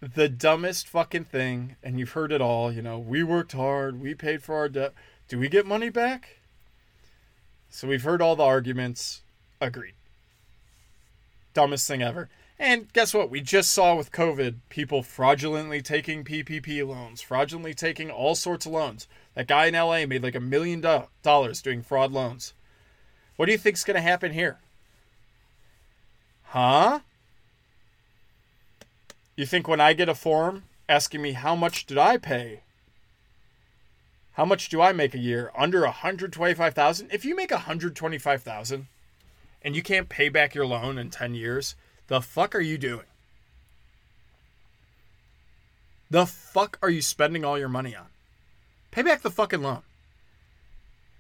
the 0.02 0.30
dumbest 0.30 0.88
fucking 0.88 1.26
thing, 1.26 1.76
and 1.84 2.00
you've 2.00 2.12
heard 2.12 2.32
it 2.32 2.42
all. 2.42 2.72
You 2.72 2.82
know, 2.82 3.00
we 3.00 3.24
worked 3.24 3.54
hard, 3.54 4.00
we 4.00 4.14
paid 4.14 4.44
for 4.44 4.56
our 4.56 4.70
debt. 4.70 4.94
Do 5.28 5.40
we 5.40 5.50
get 5.50 5.66
money 5.66 5.90
back? 5.90 6.38
So 7.70 7.88
we've 7.88 8.04
heard 8.04 8.22
all 8.22 8.36
the 8.36 8.44
arguments. 8.44 9.22
Agreed. 9.60 9.96
Dumbest 11.54 11.88
thing 11.88 12.02
ever. 12.02 12.30
And 12.58 12.92
guess 12.94 13.14
what? 13.14 13.30
We 13.30 13.42
just 13.42 13.72
saw 13.72 13.96
with 13.96 14.14
COVID 14.14 14.60
people 14.70 15.04
fraudulently 15.04 15.82
taking 15.82 16.24
PPP 16.24 16.88
loans, 16.88 17.22
fraudulently 17.22 17.74
taking 17.74 18.10
all 18.10 18.34
sorts 18.36 18.66
of 18.66 18.72
loans. 18.72 19.08
That 19.34 19.48
guy 19.48 19.66
in 19.66 19.74
LA 19.74 20.06
made 20.06 20.24
like 20.24 20.36
a 20.36 20.40
million 20.40 20.82
dollars 21.22 21.62
doing 21.62 21.82
fraud 21.82 22.14
loans. 22.14 22.54
What 23.36 23.48
do 23.48 23.52
you 23.52 23.58
think's 23.58 23.84
going 23.84 23.96
to 23.96 24.02
happen 24.02 24.32
here? 24.32 24.60
Huh? 26.44 27.00
You 29.36 29.46
think 29.46 29.68
when 29.68 29.82
I 29.82 29.94
get 29.94 30.08
a 30.08 30.16
form 30.16 30.64
asking 30.88 31.22
me 31.22 31.34
how 31.34 31.56
much 31.56 31.86
did 31.86 31.98
I 31.98 32.18
pay? 32.18 32.62
How 34.34 34.46
much 34.46 34.70
do 34.70 34.82
I 34.82 34.94
make 34.94 35.14
a 35.14 35.20
year? 35.20 35.52
Under 35.58 35.82
125,000? 35.82 37.10
If 37.12 37.26
you 37.26 37.36
make 37.36 37.52
125,000 37.52 38.88
and 39.62 39.76
you 39.76 39.82
can't 39.82 40.10
pay 40.10 40.30
back 40.30 40.56
your 40.56 40.66
loan 40.66 40.98
in 40.98 41.10
10 41.10 41.36
years, 41.36 41.76
the 42.08 42.22
fuck 42.22 42.56
are 42.56 42.62
you 42.62 42.78
doing? 42.78 43.06
The 46.10 46.26
fuck 46.26 46.78
are 46.82 46.90
you 46.90 47.02
spending 47.02 47.44
all 47.44 47.58
your 47.58 47.70
money 47.70 47.96
on? 47.96 48.08
Pay 48.92 49.02
back 49.02 49.22
the 49.22 49.32
fucking 49.32 49.62
loan. 49.62 49.82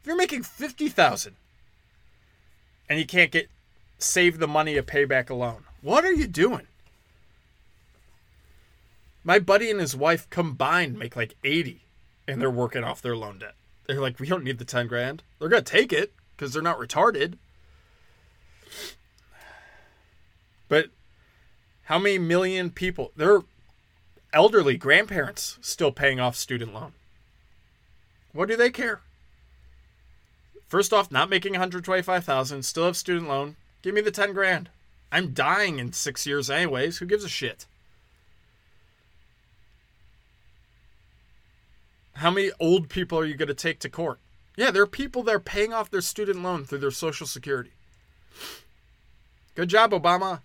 If 0.02 0.08
you're 0.08 0.16
making 0.16 0.44
50,000 0.44 1.36
and 2.88 3.00
you 3.00 3.06
can't 3.06 3.32
get 3.32 3.50
save 3.98 4.38
the 4.40 4.48
money 4.48 4.76
to 4.76 4.84
pay 4.84 5.04
back 5.06 5.30
a 5.30 5.34
loan, 5.34 5.64
what 5.82 6.06
are 6.06 6.14
you 6.14 6.28
doing? 6.28 6.68
My 9.28 9.40
buddy 9.40 9.72
and 9.72 9.80
his 9.80 9.96
wife 9.96 10.30
combined 10.30 11.00
make 11.00 11.16
like 11.16 11.36
80 11.44 11.82
and 12.28 12.40
they're 12.40 12.52
working 12.52 12.84
off 12.84 13.02
their 13.02 13.18
loan 13.18 13.40
debt. 13.40 13.56
They're 13.88 14.00
like, 14.00 14.20
we 14.20 14.28
don't 14.28 14.44
need 14.44 14.60
the 14.60 14.66
10 14.66 14.88
grand. 14.88 15.24
They're 15.40 15.50
going 15.50 15.64
to 15.64 15.72
take 15.72 15.92
it 15.92 16.14
because 16.38 16.54
they're 16.54 16.62
not 16.62 16.78
retarded. 16.78 17.40
But 20.68 20.90
how 21.84 21.98
many 21.98 22.20
million 22.20 22.70
people? 22.70 23.12
There 23.16 23.34
are 23.34 23.44
elderly 24.32 24.78
grandparents 24.78 25.58
still 25.60 25.92
paying 25.92 26.20
off 26.20 26.36
student 26.36 26.74
loan. 26.74 26.94
What 28.32 28.48
do 28.48 28.56
they 28.56 28.70
care? 28.70 29.02
First 30.68 30.94
off, 30.94 31.12
not 31.12 31.30
making 31.30 31.54
125,000, 31.54 32.64
still 32.64 32.86
have 32.86 32.98
student 32.98 33.28
loan. 33.28 33.56
Give 33.82 33.96
me 33.96 34.02
the 34.02 34.12
10 34.12 34.34
grand. 34.34 34.70
I'm 35.12 35.34
dying 35.34 35.80
in 35.80 35.94
6 35.94 36.28
years 36.28 36.50
anyways. 36.50 36.98
Who 36.98 37.06
gives 37.06 37.24
a 37.24 37.30
shit? 37.30 37.66
How 42.16 42.32
many 42.32 42.52
old 42.60 42.90
people 42.90 43.20
are 43.20 43.26
you 43.26 43.36
going 43.36 43.50
to 43.50 43.54
take 43.54 43.80
to 43.80 43.90
court? 43.90 44.20
Yeah, 44.56 44.72
there 44.72 44.84
are 44.84 44.88
people 44.88 45.24
that 45.24 45.36
are 45.36 45.40
paying 45.40 45.74
off 45.74 45.92
their 45.92 46.02
student 46.02 46.42
loan 46.42 46.64
through 46.64 46.80
their 46.80 46.92
social 46.92 47.28
security. 47.28 47.72
Good 49.54 49.70
job, 49.70 49.92
Obama. 49.92 50.40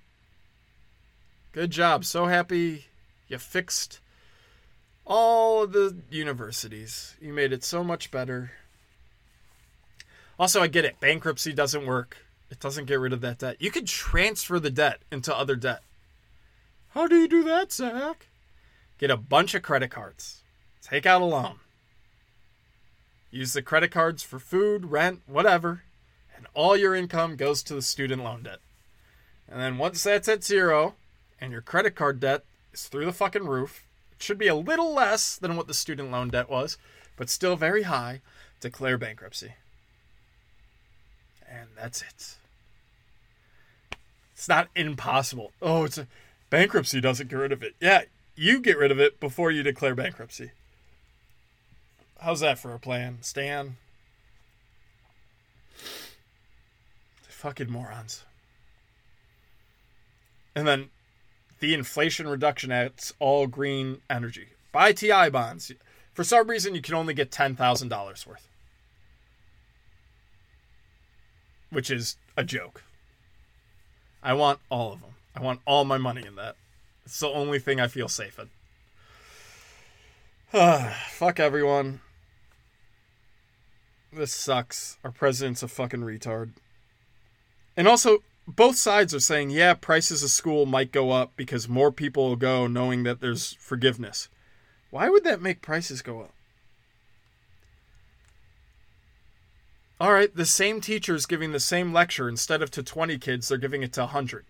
Good 1.53 1.71
job. 1.71 2.05
So 2.05 2.27
happy 2.27 2.87
you 3.29 3.39
fixed 3.39 4.01
all 5.07 5.63
of 5.63 5.73
the 5.73 5.97
universities. 6.11 7.17
You 7.21 7.33
made 7.33 7.53
it 7.53 7.65
so 7.65 7.85
much 7.85 8.11
better. 8.11 8.53
Also, 10.39 10.61
I 10.61 10.67
get 10.67 10.85
it. 10.85 11.01
Bankruptcy 11.01 11.53
doesn't 11.53 11.87
work. 11.87 12.17
It 12.51 12.59
doesn't 12.59 12.87
get 12.87 12.99
rid 12.99 13.13
of 13.13 13.21
that 13.21 13.39
debt. 13.39 13.57
You 13.61 13.71
could 13.71 13.87
transfer 13.87 14.59
the 14.59 14.71
debt 14.71 15.01
into 15.13 15.37
other 15.37 15.55
debt. 15.55 15.83
How 16.91 17.07
do 17.07 17.17
you 17.17 17.29
do 17.29 17.45
that, 17.45 17.71
Zach? 17.71 18.27
Get 18.99 19.11
a 19.11 19.17
bunch 19.17 19.55
of 19.55 19.63
credit 19.63 19.91
cards. 19.91 20.43
Take 20.83 21.07
out 21.07 21.23
a 21.23 21.25
loan. 21.25 21.57
Use 23.31 23.53
the 23.53 23.63
credit 23.63 23.91
cards 23.91 24.23
for 24.23 24.39
food, 24.39 24.91
rent, 24.91 25.23
whatever, 25.27 25.83
and 26.37 26.47
all 26.55 26.77
your 26.77 26.95
income 26.95 27.37
goes 27.37 27.63
to 27.63 27.75
the 27.75 27.83
student 27.83 28.25
loan 28.25 28.43
debt. 28.43 28.59
And 29.49 29.61
then 29.61 29.79
once 29.79 30.03
that's 30.03 30.29
at 30.29 30.43
zero 30.45 30.95
and 31.41 31.53
your 31.53 31.61
credit 31.61 31.95
card 31.95 32.21
debt 32.21 32.45
is 32.73 32.89
through 32.89 33.05
the 33.05 33.13
fucking 33.13 33.47
roof, 33.47 33.85
it 34.13 34.23
should 34.23 34.39
be 34.39 34.49
a 34.49 34.55
little 34.55 34.93
less 34.95 35.37
than 35.37 35.57
what 35.57 35.67
the 35.67 35.75
student 35.75 36.11
loan 36.11 36.29
debt 36.29 36.51
was, 36.51 36.77
but 37.17 37.29
still 37.29 37.57
very 37.57 37.83
high, 37.83 38.21
declare 38.61 38.99
bankruptcy. 38.99 39.55
And 41.49 41.69
that's 41.77 42.03
it. 42.03 42.37
It's 44.35 44.49
not 44.49 44.69
impossible. 44.75 45.53
Oh, 45.61 45.85
it's 45.85 45.99
a 45.99 46.07
bankruptcy 46.49 47.01
doesn't 47.01 47.29
get 47.29 47.37
rid 47.37 47.53
of 47.53 47.63
it. 47.63 47.75
Yeah, 47.81 48.03
you 48.37 48.61
get 48.61 48.79
rid 48.79 48.91
of 48.91 48.99
it 48.99 49.21
before 49.21 49.51
you 49.51 49.63
declare 49.63 49.95
bankruptcy. 49.95 50.53
How's 52.21 52.41
that 52.41 52.59
for 52.59 52.75
a 52.75 52.79
plan, 52.79 53.19
Stan? 53.23 53.77
Fucking 57.23 57.71
morons. 57.71 58.25
And 60.55 60.67
then 60.67 60.91
the 61.61 61.73
Inflation 61.73 62.29
Reduction 62.29 62.71
Act's 62.71 63.15
all 63.19 63.47
green 63.47 64.03
energy. 64.11 64.49
Buy 64.71 64.93
TI 64.93 65.31
bonds. 65.31 65.73
For 66.13 66.23
some 66.23 66.49
reason, 66.49 66.75
you 66.75 66.83
can 66.83 66.95
only 66.95 67.15
get 67.15 67.31
$10,000 67.31 68.27
worth, 68.27 68.49
which 71.71 71.91
is 71.91 72.17
a 72.37 72.45
joke. 72.45 72.83
I 74.23 74.35
want 74.35 74.61
all 74.69 74.93
of 74.93 75.01
them. 75.01 75.15
I 75.35 75.41
want 75.41 75.61
all 75.65 75.87
my 75.87 75.97
money 75.97 76.27
in 76.27 76.35
that. 76.35 76.57
It's 77.07 77.21
the 77.21 77.29
only 77.29 77.59
thing 77.59 77.81
I 77.81 77.89
feel 77.89 78.09
safe 78.09 78.39
in. 78.39 78.51
Fuck 81.13 81.41
everyone. 81.41 82.01
This 84.13 84.33
sucks. 84.33 84.99
Our 85.05 85.13
president's 85.13 85.63
a 85.63 85.69
fucking 85.69 86.01
retard. 86.01 86.51
And 87.77 87.87
also, 87.87 88.19
both 88.47 88.77
sides 88.77 89.15
are 89.15 89.21
saying, 89.21 89.51
yeah, 89.51 89.75
prices 89.75 90.23
of 90.23 90.31
school 90.31 90.67
might 90.67 90.93
go 90.93 91.11
up 91.13 91.33
because 91.37 91.69
more 91.69 91.93
people 91.93 92.29
will 92.29 92.37
go 92.37 92.67
knowing 92.67 93.05
that 93.05 93.21
there's 93.21 93.55
forgiveness. 93.55 94.29
Why 94.91 95.09
would 95.09 95.25
that 95.25 95.41
make 95.41 95.63
prices 95.63 96.03
go 96.03 96.23
up? 96.23 96.35
All 100.01 100.13
right, 100.13 100.35
the 100.35 100.47
same 100.47 100.81
teacher's 100.81 101.27
giving 101.27 101.53
the 101.53 101.61
same 101.61 101.93
lecture 101.93 102.29
instead 102.29 102.63
of 102.63 102.71
to 102.73 102.83
20 102.83 103.19
kids, 103.19 103.49
they're 103.49 103.59
giving 103.59 103.83
it 103.83 103.93
to 103.93 104.01
100. 104.01 104.47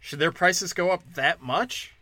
Should 0.00 0.18
their 0.18 0.32
prices 0.32 0.72
go 0.72 0.90
up 0.90 1.02
that 1.14 1.40
much? 1.40 1.94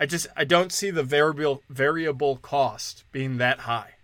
I 0.00 0.06
just 0.06 0.26
I 0.34 0.44
don't 0.44 0.72
see 0.72 0.90
the 0.90 1.02
variable 1.02 1.62
variable 1.68 2.36
cost 2.36 3.04
being 3.12 3.36
that 3.36 3.60
high. 3.60 3.96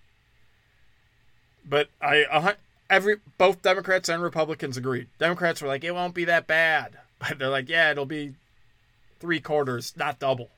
But 1.65 1.89
I 2.03 2.55
every 2.91 3.17
both 3.39 3.63
Democrats 3.63 4.11
and 4.11 4.23
Republicans 4.23 4.77
agreed. 4.77 5.09
Democrats 5.19 5.63
were 5.63 5.69
like 5.69 5.85
it 5.85 5.95
won't 5.95 6.15
be 6.15 6.27
that 6.27 6.47
bad, 6.47 6.99
but 7.19 7.39
they're 7.39 7.49
like 7.49 7.71
yeah 7.71 7.91
it'll 7.91 8.05
be 8.05 8.35
three 9.19 9.41
quarters, 9.41 9.95
not 9.97 10.19
double. 10.19 10.51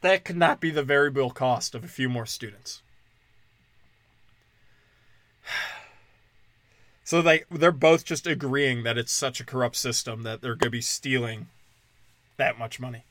That 0.00 0.24
could 0.24 0.36
not 0.36 0.60
be 0.60 0.70
the 0.70 0.82
variable 0.82 1.30
cost 1.30 1.76
of 1.76 1.84
a 1.84 1.88
few 1.88 2.08
more 2.08 2.26
students. 2.26 2.82
So 7.04 7.22
they 7.22 7.44
they're 7.50 7.72
both 7.72 8.04
just 8.04 8.26
agreeing 8.26 8.82
that 8.82 8.98
it's 8.98 9.12
such 9.12 9.40
a 9.40 9.44
corrupt 9.44 9.76
system 9.76 10.24
that 10.24 10.42
they're 10.42 10.54
going 10.54 10.66
to 10.66 10.70
be 10.70 10.82
stealing 10.82 11.46
that 12.36 12.58
much 12.58 12.78
money. 12.78 13.04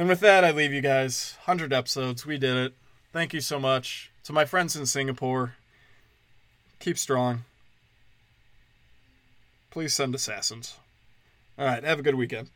And 0.00 0.08
with 0.08 0.20
that, 0.20 0.46
I 0.46 0.50
leave 0.50 0.72
you 0.72 0.80
guys. 0.80 1.34
100 1.44 1.74
episodes. 1.74 2.24
We 2.24 2.38
did 2.38 2.56
it. 2.56 2.72
Thank 3.12 3.34
you 3.34 3.42
so 3.42 3.60
much. 3.60 4.10
To 4.24 4.32
my 4.32 4.46
friends 4.46 4.74
in 4.74 4.86
Singapore, 4.86 5.56
keep 6.78 6.96
strong. 6.96 7.44
Please 9.70 9.92
send 9.92 10.14
assassins. 10.14 10.78
All 11.58 11.66
right, 11.66 11.84
have 11.84 11.98
a 11.98 12.02
good 12.02 12.14
weekend. 12.14 12.48